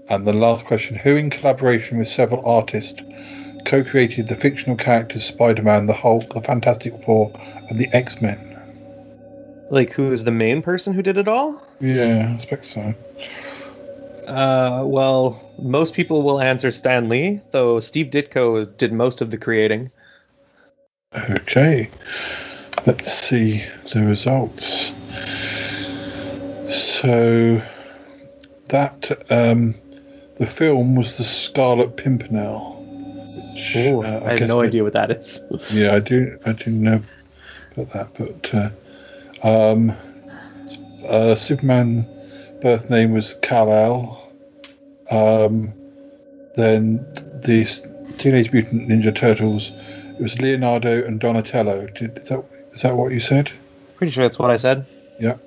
And 0.10 0.28
the 0.28 0.34
last 0.34 0.66
question 0.66 0.98
Who, 0.98 1.16
in 1.16 1.30
collaboration 1.30 1.98
with 1.98 2.08
several 2.08 2.46
artists, 2.46 3.02
co 3.66 3.84
created 3.84 4.28
the 4.28 4.36
fictional 4.36 4.76
characters 4.76 5.24
Spider 5.24 5.64
Man, 5.64 5.86
the 5.86 5.94
Hulk, 5.94 6.34
the 6.34 6.42
Fantastic 6.42 7.02
Four, 7.04 7.32
and 7.70 7.80
the 7.80 7.88
X 7.94 8.22
Men? 8.22 8.38
Like, 9.70 9.94
who 9.94 10.12
is 10.12 10.26
the 10.26 10.32
main 10.32 10.62
person 10.62 10.94
who 10.94 11.02
did 11.02 11.18
it 11.18 11.28
all? 11.28 11.66
Yeah, 11.80 12.28
I 12.30 12.36
expect 12.36 12.66
so. 12.66 12.94
Uh, 14.28 14.84
well, 14.86 15.54
most 15.62 15.94
people 15.94 16.24
will 16.24 16.42
answer 16.42 16.72
Stan 16.72 17.08
Lee, 17.08 17.40
though 17.52 17.80
Steve 17.80 18.08
Ditko 18.08 18.78
did 18.78 18.92
most 18.92 19.22
of 19.22 19.32
the 19.32 19.38
creating. 19.38 19.92
Okay. 21.30 21.90
Let's 22.86 23.12
see 23.12 23.64
the 23.94 24.04
results. 24.04 24.94
So, 27.02 27.60
that 28.68 29.26
um, 29.32 29.74
the 30.38 30.46
film 30.46 30.96
was 30.96 31.18
the 31.18 31.24
Scarlet 31.24 31.98
Pimpernel. 31.98 32.76
Which, 33.56 33.76
Ooh, 33.76 34.04
uh, 34.04 34.22
I, 34.24 34.30
have 34.30 34.40
guess 34.40 34.48
no 34.48 34.62
idea 34.62 34.84
what 34.84 34.94
that 34.94 35.10
is. 35.10 35.44
Yeah, 35.74 35.96
I 35.96 36.00
do. 36.00 36.38
I 36.46 36.54
do 36.54 36.70
know 36.70 37.02
about 37.76 37.90
that, 37.90 38.14
but 38.14 38.54
uh, 38.54 39.72
um, 39.74 39.98
uh, 41.10 41.34
Superman 41.34 42.08
birth 42.62 42.92
name 42.92 43.14
was 43.14 43.34
Kal 43.42 43.74
El. 43.74 44.32
Um, 45.10 45.74
then 46.56 46.98
the 47.44 47.66
Teenage 48.20 48.52
Mutant 48.52 48.90
Ninja 48.90 49.16
Turtles. 49.16 49.72
It 50.20 50.22
was 50.22 50.40
Leonardo 50.40 51.04
and 51.04 51.20
Donatello. 51.20 51.88
Did, 51.88 52.20
is 52.20 52.30
that 52.30 52.46
is 52.74 52.84
that 52.84 52.96
what 52.96 53.12
you 53.12 53.20
said? 53.20 53.50
Pretty 53.96 54.12
sure 54.12 54.24
that's 54.24 54.38
what 54.38 54.52
I 54.52 54.58
said. 54.58 54.86
Yeah. 55.20 55.38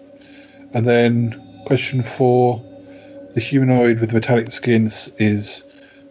And 0.73 0.85
then 0.85 1.41
question 1.65 2.03
four: 2.03 2.63
the 3.35 3.41
humanoid 3.41 4.01
with 4.01 4.13
metallic 4.13 4.51
skins 4.51 5.13
is 5.19 5.65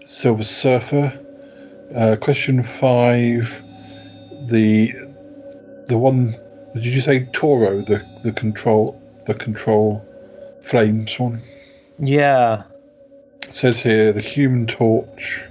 Silver 0.05 0.43
Surfer. 0.43 1.17
Uh, 1.95 2.15
question 2.19 2.63
five: 2.63 3.63
the 4.47 4.93
the 5.87 5.97
one. 5.97 6.35
Did 6.73 6.85
you 6.85 7.01
say 7.01 7.25
Toro? 7.33 7.81
The 7.81 8.03
the 8.23 8.31
control 8.31 8.99
the 9.25 9.33
control 9.33 10.03
flames 10.61 11.19
one. 11.19 11.41
Yeah. 11.99 12.63
It 13.43 13.53
says 13.53 13.79
here 13.79 14.11
the 14.11 14.21
Human 14.21 14.65
Torch. 14.65 15.49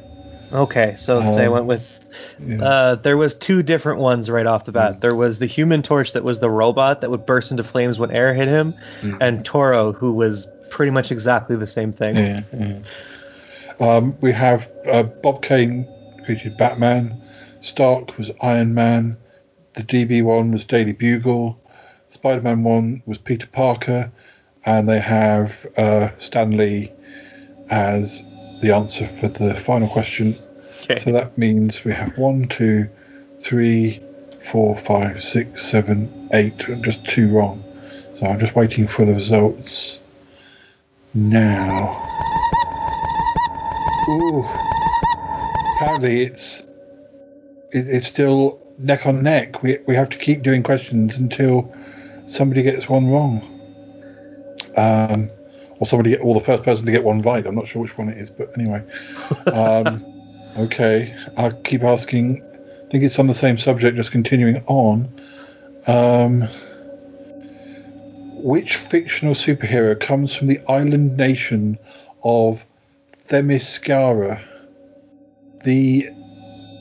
Okay, 0.53 0.95
so 0.97 1.21
they 1.35 1.47
Um, 1.47 1.53
went 1.53 1.65
with. 1.67 2.37
yeah. 2.47 2.63
Uh, 2.63 2.95
there 2.97 3.17
was 3.17 3.35
two 3.35 3.63
different 3.63 4.01
ones 4.01 4.31
right 4.31 4.45
off 4.47 4.65
the 4.67 4.73
bat. 4.73 5.01
There 5.01 5.15
was 5.15 5.39
the 5.39 5.47
Human 5.47 5.83
Torch 5.83 6.13
that 6.13 6.25
was 6.25 6.41
the 6.41 6.51
robot 6.51 7.01
that 7.01 7.11
would 7.11 7.25
burst 7.25 7.51
into 7.51 7.65
flames 7.65 7.99
when 7.99 8.11
air 8.11 8.35
hit 8.35 8.49
him, 8.49 8.75
and 9.21 9.45
Toro, 9.45 9.93
who 9.93 10.13
was 10.13 10.49
pretty 10.71 10.91
much 10.91 11.11
exactly 11.11 11.57
the 11.57 11.67
same 11.67 11.93
thing. 11.93 12.17
Yeah, 12.17 12.41
yeah. 12.53 12.79
Um, 13.81 14.15
we 14.21 14.31
have 14.33 14.71
uh, 14.87 15.05
Bob 15.05 15.43
Kane 15.43 15.87
who 16.19 16.25
created 16.25 16.57
Batman. 16.57 17.21
Stark 17.63 18.17
was 18.19 18.31
Iron 18.43 18.75
Man. 18.75 19.17
The 19.75 19.83
DB 19.83 20.23
one 20.23 20.53
was 20.53 20.65
Daily 20.65 20.93
Bugle. 20.93 21.59
Spider 22.09 22.43
Man 22.43 22.63
one 22.63 23.03
was 23.07 23.17
Peter 23.19 23.47
Parker. 23.47 24.13
And 24.65 24.89
they 24.89 25.01
have 25.01 25.67
uh, 25.77 26.11
Stan 26.19 26.57
Lee 26.57 26.93
as 27.71 28.25
the 28.63 28.75
answer 28.75 29.05
for 29.05 29.29
the 29.29 29.55
final 29.55 29.89
question. 29.89 30.35
Okay. 30.85 30.99
So 31.01 31.13
that 31.13 31.37
means 31.37 31.85
we 31.85 31.93
have 31.93 32.17
one, 32.17 32.45
two, 32.45 32.89
three, 33.41 34.01
four, 34.51 34.79
five, 34.79 35.23
six, 35.23 35.67
seven, 35.67 36.29
eight, 36.33 36.69
and 36.69 36.83
just 36.83 37.05
two 37.05 37.29
wrong. 37.29 37.63
So 38.19 38.27
I'm 38.27 38.39
just 38.39 38.55
waiting 38.55 38.87
for 38.87 39.05
the 39.05 39.15
results 39.15 40.01
now. 41.13 41.99
Ooh. 44.09 44.45
Apparently 45.77 46.23
it's 46.23 46.61
it, 47.73 47.89
it's 47.89 48.07
still 48.07 48.61
neck 48.79 49.07
on 49.07 49.23
neck. 49.23 49.63
We 49.63 49.79
we 49.87 49.97
have 49.97 50.09
to 50.11 50.19
keep 50.19 50.43
doing 50.43 50.63
questions 50.63 51.17
until 51.19 51.73
somebody 52.27 52.63
gets 52.63 52.89
one 52.89 53.11
wrong. 53.11 53.49
Um, 54.77 55.31
or 55.83 55.87
somebody 55.87 56.11
get 56.11 56.21
or 56.21 56.33
the 56.33 56.41
first 56.41 56.63
person 56.63 56.87
to 56.87 56.93
get 56.93 57.03
one 57.03 57.21
right. 57.23 57.45
I'm 57.45 57.57
not 57.57 57.67
sure 57.67 57.83
which 57.83 57.99
one 57.99 58.09
it 58.09 58.17
is, 58.17 58.31
but 58.31 58.57
anyway. 58.57 58.85
Um, 59.53 60.05
okay, 60.57 61.13
I'll 61.37 61.53
keep 61.63 61.83
asking. 61.83 62.41
I 62.41 62.89
think 62.91 63.03
it's 63.03 63.19
on 63.19 63.27
the 63.27 63.35
same 63.35 63.59
subject, 63.59 63.97
just 63.97 64.13
continuing 64.13 64.63
on. 64.67 65.13
Um, 65.89 66.43
which 68.37 68.77
fictional 68.77 69.35
superhero 69.35 69.99
comes 69.99 70.37
from 70.37 70.47
the 70.47 70.61
island 70.69 71.17
nation 71.17 71.77
of 72.23 72.65
Themyscira? 73.27 74.41
The 75.65 76.09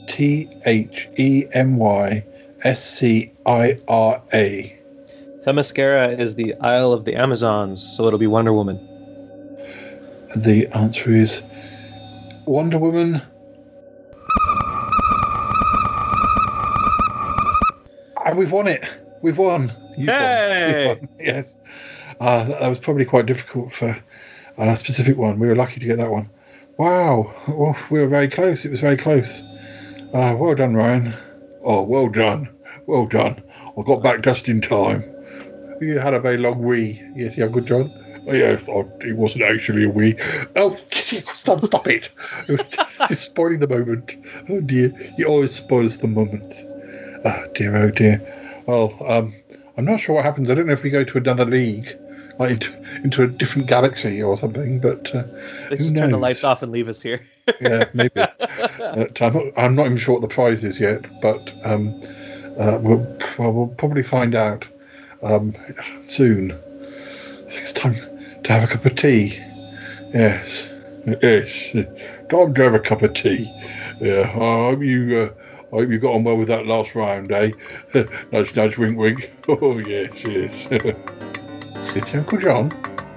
T 0.06 0.48
H 0.64 1.08
E 1.18 1.46
M 1.52 1.76
Y 1.76 2.24
S 2.62 2.84
C 2.84 3.32
I 3.46 3.76
R 3.88 4.22
A. 4.32 4.78
Themyscira 5.44 6.16
is 6.16 6.36
the 6.36 6.54
Isle 6.60 6.92
of 6.92 7.04
the 7.04 7.16
Amazons, 7.16 7.82
so 7.82 8.06
it'll 8.06 8.20
be 8.20 8.28
Wonder 8.28 8.52
Woman. 8.52 8.91
The 10.36 10.66
answer 10.74 11.10
is 11.10 11.42
Wonder 12.46 12.78
Woman. 12.78 13.20
And 18.24 18.38
we've 18.38 18.52
won 18.52 18.66
it. 18.66 18.86
We've 19.20 19.36
won. 19.36 19.72
You've 19.96 20.08
won. 20.08 20.16
Hey! 20.16 20.88
You've 20.88 21.00
won. 21.00 21.08
Yes. 21.20 21.56
Uh, 22.20 22.44
that 22.44 22.60
that 22.60 22.68
was 22.68 22.78
probably 22.78 23.04
quite 23.04 23.26
difficult 23.26 23.72
for 23.72 23.96
a 24.58 24.76
specific 24.76 25.16
one. 25.16 25.38
We 25.38 25.48
were 25.48 25.56
lucky 25.56 25.80
to 25.80 25.86
get 25.86 25.98
that 25.98 26.10
one. 26.10 26.30
Wow. 26.78 27.34
Well, 27.48 27.76
we 27.90 28.00
were 28.00 28.08
very 28.08 28.28
close. 28.28 28.64
It 28.64 28.70
was 28.70 28.80
very 28.80 28.96
close. 28.96 29.42
Uh, 30.14 30.34
well 30.38 30.54
done, 30.54 30.74
Ryan. 30.74 31.14
Oh, 31.64 31.82
well 31.82 32.08
done. 32.08 32.48
Well 32.86 33.06
done. 33.06 33.42
I 33.78 33.82
got 33.82 34.02
back 34.02 34.22
just 34.22 34.48
in 34.48 34.60
time. 34.60 35.02
You 35.80 35.98
had 35.98 36.14
a 36.14 36.20
very 36.20 36.38
long 36.38 36.62
wee. 36.62 37.02
Yes, 37.14 37.36
yeah, 37.36 37.48
good, 37.48 37.66
John. 37.66 37.92
Oh, 38.28 38.32
yes, 38.32 38.62
oh, 38.68 38.90
it 39.00 39.16
wasn't 39.16 39.44
actually 39.44 39.84
a 39.84 39.90
wee. 39.90 40.14
Oh, 40.54 40.76
stop, 40.90 41.60
stop 41.60 41.86
it. 41.88 42.10
It's 42.48 43.20
spoiling 43.20 43.58
the 43.58 43.66
moment. 43.66 44.14
Oh, 44.48 44.60
dear. 44.60 44.92
It 45.18 45.26
always 45.26 45.54
spoils 45.54 45.98
the 45.98 46.06
moment. 46.06 46.54
Oh, 47.24 47.46
dear, 47.54 47.76
oh, 47.76 47.90
dear. 47.90 48.62
Well, 48.66 48.96
um, 49.06 49.34
I'm 49.76 49.84
not 49.84 49.98
sure 49.98 50.14
what 50.14 50.24
happens. 50.24 50.50
I 50.50 50.54
don't 50.54 50.66
know 50.66 50.72
if 50.72 50.84
we 50.84 50.90
go 50.90 51.02
to 51.02 51.18
another 51.18 51.44
league, 51.44 51.96
like 52.38 52.52
into, 52.52 52.72
into 53.02 53.22
a 53.24 53.26
different 53.26 53.66
galaxy 53.66 54.22
or 54.22 54.36
something, 54.36 54.78
but 54.78 55.12
uh, 55.14 55.24
They 55.68 55.70
who 55.70 55.76
just 55.78 55.92
knows? 55.92 56.00
turn 56.02 56.10
the 56.12 56.18
lights 56.18 56.44
off 56.44 56.62
and 56.62 56.70
leave 56.70 56.86
us 56.88 57.02
here. 57.02 57.20
yeah, 57.60 57.86
maybe. 57.92 58.10
but 58.14 59.20
I'm 59.20 59.32
not, 59.32 59.44
I'm 59.56 59.74
not 59.74 59.86
even 59.86 59.98
sure 59.98 60.14
what 60.14 60.22
the 60.22 60.28
prize 60.32 60.62
is 60.62 60.78
yet, 60.78 61.04
but 61.20 61.52
um, 61.64 62.00
uh, 62.58 62.78
we'll, 62.80 63.04
well, 63.36 63.52
we'll 63.52 63.74
probably 63.76 64.04
find 64.04 64.36
out 64.36 64.68
um, 65.24 65.56
soon. 66.04 66.52
I 66.52 67.50
think 67.50 67.62
it's 67.62 67.72
time 67.72 68.11
to 68.44 68.52
have 68.52 68.64
a 68.64 68.66
cup 68.66 68.84
of 68.84 68.94
tea. 68.96 69.38
Yes, 70.12 70.70
yes, 71.22 71.72
time 72.30 72.54
to 72.54 72.62
have 72.62 72.74
a 72.74 72.80
cup 72.80 73.02
of 73.02 73.14
tea. 73.14 73.50
Yeah, 74.00 74.22
I 74.22 74.70
hope 74.70 74.82
you. 74.82 75.18
Uh, 75.18 75.30
I 75.72 75.76
hope 75.80 75.88
you 75.88 75.98
got 75.98 76.14
on 76.14 76.24
well 76.24 76.36
with 76.36 76.48
that 76.48 76.66
last 76.66 76.94
round, 76.94 77.32
eh? 77.32 77.50
nudge, 78.30 78.54
nudge, 78.54 78.76
wink, 78.76 78.98
wink. 78.98 79.32
Oh 79.48 79.78
yes, 79.78 80.22
yes. 80.24 80.68
It's 81.94 82.14
Uncle 82.14 82.38
John. 82.38 82.72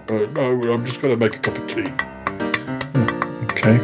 Uh, 0.10 0.26
no, 0.32 0.72
I'm 0.74 0.86
just 0.86 1.02
going 1.02 1.14
to 1.14 1.18
make 1.18 1.36
a 1.36 1.40
cup 1.40 1.58
of 1.58 1.68
tea. 1.68 1.90
Hmm, 2.94 3.10
Okay. 3.52 3.80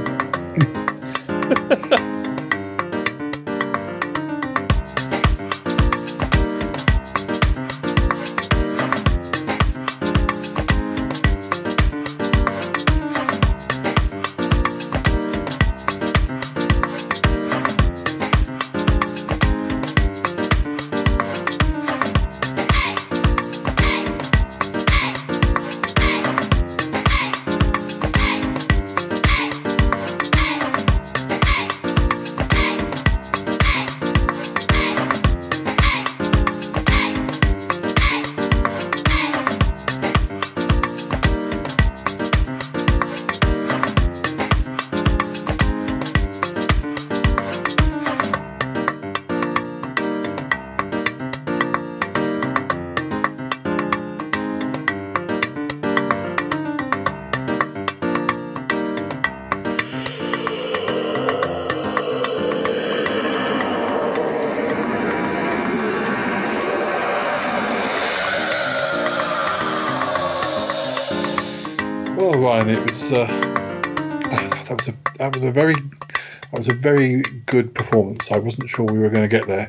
Well, 72.22 72.38
Ryan, 72.38 72.70
it 72.70 72.88
was 72.88 73.12
uh, 73.12 73.26
that 73.26 74.76
was 74.78 74.90
a 74.90 74.94
that 75.18 75.34
was 75.34 75.44
a 75.44 75.52
very 75.52 75.74
that 75.74 76.54
was 76.54 76.70
a 76.70 76.74
very 76.74 77.24
good 77.48 77.74
performance. 77.74 78.32
I 78.32 78.38
wasn't 78.38 78.70
sure 78.70 78.86
we 78.86 79.00
were 79.00 79.10
going 79.10 79.28
to 79.28 79.28
get 79.28 79.48
there. 79.48 79.68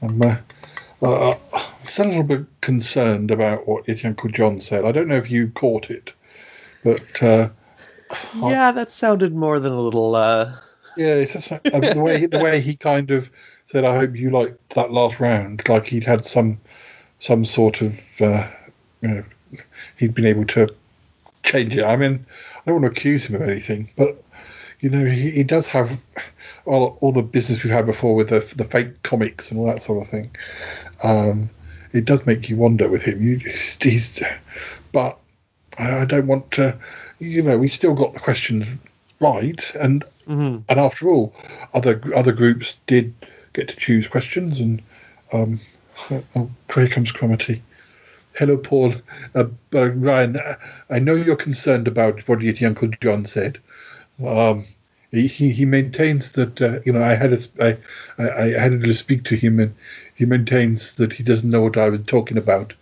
I'm 0.00 0.22
uh, 0.22 0.36
uh, 1.02 1.34
I'm 1.52 1.86
still 1.86 2.06
a 2.06 2.08
little 2.08 2.22
bit 2.22 2.46
concerned 2.62 3.30
about 3.30 3.68
what 3.68 3.86
your 3.86 3.98
Uncle 4.06 4.30
John 4.30 4.58
said. 4.58 4.86
I 4.86 4.92
don't 4.92 5.06
know 5.06 5.18
if 5.18 5.30
you 5.30 5.50
caught 5.50 5.90
it, 5.90 6.14
but 6.82 7.22
uh, 7.22 7.50
Yeah, 8.36 8.72
that 8.72 8.90
sounded 8.90 9.34
more 9.34 9.58
than 9.58 9.72
a 9.72 9.80
little. 9.82 10.14
uh 10.14 10.50
yeah, 10.96 11.16
it's 11.16 11.34
just, 11.34 11.52
uh, 11.52 11.58
the 11.62 12.00
way 12.00 12.24
the 12.24 12.42
way 12.42 12.62
he 12.62 12.74
kind 12.74 13.10
of 13.10 13.30
said, 13.66 13.84
"I 13.84 13.94
hope 13.96 14.16
you 14.16 14.30
liked 14.30 14.70
that 14.70 14.92
last 14.92 15.20
round." 15.20 15.68
Like 15.68 15.88
he'd 15.88 16.04
had 16.04 16.24
some 16.24 16.58
some 17.18 17.44
sort 17.44 17.82
of 17.82 18.02
uh, 18.22 18.48
you 19.02 19.08
know 19.08 19.24
he'd 19.98 20.14
been 20.14 20.24
able 20.24 20.46
to 20.46 20.74
change 21.42 21.76
it. 21.76 21.84
I 21.84 21.96
mean, 21.96 22.24
I 22.54 22.70
don't 22.70 22.80
want 22.80 22.94
to 22.94 22.98
accuse 22.98 23.26
him 23.26 23.36
of 23.36 23.42
anything, 23.42 23.90
but 23.96 24.22
you 24.80 24.90
know 24.90 25.04
he, 25.04 25.30
he 25.30 25.42
does 25.42 25.66
have 25.68 26.00
all, 26.64 26.98
all 27.00 27.12
the 27.12 27.22
business 27.22 27.62
we've 27.62 27.72
had 27.72 27.86
before 27.86 28.14
with 28.14 28.28
the 28.28 28.40
the 28.56 28.64
fake 28.64 29.02
comics 29.02 29.50
and 29.50 29.58
all 29.58 29.66
that 29.66 29.82
sort 29.82 30.02
of 30.02 30.08
thing. 30.08 30.30
Um, 31.02 31.50
it 31.92 32.04
does 32.04 32.26
make 32.26 32.48
you 32.48 32.56
wonder 32.56 32.88
with 32.88 33.02
him. 33.02 33.22
You, 33.22 33.38
he's, 33.80 34.22
but 34.92 35.18
I, 35.78 36.00
I 36.00 36.04
don't 36.04 36.26
want 36.26 36.50
to. 36.52 36.78
You 37.18 37.42
know, 37.42 37.58
we 37.58 37.68
still 37.68 37.94
got 37.94 38.14
the 38.14 38.20
questions 38.20 38.66
right, 39.20 39.74
and 39.74 40.04
mhm. 40.26 40.62
and 40.68 40.80
after 40.80 41.08
all, 41.08 41.34
other 41.74 42.00
other 42.14 42.32
groups 42.32 42.76
did 42.86 43.14
get 43.52 43.68
to 43.68 43.76
choose 43.76 44.08
questions, 44.08 44.60
and 44.60 44.82
um, 45.32 45.60
oh, 46.10 46.50
here 46.74 46.88
comes 46.88 47.12
Cromitty. 47.12 47.60
Hello, 48.38 48.56
Paul. 48.56 48.94
Uh, 49.34 49.44
uh, 49.74 49.90
Ryan, 49.90 50.38
I 50.88 50.98
know 50.98 51.14
you're 51.14 51.36
concerned 51.36 51.86
about 51.86 52.26
what 52.26 52.40
your 52.40 52.54
Uncle 52.66 52.88
John 53.02 53.26
said. 53.26 53.58
Um, 54.26 54.64
he, 55.10 55.28
he 55.28 55.66
maintains 55.66 56.32
that 56.32 56.60
uh, 56.62 56.80
you 56.86 56.94
know 56.94 57.02
I 57.02 57.14
had 57.14 57.34
a, 57.34 57.38
I, 57.60 57.76
I, 58.18 58.54
I 58.56 58.58
had 58.58 58.80
to 58.80 58.94
speak 58.94 59.24
to 59.24 59.36
him, 59.36 59.60
and 59.60 59.74
he 60.14 60.24
maintains 60.24 60.94
that 60.94 61.12
he 61.12 61.22
doesn't 61.22 61.50
know 61.50 61.60
what 61.60 61.76
I 61.76 61.90
was 61.90 62.02
talking 62.04 62.38
about. 62.38 62.72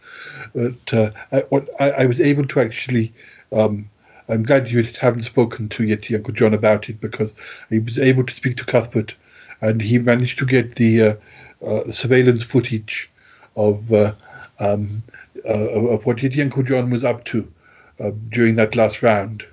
But 0.55 0.95
uh, 0.95 1.11
I, 1.33 1.41
what 1.49 1.69
I, 1.81 1.91
I 1.91 2.07
was 2.07 2.21
able 2.21 2.47
to 2.47 2.61
actually. 2.61 3.13
Um, 3.53 3.91
I'm 4.29 4.45
glad 4.45 4.71
you 4.71 4.85
haven't 5.01 5.25
spoken 5.25 5.69
to 5.71 5.83
Yeti 5.83 6.15
Uncle 6.15 6.33
John 6.33 6.55
about 6.55 6.89
it 6.89 7.01
because 7.01 7.35
he 7.69 7.81
was 7.81 7.99
able 7.99 8.25
to 8.25 8.33
speak 8.33 8.57
to 8.59 8.65
Cuthbert, 8.65 9.17
and 9.61 9.83
he 9.83 9.99
managed 9.99 10.39
to 10.39 10.47
get 10.47 10.77
the 10.77 11.03
uh, 11.03 11.15
uh, 11.67 11.91
surveillance 11.91 12.45
footage 12.45 13.11
of 13.57 13.93
um, 14.61 15.03
of 15.45 15.85
of 15.87 16.07
what 16.07 16.19
Yeti 16.19 16.43
Uncle 16.43 16.63
John 16.63 16.91
was 16.91 17.05
up 17.05 17.25
to 17.27 17.51
uh, 18.01 18.11
during 18.29 18.57
that 18.57 18.77
last 18.77 19.03
round. 19.03 19.45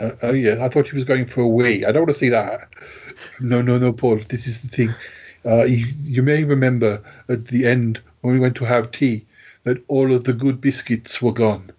Uh, 0.00 0.10
oh 0.22 0.32
yeah, 0.32 0.64
I 0.64 0.68
thought 0.68 0.88
he 0.88 0.94
was 0.96 1.04
going 1.04 1.26
for 1.26 1.42
a 1.42 1.48
wee. 1.48 1.84
I 1.84 1.92
don't 1.92 2.02
want 2.02 2.10
to 2.10 2.14
see 2.14 2.30
that. 2.30 2.68
No, 3.40 3.60
no, 3.60 3.78
no, 3.78 3.92
Paul. 3.92 4.20
This 4.28 4.46
is 4.46 4.62
the 4.62 4.68
thing. 4.68 4.90
Uh, 5.44 5.64
you, 5.64 5.86
you 6.00 6.22
may 6.22 6.44
remember 6.44 7.02
at 7.28 7.46
the 7.46 7.66
end 7.66 8.00
when 8.20 8.34
we 8.34 8.40
went 8.40 8.54
to 8.56 8.64
have 8.64 8.90
tea 8.90 9.24
that 9.64 9.82
all 9.88 10.12
of 10.12 10.24
the 10.24 10.32
good 10.32 10.60
biscuits 10.60 11.20
were 11.20 11.32
gone. 11.32 11.70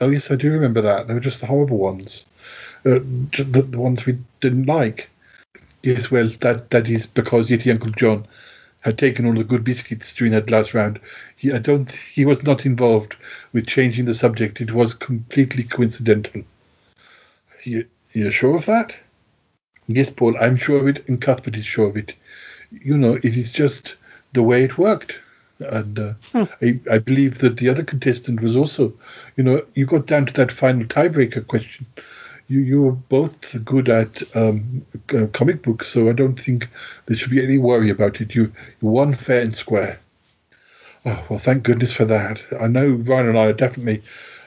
Oh 0.00 0.10
yes, 0.10 0.30
I 0.30 0.36
do 0.36 0.50
remember 0.50 0.80
that. 0.80 1.06
They 1.06 1.14
were 1.14 1.20
just 1.20 1.40
the 1.40 1.46
horrible 1.46 1.78
ones, 1.78 2.26
uh, 2.84 2.98
the, 3.32 3.66
the 3.68 3.78
ones 3.78 4.06
we 4.06 4.18
didn't 4.40 4.66
like. 4.66 5.08
Yes, 5.82 6.10
well, 6.10 6.28
that 6.40 6.70
that 6.70 6.88
is 6.88 7.06
because 7.06 7.48
Yeti 7.48 7.70
Uncle 7.70 7.90
John 7.90 8.26
had 8.82 8.98
taken 8.98 9.26
all 9.26 9.32
the 9.32 9.44
good 9.44 9.64
biscuits 9.64 10.14
during 10.14 10.32
that 10.32 10.50
last 10.50 10.74
round. 10.74 11.00
He, 11.36 11.52
I 11.52 11.58
don't. 11.58 11.90
He 11.90 12.24
was 12.24 12.42
not 12.42 12.66
involved 12.66 13.16
with 13.52 13.66
changing 13.66 14.04
the 14.04 14.14
subject. 14.14 14.60
It 14.60 14.72
was 14.72 14.94
completely 14.94 15.64
coincidental. 15.64 16.42
You, 17.64 17.86
you're 18.12 18.32
sure 18.32 18.56
of 18.56 18.66
that? 18.66 18.98
Yes, 19.86 20.10
Paul. 20.10 20.36
I'm 20.40 20.56
sure 20.56 20.80
of 20.80 20.88
it, 20.88 21.06
and 21.08 21.20
Cuthbert 21.20 21.56
is 21.56 21.64
sure 21.64 21.88
of 21.88 21.96
it. 21.96 22.14
You 22.70 22.96
know, 22.96 23.14
it 23.14 23.36
is 23.36 23.52
just 23.52 23.96
the 24.32 24.42
way 24.42 24.64
it 24.64 24.78
worked. 24.78 25.18
And 25.60 25.98
uh, 25.98 26.14
I, 26.34 26.80
I 26.90 26.98
believe 26.98 27.38
that 27.38 27.58
the 27.58 27.68
other 27.68 27.84
contestant 27.84 28.40
was 28.40 28.56
also, 28.56 28.92
you 29.36 29.44
know, 29.44 29.64
you 29.74 29.86
got 29.86 30.06
down 30.06 30.26
to 30.26 30.32
that 30.34 30.50
final 30.50 30.84
tiebreaker 30.86 31.46
question. 31.46 31.86
You 32.52 32.60
you 32.60 32.82
were 32.82 32.92
both 32.92 33.64
good 33.64 33.88
at 33.88 34.22
um, 34.36 34.84
uh, 35.16 35.26
comic 35.32 35.62
books, 35.62 35.88
so 35.88 36.10
I 36.10 36.12
don't 36.12 36.38
think 36.38 36.68
there 37.06 37.16
should 37.16 37.30
be 37.30 37.42
any 37.42 37.56
worry 37.56 37.88
about 37.88 38.20
it. 38.20 38.34
You 38.34 38.52
you 38.82 38.88
won 38.88 39.14
fair 39.14 39.40
and 39.40 39.56
square. 39.56 39.98
Oh 41.06 41.24
well, 41.30 41.38
thank 41.38 41.62
goodness 41.62 41.94
for 41.94 42.04
that. 42.04 42.42
I 42.60 42.66
know 42.66 42.90
Ryan 42.90 43.30
and 43.30 43.38
I 43.38 43.46
are 43.46 43.54
definitely 43.54 44.02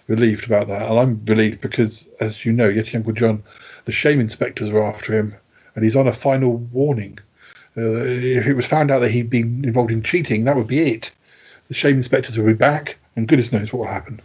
relieved 0.08 0.46
about 0.46 0.68
that, 0.68 0.88
and 0.88 1.00
I'm 1.00 1.26
relieved 1.26 1.62
because, 1.62 2.08
as 2.20 2.46
you 2.46 2.54
know, 2.54 2.70
Yeti 2.70 2.94
Uncle 2.94 3.14
John, 3.14 3.42
the 3.86 3.92
shame 3.92 4.20
inspectors 4.20 4.70
are 4.70 4.84
after 4.84 5.18
him, 5.18 5.34
and 5.74 5.84
he's 5.84 5.96
on 5.96 6.08
a 6.08 6.14
final 6.14 6.58
warning. 6.72 7.18
Uh, 7.76 8.06
if 8.06 8.46
it 8.46 8.54
was 8.54 8.68
found 8.68 8.92
out 8.92 9.00
that 9.00 9.10
he'd 9.10 9.32
been 9.32 9.66
involved 9.66 9.90
in 9.90 10.04
cheating, 10.04 10.44
that 10.44 10.56
would 10.56 10.68
be 10.68 10.94
it. 10.94 11.10
The 11.70 11.74
shame 11.74 11.98
inspectors 11.98 12.38
will 12.38 12.46
be 12.46 12.54
back, 12.54 12.98
and 13.16 13.28
goodness 13.28 13.52
knows 13.52 13.74
what 13.74 13.80
will 13.80 13.94
happen. 14.00 14.22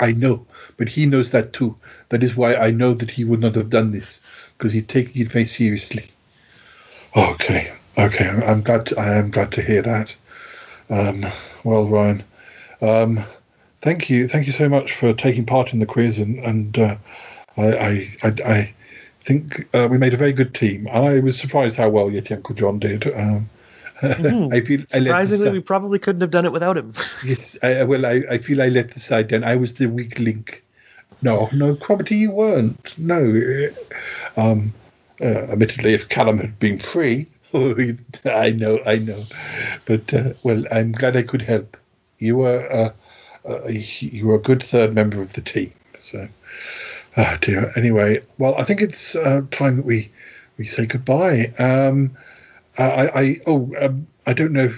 I 0.00 0.12
know, 0.12 0.46
but 0.76 0.88
he 0.88 1.06
knows 1.06 1.30
that 1.30 1.52
too. 1.52 1.76
That 2.10 2.22
is 2.22 2.36
why 2.36 2.54
I 2.54 2.70
know 2.70 2.94
that 2.94 3.10
he 3.10 3.24
would 3.24 3.40
not 3.40 3.54
have 3.54 3.70
done 3.70 3.90
this, 3.90 4.20
because 4.56 4.72
he's 4.72 4.86
taking 4.86 5.22
it 5.22 5.32
very 5.32 5.44
seriously. 5.44 6.06
Okay, 7.16 7.72
okay, 7.98 8.28
I'm, 8.46 8.62
glad. 8.62 8.86
To, 8.86 9.00
I 9.00 9.14
am 9.14 9.30
glad 9.30 9.52
to 9.52 9.62
hear 9.62 9.82
that. 9.82 10.14
Um, 10.90 11.26
well, 11.64 11.86
Ryan, 11.86 12.22
um, 12.80 13.24
thank 13.82 14.08
you, 14.08 14.28
thank 14.28 14.46
you 14.46 14.52
so 14.52 14.68
much 14.68 14.92
for 14.92 15.12
taking 15.12 15.44
part 15.44 15.72
in 15.72 15.80
the 15.80 15.86
quiz, 15.86 16.18
and 16.18 16.38
and 16.40 16.78
uh, 16.78 16.96
I, 17.56 17.66
I, 17.66 18.06
I, 18.22 18.34
I 18.46 18.74
think 19.28 19.68
uh, 19.74 19.88
we 19.90 19.98
made 19.98 20.14
a 20.14 20.16
very 20.16 20.32
good 20.32 20.54
team, 20.54 20.88
I 20.90 21.18
was 21.18 21.38
surprised 21.38 21.76
how 21.76 21.90
well 21.90 22.08
Yeti 22.08 22.32
Uncle 22.32 22.54
John 22.54 22.78
did. 22.78 23.06
Um, 23.14 23.50
Mhm. 24.00 24.52
I 24.52 24.60
feel 24.60 24.80
I 24.92 24.98
Surprisingly, 25.00 25.44
side- 25.46 25.52
we 25.52 25.60
probably 25.60 25.98
couldn't 25.98 26.20
have 26.20 26.30
done 26.30 26.44
it 26.44 26.52
without 26.52 26.76
him. 26.76 26.92
yes, 27.24 27.56
I, 27.62 27.80
I- 27.80 27.84
well, 27.84 28.06
I, 28.06 28.22
I 28.30 28.38
feel 28.38 28.62
I 28.62 28.68
let 28.68 28.92
the 28.92 29.00
side 29.00 29.28
down. 29.28 29.44
I 29.44 29.56
was 29.56 29.74
the 29.74 29.86
weak 29.86 30.18
link. 30.18 30.64
No, 31.20 31.48
no, 31.52 31.74
Cromitty, 31.74 32.16
you 32.16 32.30
weren't. 32.30 32.96
No. 32.98 33.18
uh, 34.36 34.40
Um, 34.40 34.72
uh, 35.20 35.50
admittedly, 35.50 35.92
if 35.94 36.08
Callum 36.08 36.38
had 36.38 36.58
been 36.60 36.78
free, 36.78 37.26
I 38.24 38.50
know, 38.50 38.80
I 38.86 38.98
know. 38.98 39.20
But, 39.86 40.14
uh, 40.14 40.30
well, 40.44 40.62
I'm 40.70 40.92
glad 40.92 41.16
I 41.16 41.22
could 41.22 41.42
help. 41.42 41.76
You 42.20 42.36
were, 42.36 42.70
uh, 42.72 42.92
uh, 43.50 43.66
you 43.68 44.28
were 44.28 44.36
a 44.36 44.40
good 44.42 44.62
third 44.62 44.94
member 44.94 45.20
of 45.20 45.32
the 45.32 45.40
team. 45.40 45.72
So, 46.00 46.28
oh 47.16 47.36
dear. 47.40 47.72
Anyway, 47.76 48.22
well, 48.38 48.54
I 48.56 48.62
think 48.64 48.80
it's 48.80 49.16
uh, 49.16 49.42
time 49.50 49.76
that 49.78 49.84
we, 49.86 50.08
we 50.56 50.66
say 50.66 50.86
goodbye. 50.86 51.52
Um, 51.58 52.16
I, 52.78 53.20
I 53.20 53.40
oh, 53.46 53.70
um, 53.80 54.06
I 54.26 54.32
don't 54.32 54.52
know. 54.52 54.72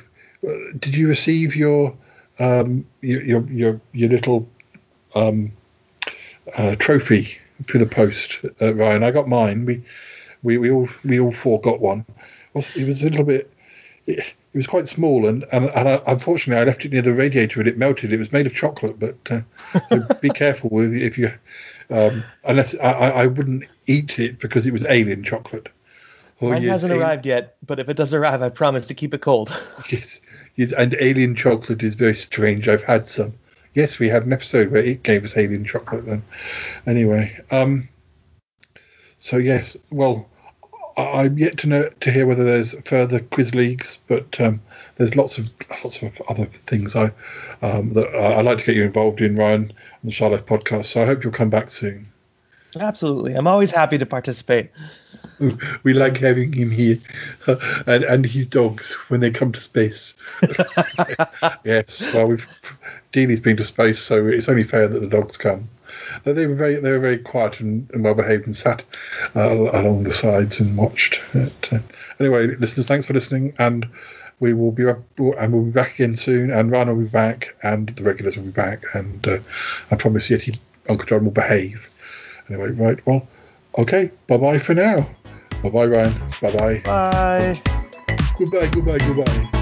uh, 0.46 0.53
Did 0.78 0.96
you 0.96 1.09
receive 1.09 1.55
your 1.57 1.96
um, 2.38 2.86
your, 3.03 3.22
your 3.22 3.42
your 3.51 3.80
your 3.92 4.09
little 4.09 4.48
um, 5.14 5.53
uh, 6.57 6.76
trophy 6.76 7.38
through 7.64 7.80
the 7.80 7.86
post, 7.86 8.40
uh, 8.62 8.74
Ryan? 8.74 9.03
I 9.03 9.11
got 9.11 9.28
mine. 9.28 9.66
We 9.66 9.82
we 10.42 10.59
we 10.59 10.70
all 10.70 10.88
we 11.05 11.20
all 11.20 11.32
four 11.32 11.61
got 11.61 11.80
one. 11.80 12.05
It 12.74 12.86
was 12.86 13.03
a 13.03 13.11
little 13.11 13.24
bit. 13.24 13.53
It, 14.07 14.18
it 14.18 14.57
was 14.57 14.66
quite 14.66 14.88
small, 14.88 15.26
and 15.26 15.44
and, 15.53 15.66
and 15.76 15.88
I, 15.88 16.01
unfortunately, 16.07 16.61
I 16.61 16.64
left 16.64 16.84
it 16.84 16.92
near 16.92 17.03
the 17.03 17.14
radiator 17.14 17.61
and 17.61 17.68
it 17.68 17.78
melted. 17.78 18.12
It 18.12 18.18
was 18.18 18.32
made 18.32 18.46
of 18.46 18.55
chocolate, 18.55 18.98
but 18.98 19.16
uh, 19.30 19.42
so 19.88 20.01
be 20.20 20.30
careful 20.34 20.70
with 20.70 20.94
if 20.94 21.18
you. 21.18 21.32
Um, 21.90 22.22
unless 22.44 22.74
I, 22.76 22.92
I 22.92 23.09
I 23.22 23.26
wouldn't 23.26 23.64
eat 23.86 24.18
it 24.18 24.38
because 24.38 24.66
it 24.66 24.72
was 24.72 24.86
alien 24.86 25.22
chocolate. 25.22 25.68
Oh, 26.43 26.51
Mine 26.51 26.62
hasn't 26.62 26.91
alien- 26.93 27.07
arrived 27.07 27.26
yet, 27.26 27.57
but 27.66 27.78
if 27.78 27.88
it 27.88 27.97
does 27.97 28.14
arrive, 28.14 28.41
I 28.43 28.49
promise 28.49 28.86
to 28.88 28.95
keep 28.95 29.12
it 29.14 29.20
cold. 29.20 29.51
Yes, 29.91 30.20
yes, 30.57 30.72
and 30.72 30.97
alien 31.01 31.34
chocolate 31.34 31.82
is 31.82 31.95
very 31.95 32.14
strange. 32.14 32.68
I've 32.68 32.82
had 32.84 33.09
some. 33.09 33.34
Yes, 33.74 33.99
we 33.99 34.09
had 34.09 34.24
an 34.24 34.32
episode 34.32 34.70
where 34.70 34.82
it 34.82 35.03
gave 35.03 35.24
us 35.24 35.36
alien 35.36 35.64
chocolate. 35.64 36.07
Then, 36.07 36.22
anyway, 36.86 37.36
um, 37.51 37.88
so 39.20 39.36
yes, 39.36 39.76
well, 39.91 40.28
I- 40.97 41.24
I'm 41.24 41.38
yet 41.38 41.57
to 41.59 41.66
know 41.68 41.88
to 42.01 42.11
hear 42.11 42.26
whether 42.26 42.45
there's 42.45 42.74
further 42.84 43.20
quiz 43.20 43.55
leagues, 43.55 43.99
but 44.09 44.41
um, 44.41 44.61
there's 44.97 45.16
lots 45.16 45.38
of 45.38 45.51
lots 45.84 46.03
of 46.03 46.20
other 46.28 46.47
things 46.47 46.97
I 46.97 47.12
um, 47.62 47.93
that 47.95 48.09
I- 48.14 48.38
I'd 48.38 48.45
like 48.45 48.59
to 48.59 48.64
get 48.66 48.76
you 48.76 48.84
involved 48.84 49.20
in, 49.20 49.36
Ryan, 49.36 49.64
on 49.70 49.74
the 50.05 50.11
Shy 50.11 50.26
Life 50.26 50.47
podcast. 50.47 50.86
So 50.86 51.03
I 51.03 51.07
hope 51.07 51.22
you'll 51.22 51.32
come 51.32 51.51
back 51.51 51.70
soon. 51.70 52.09
Absolutely. 52.79 53.35
I'm 53.35 53.47
always 53.47 53.71
happy 53.71 53.99
to 53.99 54.07
participate. 54.07 54.71
We 55.85 55.95
like 55.95 56.18
having 56.18 56.53
him 56.53 56.71
here, 56.71 56.99
and 57.87 58.05
and 58.05 58.27
his 58.27 58.47
dogs 58.47 58.93
when 59.09 59.21
they 59.21 59.31
come 59.31 59.53
to 59.53 59.61
space. 59.61 60.14
yes, 61.64 62.12
well, 62.12 62.27
we've 62.27 62.47
Dealey's 63.12 63.41
been 63.41 63.57
to 63.57 63.64
space, 63.64 64.03
so 64.03 64.27
it's 64.27 64.51
only 64.51 64.64
fair 64.64 64.87
that 64.87 64.99
the 64.99 65.07
dogs 65.07 65.39
come. 65.39 65.66
They 66.25 66.47
were 66.47 66.55
very 66.55 66.77
they 66.77 66.93
were 66.93 66.99
very 66.99 67.16
quiet 67.16 67.61
and, 67.61 67.89
and 67.93 68.05
well 68.05 68.14
behaved 68.14 68.47
and 68.47 68.55
sat 68.55 68.85
uh, 69.35 69.71
along 69.73 70.05
the 70.05 70.11
sides 70.11 70.61
and 70.61 70.77
watched. 70.77 71.21
But, 71.33 71.73
uh, 71.73 71.79
anyway, 72.18 72.55
listeners, 72.57 72.87
thanks 72.87 73.07
for 73.07 73.14
listening, 73.14 73.55
and 73.59 73.89
we 74.41 74.53
will 74.53 74.73
be 74.73 74.87
up, 74.87 75.01
and 75.18 75.53
we'll 75.53 75.64
be 75.64 75.71
back 75.71 75.95
again 75.95 76.16
soon. 76.16 76.51
And 76.51 76.71
Ryan 76.71 76.89
will 76.89 77.05
be 77.05 77.11
back, 77.11 77.57
and 77.62 77.89
the 77.91 78.05
regulars 78.05 78.37
will 78.37 78.45
be 78.45 78.51
back, 78.51 78.83
and 78.95 79.27
uh, 79.27 79.39
I 79.91 79.97
promise 79.97 80.29
you, 80.29 80.39
Uncle 80.89 81.07
John 81.07 81.25
will 81.25 81.33
behave. 81.33 81.89
Anyway, 82.51 82.70
right. 82.72 83.07
Well, 83.07 83.26
okay. 83.78 84.11
Bye 84.26 84.36
bye 84.36 84.59
for 84.59 84.74
now. 84.74 85.09
Bye 85.62 85.70
bye, 85.70 85.86
Ryan. 85.86 86.12
Bye 86.42 86.57
bye. 86.57 86.78
Bye. 86.84 87.62
Goodbye. 88.38 88.66
Goodbye. 88.68 88.98
Goodbye. 88.98 89.59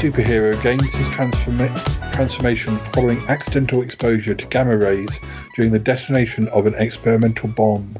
Superhero 0.00 0.60
gains 0.62 0.94
his 0.94 1.06
transforma- 1.08 2.10
transformation 2.10 2.74
following 2.78 3.22
accidental 3.28 3.82
exposure 3.82 4.34
to 4.34 4.46
gamma 4.46 4.74
rays 4.74 5.20
during 5.54 5.70
the 5.70 5.78
detonation 5.78 6.48
of 6.48 6.64
an 6.64 6.72
experimental 6.76 7.50
bomb? 7.50 7.94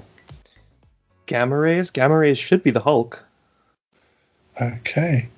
Gamma 1.26 1.58
rays? 1.58 1.90
Gamma 1.90 2.16
rays 2.16 2.38
should 2.38 2.62
be 2.62 2.70
the 2.70 2.80
Hulk. 2.80 3.22
Okay. 4.62 5.28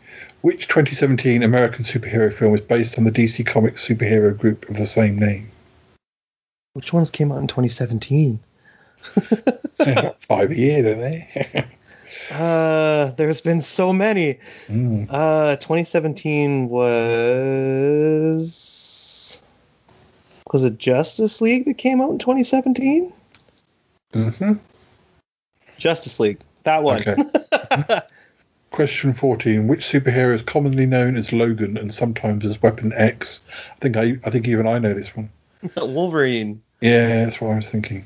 Which 0.43 0.69
2017 0.69 1.43
American 1.43 1.83
superhero 1.83 2.33
film 2.33 2.55
is 2.55 2.61
based 2.61 2.97
on 2.97 3.03
the 3.03 3.11
DC 3.11 3.45
Comics 3.45 3.85
superhero 3.85 4.39
group 4.39 4.69
of 4.69 4.77
the 4.77 4.87
same 4.87 5.19
name? 5.19 5.51
Which 6.75 6.93
ones 6.93 7.11
came 7.11 7.33
out 7.33 7.41
in 7.41 7.49
2017? 7.49 8.39
Five 10.21 10.53
a 10.53 10.57
year, 10.57 10.83
don't 10.83 11.01
they? 11.01 11.67
Uh, 12.31 13.11
there's 13.13 13.41
been 13.41 13.61
so 13.61 13.93
many. 13.93 14.39
Mm. 14.69 15.07
Uh, 15.11 15.57
2017 15.57 16.69
was 16.69 16.93
was 20.53 20.65
it 20.65 20.79
Justice 20.79 21.41
League 21.41 21.65
that 21.65 21.79
came 21.79 22.01
out 22.01 22.11
in 22.11 22.19
2017? 22.19 23.13
hmm 24.13 24.53
Justice 25.79 26.21
League, 26.21 26.39
that 26.65 26.83
one. 26.83 27.01
Okay. 27.01 27.17
Question 28.71 29.13
14. 29.13 29.67
Which 29.67 29.81
superhero 29.81 30.33
is 30.33 30.43
commonly 30.43 30.87
known 30.87 31.17
as 31.17 31.33
Logan 31.33 31.77
and 31.77 31.93
sometimes 31.93 32.45
as 32.47 32.63
Weapon 32.63 32.93
X? 32.95 33.41
I 33.73 33.77
think 33.81 33.97
I, 33.97 34.19
I 34.25 34.31
think 34.31 34.47
even 34.47 34.67
I 34.67 34.79
know 34.79 34.95
this 34.95 35.17
one. 35.17 35.31
Wolverine. 35.77 36.63
Yeah, 36.81 37.25
that's 37.25 37.41
what 37.41 37.53
I 37.53 37.57
was 37.57 37.71
thinking. 37.71 38.05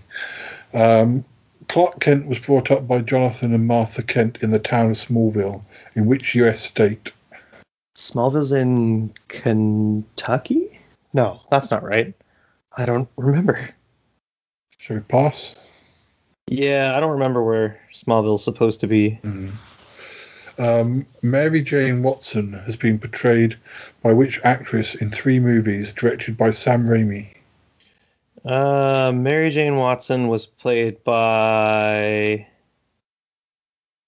Um, 0.74 1.24
Clark 1.68 2.00
Kent 2.00 2.26
was 2.26 2.38
brought 2.38 2.70
up 2.70 2.86
by 2.86 3.00
Jonathan 3.00 3.52
and 3.52 3.66
Martha 3.66 4.02
Kent 4.02 4.38
in 4.40 4.50
the 4.50 4.58
town 4.58 4.90
of 4.90 4.96
Smallville. 4.96 5.62
In 5.94 6.06
which 6.06 6.34
U.S. 6.36 6.60
state? 6.62 7.12
Smallville's 7.96 8.52
in 8.52 9.12
Kentucky? 9.28 10.80
No, 11.12 11.40
that's 11.50 11.70
not 11.70 11.82
right. 11.82 12.14
I 12.76 12.86
don't 12.86 13.08
remember. 13.16 13.70
Shall 14.78 14.96
we 14.96 15.02
pass? 15.02 15.56
Yeah, 16.48 16.94
I 16.96 17.00
don't 17.00 17.10
remember 17.10 17.42
where 17.42 17.80
Smallville's 17.92 18.44
supposed 18.44 18.80
to 18.80 18.86
be. 18.86 19.18
Um, 20.58 21.06
Mary 21.22 21.60
Jane 21.60 22.02
Watson 22.02 22.52
has 22.52 22.76
been 22.76 22.98
portrayed 22.98 23.56
by 24.02 24.12
which 24.12 24.40
actress 24.44 24.94
in 24.94 25.10
three 25.10 25.40
movies 25.40 25.92
directed 25.92 26.36
by 26.36 26.50
Sam 26.50 26.86
Raimi? 26.86 27.35
Uh, 28.46 29.10
Mary 29.12 29.50
Jane 29.50 29.76
Watson 29.76 30.28
was 30.28 30.46
played 30.46 31.02
by. 31.02 32.46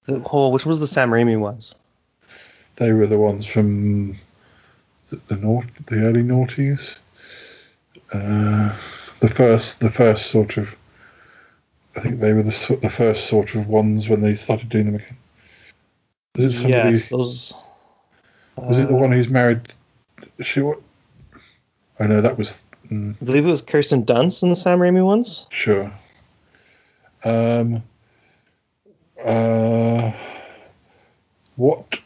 The, 0.05 0.22
oh, 0.32 0.51
which 0.51 0.64
was 0.64 0.78
the 0.78 0.86
Sam 0.86 1.11
Raimi 1.11 1.39
ones? 1.39 1.74
They 2.76 2.93
were 2.93 3.09
the 3.09 3.18
ones 3.18 3.47
from 3.47 4.16
the 5.11 5.16
the, 5.26 5.36
naut- 5.36 5.86
the 5.86 6.05
early 6.05 6.22
noughties. 6.22 6.99
Uh, 8.12 8.76
the 9.18 9.28
first, 9.28 9.80
the 9.80 9.91
first 9.91 10.26
sort 10.26 10.57
of. 10.57 10.76
I 11.97 12.01
think 12.01 12.20
they 12.20 12.32
were 12.32 12.45
the 12.45 12.78
the 12.80 12.91
first 12.91 13.26
sort 13.26 13.57
of 13.57 13.66
ones 13.66 14.09
when 14.09 14.20
they 14.20 14.36
started 14.36 14.68
doing 14.68 14.86
them 14.86 14.95
again. 14.95 15.16
Was 16.36 16.55
it 16.55 16.61
somebody? 16.61 16.91
Yes, 16.91 17.09
those. 17.09 17.55
was 18.57 18.78
it 18.78 18.86
the 18.89 18.95
uh, 18.95 19.01
one 19.01 19.11
who's 19.11 19.28
married? 19.28 19.72
She? 20.41 20.61
Oh 20.61 20.76
no, 21.99 22.20
that 22.20 22.39
was 22.39 22.64
mm, 22.91 23.14
I 23.20 23.24
believe 23.24 23.47
it 23.47 23.51
was 23.51 23.62
Kirsten 23.62 24.05
Dunst 24.05 24.43
in 24.43 24.51
the 24.51 24.57
Sam 24.57 24.78
Raimi 24.78 25.05
ones. 25.05 25.47
sure. 25.51 25.91
Um. 27.24 27.82
Uh. 29.24 30.12
What? 31.57 32.01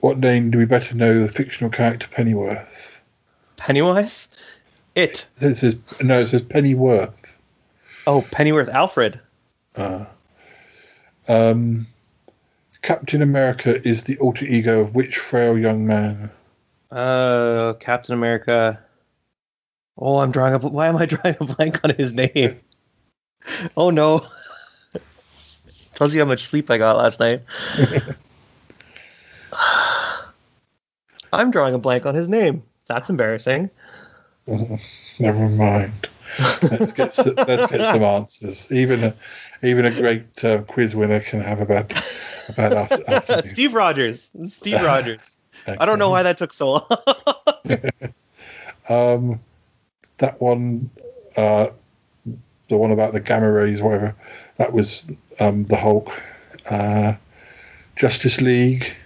What 0.00 0.18
name 0.18 0.50
do 0.50 0.58
we 0.58 0.66
better 0.66 0.94
know 0.94 1.20
the 1.20 1.28
fictional 1.28 1.70
character 1.70 2.06
Pennyworth? 2.08 3.00
Pennywise? 3.56 4.28
It. 4.94 5.26
It 5.40 5.56
says 5.56 5.76
no. 6.02 6.20
It 6.20 6.28
says 6.28 6.42
Pennyworth. 6.42 7.38
Oh, 8.06 8.22
Pennyworth 8.30 8.68
Alfred. 8.68 9.20
Uh, 9.74 10.04
um, 11.28 11.86
Captain 12.82 13.20
America 13.20 13.86
is 13.86 14.04
the 14.04 14.16
alter 14.18 14.46
ego 14.46 14.80
of 14.80 14.94
which 14.94 15.18
frail 15.18 15.58
young 15.58 15.86
man? 15.86 16.30
Uh, 16.90 17.74
Captain 17.80 18.14
America. 18.14 18.78
Oh, 19.98 20.18
I'm 20.18 20.30
drawing 20.30 20.54
a. 20.54 20.58
bl- 20.58 20.68
Why 20.68 20.88
am 20.88 20.96
I 20.96 21.06
drawing 21.12 21.36
a 21.40 21.44
blank 21.44 21.80
on 21.84 21.90
his 21.94 22.12
name? 22.12 22.60
Oh 23.76 23.90
no. 23.90 24.20
Tells 25.94 26.14
you 26.14 26.20
how 26.20 26.26
much 26.26 26.44
sleep 26.44 26.70
I 26.70 26.78
got 26.78 26.96
last 26.98 27.20
night. 27.20 27.42
I'm 31.32 31.50
drawing 31.50 31.74
a 31.74 31.78
blank 31.78 32.04
on 32.06 32.14
his 32.14 32.28
name. 32.28 32.62
That's 32.86 33.08
embarrassing. 33.10 33.70
Never 35.18 35.48
mind. 35.48 36.08
Let's 36.38 36.92
get 36.92 37.14
some, 37.14 37.34
let's 37.34 37.70
get 37.70 37.80
some 37.80 38.02
answers. 38.02 38.70
Even 38.70 39.02
a 39.04 39.14
even 39.62 39.86
a 39.86 39.90
great 39.90 40.44
uh, 40.44 40.58
quiz 40.62 40.94
winner 40.94 41.20
can 41.20 41.40
have 41.40 41.60
a 41.62 41.64
bad 41.66 41.90
a 41.90 42.52
bad 42.56 42.72
after, 42.74 43.10
afternoon. 43.10 43.46
Steve 43.46 43.74
Rogers. 43.74 44.30
Steve 44.44 44.82
Rogers. 44.82 45.38
I 45.66 45.86
don't 45.86 45.98
know 45.98 46.10
why 46.10 46.22
that 46.22 46.36
took 46.36 46.52
so 46.52 46.72
long. 46.72 46.86
Um, 48.88 49.40
that 50.18 50.40
one, 50.40 50.90
uh, 51.36 51.68
the 52.68 52.76
one 52.76 52.90
about 52.90 53.12
the 53.12 53.20
gamma 53.20 53.50
rays, 53.50 53.82
whatever. 53.82 54.14
That 54.56 54.72
was 54.72 55.06
um, 55.40 55.64
the 55.64 55.76
Hulk. 55.76 56.10
Uh, 56.70 57.14
Justice 57.96 58.40
League. 58.40 58.96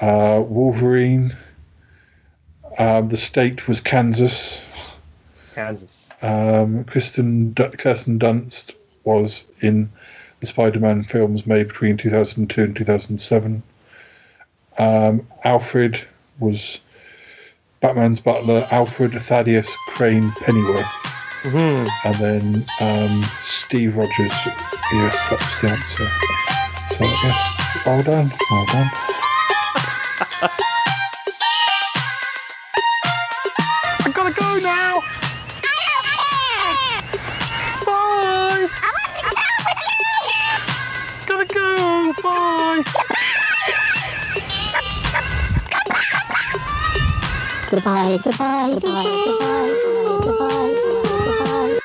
Uh, 0.00 0.42
Wolverine. 0.46 1.36
Um, 2.78 3.08
the 3.08 3.16
state 3.16 3.66
was 3.66 3.80
Kansas. 3.80 4.64
Kansas. 5.54 6.10
Um, 6.22 6.84
Kristen 6.84 7.52
D- 7.52 7.68
Kirsten 7.78 8.18
Dunst 8.18 8.74
was 9.04 9.44
in 9.62 9.90
the 10.40 10.46
Spider-Man 10.46 11.04
films 11.04 11.46
made 11.46 11.68
between 11.68 11.96
2002 11.96 12.62
and 12.62 12.76
2007. 12.76 13.62
Um, 14.78 15.26
Alfred 15.44 16.06
was 16.38 16.80
Batman's 17.80 18.20
butler. 18.20 18.66
Alfred 18.70 19.12
Thaddeus 19.12 19.74
Crane 19.88 20.30
Pennyworth, 20.32 20.86
Mhm. 21.44 21.88
and 22.04 22.14
then 22.16 22.64
um, 22.80 23.22
Steve 23.44 23.96
Rogers. 23.96 24.32
Yes, 24.92 25.30
that's 25.30 25.60
the 25.60 25.68
answer. 25.70 26.08
So 26.96 27.04
yes, 27.04 27.82
well 27.86 28.02
done, 28.02 28.32
well 28.50 28.66
done. 28.72 28.90
I 34.04 34.10
gotta 34.14 34.32
go 34.34 34.58
now. 34.58 35.00
Bye. 37.84 38.66
I 38.82 38.90
want 38.92 39.04
to 39.16 39.22
go 39.22 39.30
with 39.66 39.82
you. 40.28 41.26
Gotta 41.26 41.46
go. 41.54 42.22
Bye. 42.22 43.02
Goodbye, 47.76 48.16
goodbye, 48.24 48.72
goodbye, 48.72 49.04
goodbye, 49.28 49.68
goodbye, 50.24 50.72
goodbye. 51.26 51.76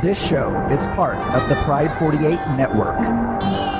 This 0.00 0.24
show 0.24 0.54
is 0.70 0.86
part 0.94 1.18
of 1.34 1.48
the 1.48 1.56
Pride 1.64 1.90
48 1.98 2.38
network. 2.56 2.96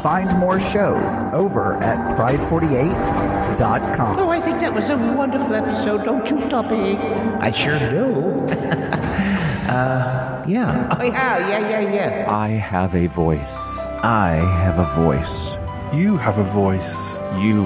Find 0.02 0.36
more 0.36 0.58
shows 0.58 1.22
over 1.32 1.74
at 1.74 2.16
pride48.com. 2.18 4.18
Oh, 4.18 4.30
I 4.30 4.40
think 4.40 4.58
that 4.58 4.74
was 4.74 4.90
a 4.90 4.96
wonderful 4.96 5.54
episode, 5.54 6.04
don't 6.04 6.28
you, 6.28 6.40
Toppy? 6.48 6.96
I 7.38 7.52
sure 7.52 7.78
do. 7.78 8.44
uh, 9.70 10.42
yeah. 10.48 10.88
Oh, 10.98 11.04
yeah, 11.04 11.38
yeah, 11.38 11.70
yeah, 11.70 11.92
yeah. 11.92 12.26
I 12.28 12.48
have 12.48 12.96
a 12.96 13.06
voice. 13.06 13.56
I 14.02 14.42
have 14.64 14.80
a 14.80 14.86
voice. 15.00 15.54
You 15.94 16.16
have 16.16 16.38
a 16.38 16.42
voice. 16.42 16.96
You 17.40 17.62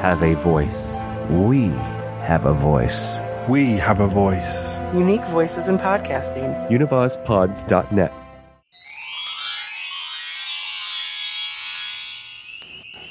have 0.00 0.22
a 0.22 0.34
voice. 0.34 1.05
We 1.30 1.64
have 2.22 2.46
a 2.46 2.54
voice. 2.54 3.16
We 3.48 3.72
have 3.78 3.98
a 3.98 4.06
voice. 4.06 4.94
Unique 4.94 5.26
voices 5.26 5.66
in 5.66 5.76
podcasting. 5.76 6.70
UnivazPods.net. 6.70 8.12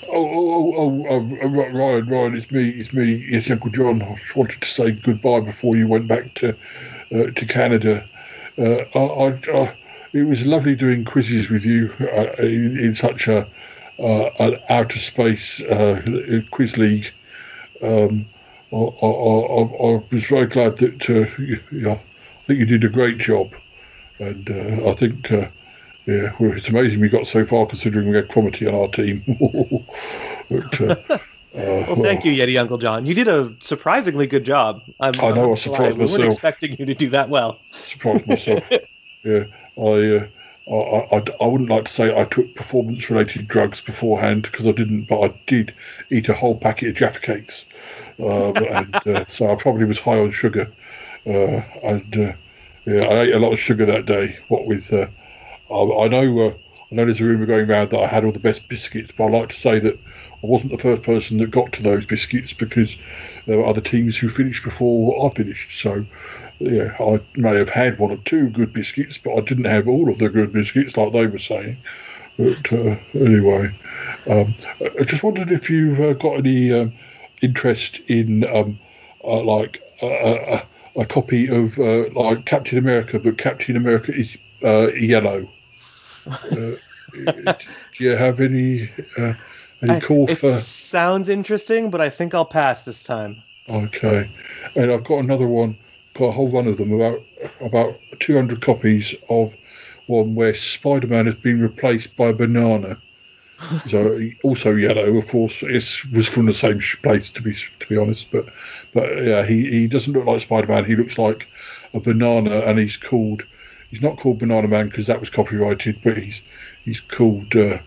Oh, 0.08 0.14
oh, 0.14 0.74
oh, 0.78 1.06
oh, 1.10 1.38
oh, 1.42 1.50
Ryan, 1.50 2.08
Ryan, 2.08 2.38
it's 2.38 2.50
me, 2.52 2.70
it's 2.70 2.94
me, 2.94 3.26
it's 3.28 3.52
Uncle 3.52 3.70
John. 3.70 4.02
I 4.02 4.16
just 4.16 4.34
wanted 4.38 4.62
to 4.62 4.68
say 4.70 4.92
goodbye 4.92 5.42
before 5.42 5.76
you 5.76 5.90
went 5.90 6.08
back 6.08 6.34
to 6.36 6.56
uh, 7.14 7.32
to 7.36 7.46
Canada. 7.46 8.06
Uh, 8.58 8.86
I, 8.96 9.00
I, 9.00 9.40
uh, 9.52 9.74
it 10.14 10.24
was 10.24 10.46
lovely 10.46 10.78
doing 10.78 11.04
quizzes 11.04 11.50
with 11.50 11.66
you 11.66 11.94
uh, 12.00 12.32
in, 12.42 12.80
in 12.80 12.96
such 12.96 13.28
a 13.28 13.46
uh, 14.00 14.30
an 14.40 14.58
outer 14.70 15.00
space 15.00 15.62
uh, 15.64 16.42
quiz 16.52 16.78
league. 16.78 17.12
Um, 17.86 18.26
I, 18.72 18.78
I, 18.78 19.08
I, 19.08 19.94
I 19.98 20.04
was 20.12 20.26
very 20.26 20.48
glad 20.48 20.78
that 20.78 21.10
uh, 21.10 21.42
you, 21.42 21.60
know, 21.72 21.92
I 21.92 22.44
think 22.48 22.60
you 22.60 22.66
did 22.66 22.84
a 22.84 22.90
great 22.90 23.18
job, 23.18 23.54
and 24.20 24.50
uh, 24.50 24.90
I 24.90 24.94
think. 24.94 25.32
Uh, 25.32 25.50
yeah, 26.08 26.34
well, 26.40 26.52
it's 26.52 26.70
amazing 26.70 27.00
we 27.00 27.10
got 27.10 27.26
so 27.26 27.44
far 27.46 27.66
considering 27.66 28.08
we 28.08 28.16
had 28.16 28.28
Cromitty 28.28 28.68
on 28.68 28.76
our 28.76 28.88
team. 28.90 29.24
but, 30.50 30.82
uh, 30.82 31.18
uh, 31.58 31.86
Well, 31.88 32.04
thank 32.04 32.24
you, 32.24 32.32
Yeti 32.32 32.60
Uncle 32.60 32.78
John. 32.78 33.08
You 33.08 33.16
did 33.16 33.28
a 33.28 33.56
surprisingly 33.60 34.28
good 34.28 34.46
job. 34.46 34.84
I'm, 35.00 35.16
I 35.16 35.32
know, 35.32 35.48
I 35.48 35.52
I'm 35.52 35.58
surprised 35.58 35.98
glad. 35.98 36.08
We 36.08 36.12
weren't 36.12 36.26
expecting 36.26 36.76
you 36.78 36.86
to 36.86 36.94
do 36.94 37.10
that 37.10 37.30
well. 37.30 37.60
surprised 37.72 38.28
myself. 38.28 38.70
yeah, 39.24 39.46
I, 39.80 39.82
uh, 39.82 40.28
I, 40.70 41.18
I, 41.18 41.24
I 41.42 41.48
wouldn't 41.48 41.70
like 41.70 41.86
to 41.86 41.92
say 41.92 42.16
I 42.16 42.26
took 42.26 42.54
performance-related 42.56 43.48
drugs 43.48 43.82
beforehand 43.82 44.44
because 44.44 44.68
I 44.68 44.74
didn't, 44.74 45.04
but 45.04 45.22
I 45.22 45.34
did 45.48 45.74
eat 46.12 46.30
a 46.30 46.34
whole 46.34 46.56
packet 46.56 46.90
of 46.90 46.96
Jaffa 46.96 47.20
cakes, 47.20 47.66
um, 48.20 48.56
and 48.58 48.96
uh, 49.08 49.26
so 49.28 49.52
I 49.52 49.56
probably 49.56 49.86
was 49.86 50.00
high 50.00 50.20
on 50.20 50.32
sugar. 50.32 50.72
Uh, 51.28 51.62
and 51.84 52.18
uh, 52.18 52.34
yeah, 52.86 53.02
I 53.02 53.22
ate 53.22 53.34
a 53.34 53.40
lot 53.40 53.54
of 53.54 53.60
sugar 53.60 53.86
that 53.86 54.06
day. 54.06 54.38
What 54.48 54.66
with, 54.66 54.94
I, 54.94 55.10
I 55.74 56.08
know, 56.08 56.58
I 56.92 56.96
know 56.96 57.06
there's 57.06 57.22
a 57.22 57.26
rumor 57.26 57.46
going 57.46 57.70
around 57.70 57.90
that 57.90 58.00
I 58.00 58.08
had 58.08 58.24
all 58.24 58.32
the 58.32 58.40
best 58.40 58.68
biscuits, 58.68 59.12
but 59.12 59.26
I 59.26 59.30
like 59.30 59.50
to 59.50 59.56
say 59.56 59.80
that 59.80 60.00
I 60.46 60.48
wasn't 60.48 60.72
the 60.72 60.78
first 60.78 61.02
person 61.02 61.38
that 61.38 61.50
got 61.52 61.72
to 61.74 61.84
those 61.84 62.06
biscuits 62.06 62.54
because 62.54 62.98
there 63.48 63.58
were 63.58 63.66
other 63.66 63.82
teams 63.82 64.18
who 64.18 64.30
finished 64.30 64.64
before 64.64 65.26
I 65.26 65.34
finished. 65.34 65.80
So 65.80 66.06
yeah, 66.60 66.96
I 67.00 67.20
may 67.36 67.56
have 67.56 67.70
had 67.70 67.98
one 67.98 68.12
or 68.12 68.18
two 68.18 68.50
good 68.50 68.72
biscuits, 68.72 69.18
but 69.18 69.36
I 69.36 69.42
didn't 69.42 69.66
have 69.66 69.88
all 69.88 70.10
of 70.10 70.20
the 70.20 70.30
good 70.30 70.54
biscuits 70.54 70.96
like 70.96 71.12
they 71.12 71.28
were 71.28 71.40
saying. 71.40 71.78
But 72.38 72.72
uh, 72.72 72.98
anyway, 73.14 73.76
um, 74.30 74.54
I 75.00 75.04
just 75.04 75.24
wondered 75.24 75.52
if 75.52 75.70
you've 75.70 76.00
uh, 76.00 76.14
got 76.14 76.38
any 76.38 76.72
um, 76.72 76.94
interest 77.42 78.00
in 78.08 78.44
um, 78.56 78.80
uh, 79.24 79.44
like 79.44 79.82
a, 80.02 80.64
a, 80.98 81.02
a 81.02 81.06
copy 81.06 81.48
of 81.50 81.78
uh, 81.80 82.10
like 82.14 82.46
Captain 82.46 82.78
America, 82.78 83.20
but 83.20 83.38
Captain 83.38 83.76
America 83.76 84.14
is 84.14 84.38
uh, 84.64 84.92
yellow. 84.94 85.50
Uh, 86.52 86.72
do 87.94 88.04
you 88.04 88.10
have 88.10 88.42
any 88.42 88.90
uh, 89.18 89.34
any 89.82 89.94
I- 89.94 90.00
call 90.00 90.30
it 90.30 90.38
for? 90.38 90.50
sounds 90.50 91.30
interesting, 91.30 91.90
but 91.90 92.02
I 92.02 92.10
think 92.10 92.34
I'll 92.34 92.44
pass 92.46 92.84
this 92.84 93.04
time. 93.04 93.42
Okay, 93.70 94.30
and 94.76 94.92
I've 94.92 95.04
got 95.04 95.20
another 95.20 95.48
one. 95.48 95.78
Got 96.14 96.26
a 96.26 96.32
whole 96.32 96.50
run 96.50 96.68
of 96.68 96.78
them 96.78 96.92
about 96.92 97.24
about 97.62 98.00
two 98.20 98.36
hundred 98.36 98.62
copies 98.62 99.16
of 99.30 99.56
one 100.08 100.36
where 100.36 100.54
Spider 100.54 101.08
Man 101.08 101.26
has 101.26 101.36
been 101.36 101.62
replaced 101.62 102.16
by 102.16 102.28
a 102.28 102.34
banana. 102.34 102.98
so 103.88 104.20
also 104.44 104.72
yellow, 104.76 105.18
of 105.18 105.28
course. 105.28 105.64
It 105.64 106.14
was 106.14 106.28
from 106.28 106.46
the 106.46 106.54
same 106.54 106.80
place 107.02 107.30
to 107.32 107.42
be 107.42 107.54
to 107.54 107.88
be 107.88 107.98
honest, 107.98 108.32
but 108.32 108.46
but 108.94 109.24
yeah, 109.24 109.46
he, 109.46 109.70
he 109.70 109.88
doesn't 109.88 110.14
look 110.14 110.26
like 110.26 110.42
Spider 110.42 110.68
Man. 110.68 110.86
He 110.86 110.96
looks 110.96 111.18
like 111.18 111.48
a 111.94 112.00
banana, 112.00 112.62
and 112.66 112.80
he's 112.80 112.98
called. 112.98 113.46
He's 113.90 114.02
not 114.02 114.18
called 114.18 114.40
Banana 114.40 114.68
Man 114.68 114.90
because 114.90 115.08
that 115.08 115.20
was 115.20 115.30
copyrighted, 115.30 116.02
but 116.04 116.18
he's 116.18 116.42
he's 116.84 117.00
called. 117.02 117.56
Uh, 117.56 117.80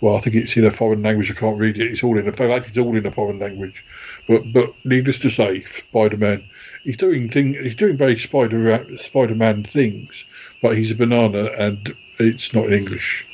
well, 0.00 0.16
I 0.16 0.20
think 0.20 0.36
it's 0.36 0.56
in 0.56 0.64
a 0.64 0.70
foreign 0.70 1.02
language. 1.02 1.30
I 1.30 1.34
can't 1.34 1.58
read 1.58 1.78
it. 1.78 1.90
It's 1.90 2.04
all 2.04 2.18
in 2.18 2.28
a 2.28 2.32
fact. 2.32 2.68
It's 2.68 2.78
all 2.78 2.96
in 2.96 3.06
a 3.06 3.10
foreign 3.10 3.38
language. 3.38 3.84
But 4.28 4.52
but 4.52 4.74
needless 4.84 5.18
to 5.20 5.30
say, 5.30 5.62
Spider 5.62 6.18
Man, 6.18 6.44
he's 6.84 6.96
doing 6.96 7.28
thing. 7.30 7.54
He's 7.54 7.74
doing 7.74 7.96
very 7.96 8.16
Spider 8.16 8.96
Spider 8.98 9.34
Man 9.34 9.64
things, 9.64 10.24
but 10.62 10.76
he's 10.76 10.90
a 10.92 10.94
banana, 10.94 11.50
and 11.58 11.96
it's 12.18 12.54
not 12.54 12.66
in 12.66 12.74
English. 12.74 13.26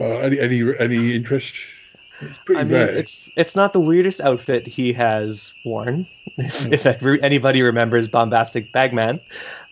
Uh, 0.00 0.18
any 0.18 0.38
any 0.40 0.62
any 0.78 1.14
interest? 1.14 1.56
It's 2.20 2.38
pretty 2.44 2.60
I 2.60 2.64
mean, 2.64 2.72
rare. 2.74 2.88
it's 2.90 3.30
it's 3.36 3.56
not 3.56 3.72
the 3.72 3.80
weirdest 3.80 4.20
outfit 4.20 4.66
he 4.66 4.92
has 4.92 5.52
worn, 5.64 6.06
if, 6.38 6.72
if 6.72 6.86
ever, 6.86 7.18
anybody 7.22 7.62
remembers 7.62 8.06
Bombastic 8.08 8.70
Bagman. 8.72 9.20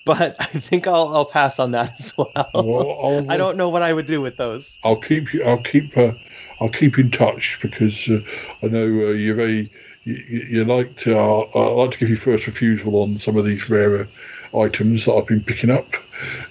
But 0.04 0.36
I 0.40 0.44
think 0.46 0.86
I'll 0.86 1.08
I'll 1.14 1.24
pass 1.24 1.58
on 1.58 1.70
that 1.72 1.92
as 2.00 2.16
well. 2.16 2.32
Well, 2.54 2.98
I'll- 3.02 3.30
I 3.30 3.36
don't 3.36 3.56
know 3.56 3.68
what 3.68 3.82
I 3.82 3.92
would 3.92 4.06
do 4.06 4.20
with 4.20 4.36
those. 4.36 4.78
I'll 4.84 4.96
keep 4.96 5.32
you. 5.32 5.44
I'll 5.44 5.62
keep. 5.62 5.96
Uh, 5.96 6.12
I'll 6.60 6.68
keep 6.68 6.98
in 6.98 7.10
touch 7.10 7.58
because 7.62 8.08
uh, 8.08 8.20
I 8.62 8.66
know 8.66 8.84
uh, 8.84 9.12
you're 9.12 9.36
very. 9.36 9.70
You, 10.04 10.14
you 10.14 10.64
like 10.64 10.96
to. 10.98 11.16
Uh, 11.16 11.42
I 11.54 11.72
like 11.74 11.92
to 11.92 11.98
give 11.98 12.08
you 12.10 12.16
first 12.16 12.46
refusal 12.48 13.02
on 13.02 13.18
some 13.18 13.36
of 13.36 13.44
these 13.44 13.70
rarer 13.70 14.08
items 14.54 15.04
that 15.04 15.12
I've 15.12 15.26
been 15.28 15.42
picking 15.42 15.70
up. 15.70 15.94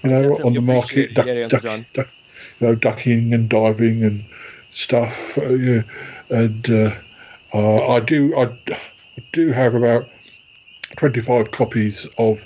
You 0.03 0.09
know, 0.11 0.33
on 0.45 0.53
the 0.53 0.61
market, 0.61 1.13
duck, 1.13 1.27
duck- 1.49 1.83
duck- 1.93 2.09
you 2.61 2.67
know, 2.67 2.75
ducking 2.75 3.33
and 3.33 3.49
diving 3.49 4.03
and 4.03 4.23
stuff. 4.69 5.37
Uh, 5.37 5.49
yeah, 5.55 5.81
and 6.29 6.69
uh, 6.69 6.95
uh, 7.53 7.87
I 7.93 7.99
do. 7.99 8.35
I, 8.37 8.43
I 8.71 8.79
do 9.31 9.51
have 9.51 9.75
about 9.75 10.07
twenty-five 10.97 11.51
copies 11.51 12.07
of 12.17 12.45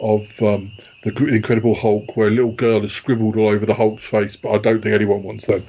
of 0.00 0.42
um, 0.42 0.72
the 1.02 1.26
Incredible 1.26 1.74
Hulk, 1.74 2.16
where 2.16 2.28
a 2.28 2.30
little 2.30 2.52
girl 2.52 2.80
has 2.80 2.92
scribbled 2.92 3.36
all 3.36 3.48
over 3.48 3.66
the 3.66 3.74
Hulk's 3.74 4.08
face, 4.08 4.36
but 4.36 4.50
I 4.52 4.58
don't 4.58 4.80
think 4.80 4.94
anyone 4.94 5.22
wants 5.22 5.46
them. 5.46 5.62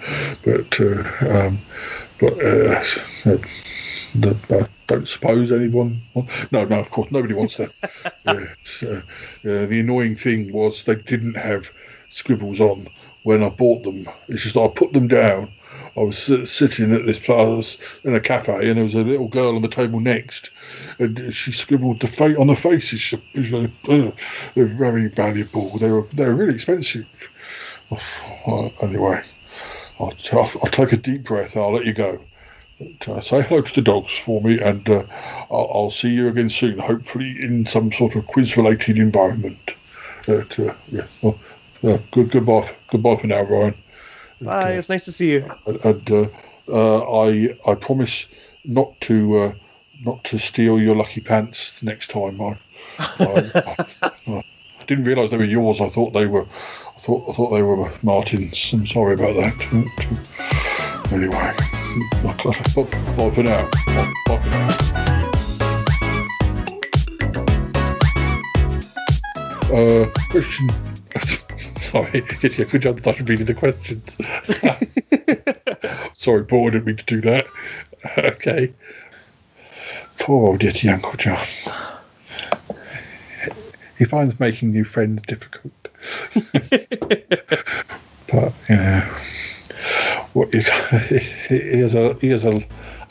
But 0.45 0.79
uh, 0.79 1.47
um, 1.47 1.59
but 2.19 2.33
uh, 2.33 2.83
the, 4.15 4.37
I 4.49 4.67
don't 4.87 5.07
suppose 5.07 5.51
anyone. 5.51 6.01
wants- 6.13 6.51
No, 6.51 6.65
no, 6.65 6.79
of 6.79 6.89
course 6.91 7.11
nobody 7.11 7.33
wants 7.33 7.57
them. 7.57 7.71
yeah, 8.25 8.45
it's, 8.61 8.83
uh, 8.83 9.01
yeah, 9.43 9.65
the 9.65 9.79
annoying 9.81 10.15
thing 10.15 10.51
was 10.51 10.83
they 10.83 10.95
didn't 10.95 11.35
have 11.37 11.71
scribbles 12.09 12.59
on 12.59 12.87
when 13.23 13.43
I 13.43 13.49
bought 13.49 13.83
them. 13.83 14.07
It's 14.27 14.43
just 14.43 14.57
I 14.57 14.67
put 14.67 14.93
them 14.93 15.07
down. 15.07 15.51
I 15.97 16.01
was 16.01 16.17
sitting 16.17 16.93
at 16.93 17.05
this 17.05 17.19
place 17.19 17.77
in 18.03 18.15
a 18.15 18.19
cafe, 18.21 18.69
and 18.69 18.77
there 18.77 18.83
was 18.83 18.95
a 18.95 19.03
little 19.03 19.27
girl 19.27 19.55
on 19.57 19.61
the 19.61 19.67
table 19.67 19.99
next, 19.99 20.49
and 20.99 21.33
she 21.33 21.51
scribbled 21.51 21.99
the 21.99 22.07
face 22.07 22.37
on 22.37 22.47
the 22.47 22.55
faces. 22.55 23.01
She- 23.01 23.21
They're 23.33 24.67
very 24.67 25.09
valuable. 25.09 25.77
They 25.77 25.91
were 25.91 26.03
they 26.13 26.27
were 26.27 26.35
really 26.35 26.55
expensive. 26.55 27.05
Anyway, 28.81 29.21
I'll, 29.99 30.13
I'll, 30.31 30.71
take 30.71 30.93
a 30.93 30.97
deep 30.97 31.25
breath. 31.25 31.57
I'll 31.57 31.73
let 31.73 31.85
you 31.85 31.93
go. 31.93 32.21
But, 32.79 33.09
uh, 33.09 33.21
say 33.21 33.41
hello 33.41 33.61
to 33.61 33.75
the 33.75 33.81
dogs 33.81 34.17
for 34.17 34.41
me, 34.41 34.59
and 34.61 34.87
uh, 34.89 35.03
I'll, 35.51 35.69
I'll 35.73 35.89
see 35.91 36.09
you 36.09 36.29
again 36.29 36.49
soon. 36.49 36.79
Hopefully, 36.79 37.35
in 37.43 37.65
some 37.65 37.91
sort 37.91 38.15
of 38.15 38.25
quiz-related 38.27 38.97
environment. 38.97 39.75
Uh, 40.27 40.43
yeah. 40.89 41.05
Well, 41.21 41.37
uh, 41.83 41.97
good 42.11 42.31
goodbye. 42.31 42.73
Goodbye 42.87 43.15
for 43.15 43.27
now, 43.27 43.41
Ryan. 43.43 43.75
Bye. 44.41 44.71
It's 44.73 44.89
nice 44.89 45.05
to 45.05 45.11
see 45.11 45.33
you. 45.33 45.51
And, 45.83 46.11
uh, 46.11 46.27
uh, 46.71 47.23
I 47.25 47.55
I 47.67 47.75
promise 47.75 48.27
not 48.65 48.99
to 49.01 49.37
uh, 49.37 49.53
not 50.03 50.23
to 50.25 50.37
steal 50.37 50.79
your 50.79 50.95
lucky 50.95 51.21
pants 51.21 51.81
next 51.83 52.09
time. 52.09 52.41
I, 52.41 52.57
I, 53.19 54.11
I 54.27 54.43
didn't 54.87 55.05
realise 55.05 55.29
they 55.29 55.37
were 55.37 55.43
yours. 55.43 55.81
I 55.81 55.89
thought 55.89 56.13
they 56.13 56.27
were. 56.27 56.45
I 56.45 56.99
thought 56.99 57.29
I 57.29 57.33
thought 57.33 57.49
they 57.51 57.63
were 57.63 57.91
Martin's. 58.03 58.73
I'm 58.73 58.87
sorry 58.87 59.13
about 59.13 59.35
that. 59.35 59.55
Anyway, 61.11 61.53
bye 63.17 63.29
for 63.29 63.43
now. 63.43 63.69
Bye, 63.85 64.13
bye 64.27 64.39
for 64.39 64.49
now. 64.49 65.01
Uh, 69.71 70.05
question. 70.31 70.69
Sorry, 71.91 72.23
yeah, 72.43 72.65
good 72.65 72.83
job 72.83 72.99
that 72.99 73.19
I 73.19 73.23
reading 73.23 73.47
the 73.47 73.55
questions. 73.55 74.15
Sorry, 76.13 76.45
Paul, 76.45 76.67
I 76.67 76.69
didn't 76.69 76.85
mean 76.85 76.97
to 76.97 77.05
do 77.05 77.21
that. 77.21 77.47
Okay. 78.17 78.73
Poor 80.19 80.47
old 80.47 80.61
Yeti 80.61 80.91
Uncle 80.91 81.13
John. 81.13 81.45
He 83.99 84.05
finds 84.05 84.39
making 84.39 84.71
new 84.71 84.83
friends 84.83 85.21
difficult. 85.21 85.71
but, 88.27 88.53
yeah. 88.67 89.07
what 90.33 90.51
you 90.51 90.61
he 91.47 91.77
has 91.77 91.93
a 91.93 92.15
he 92.15 92.29
has 92.29 92.43
a, 92.43 92.59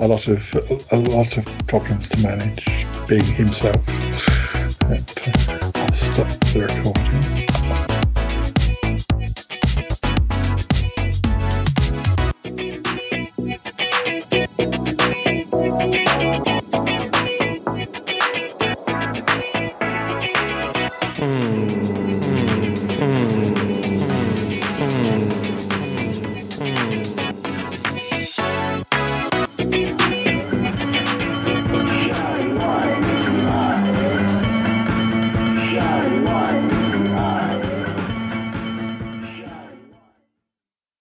a 0.01 0.09
lot 0.09 0.27
of 0.27 0.55
a 0.91 0.97
lot 0.97 1.39
of 1.39 1.47
problems 1.69 2.09
to 2.09 2.19
manage 2.19 2.67
being 3.07 3.25
himself. 3.25 3.77
And, 4.91 5.09
uh, 5.49 5.71
I'll 5.77 5.93
stop 5.93 6.29
the 6.53 6.67
recording. 6.69 7.20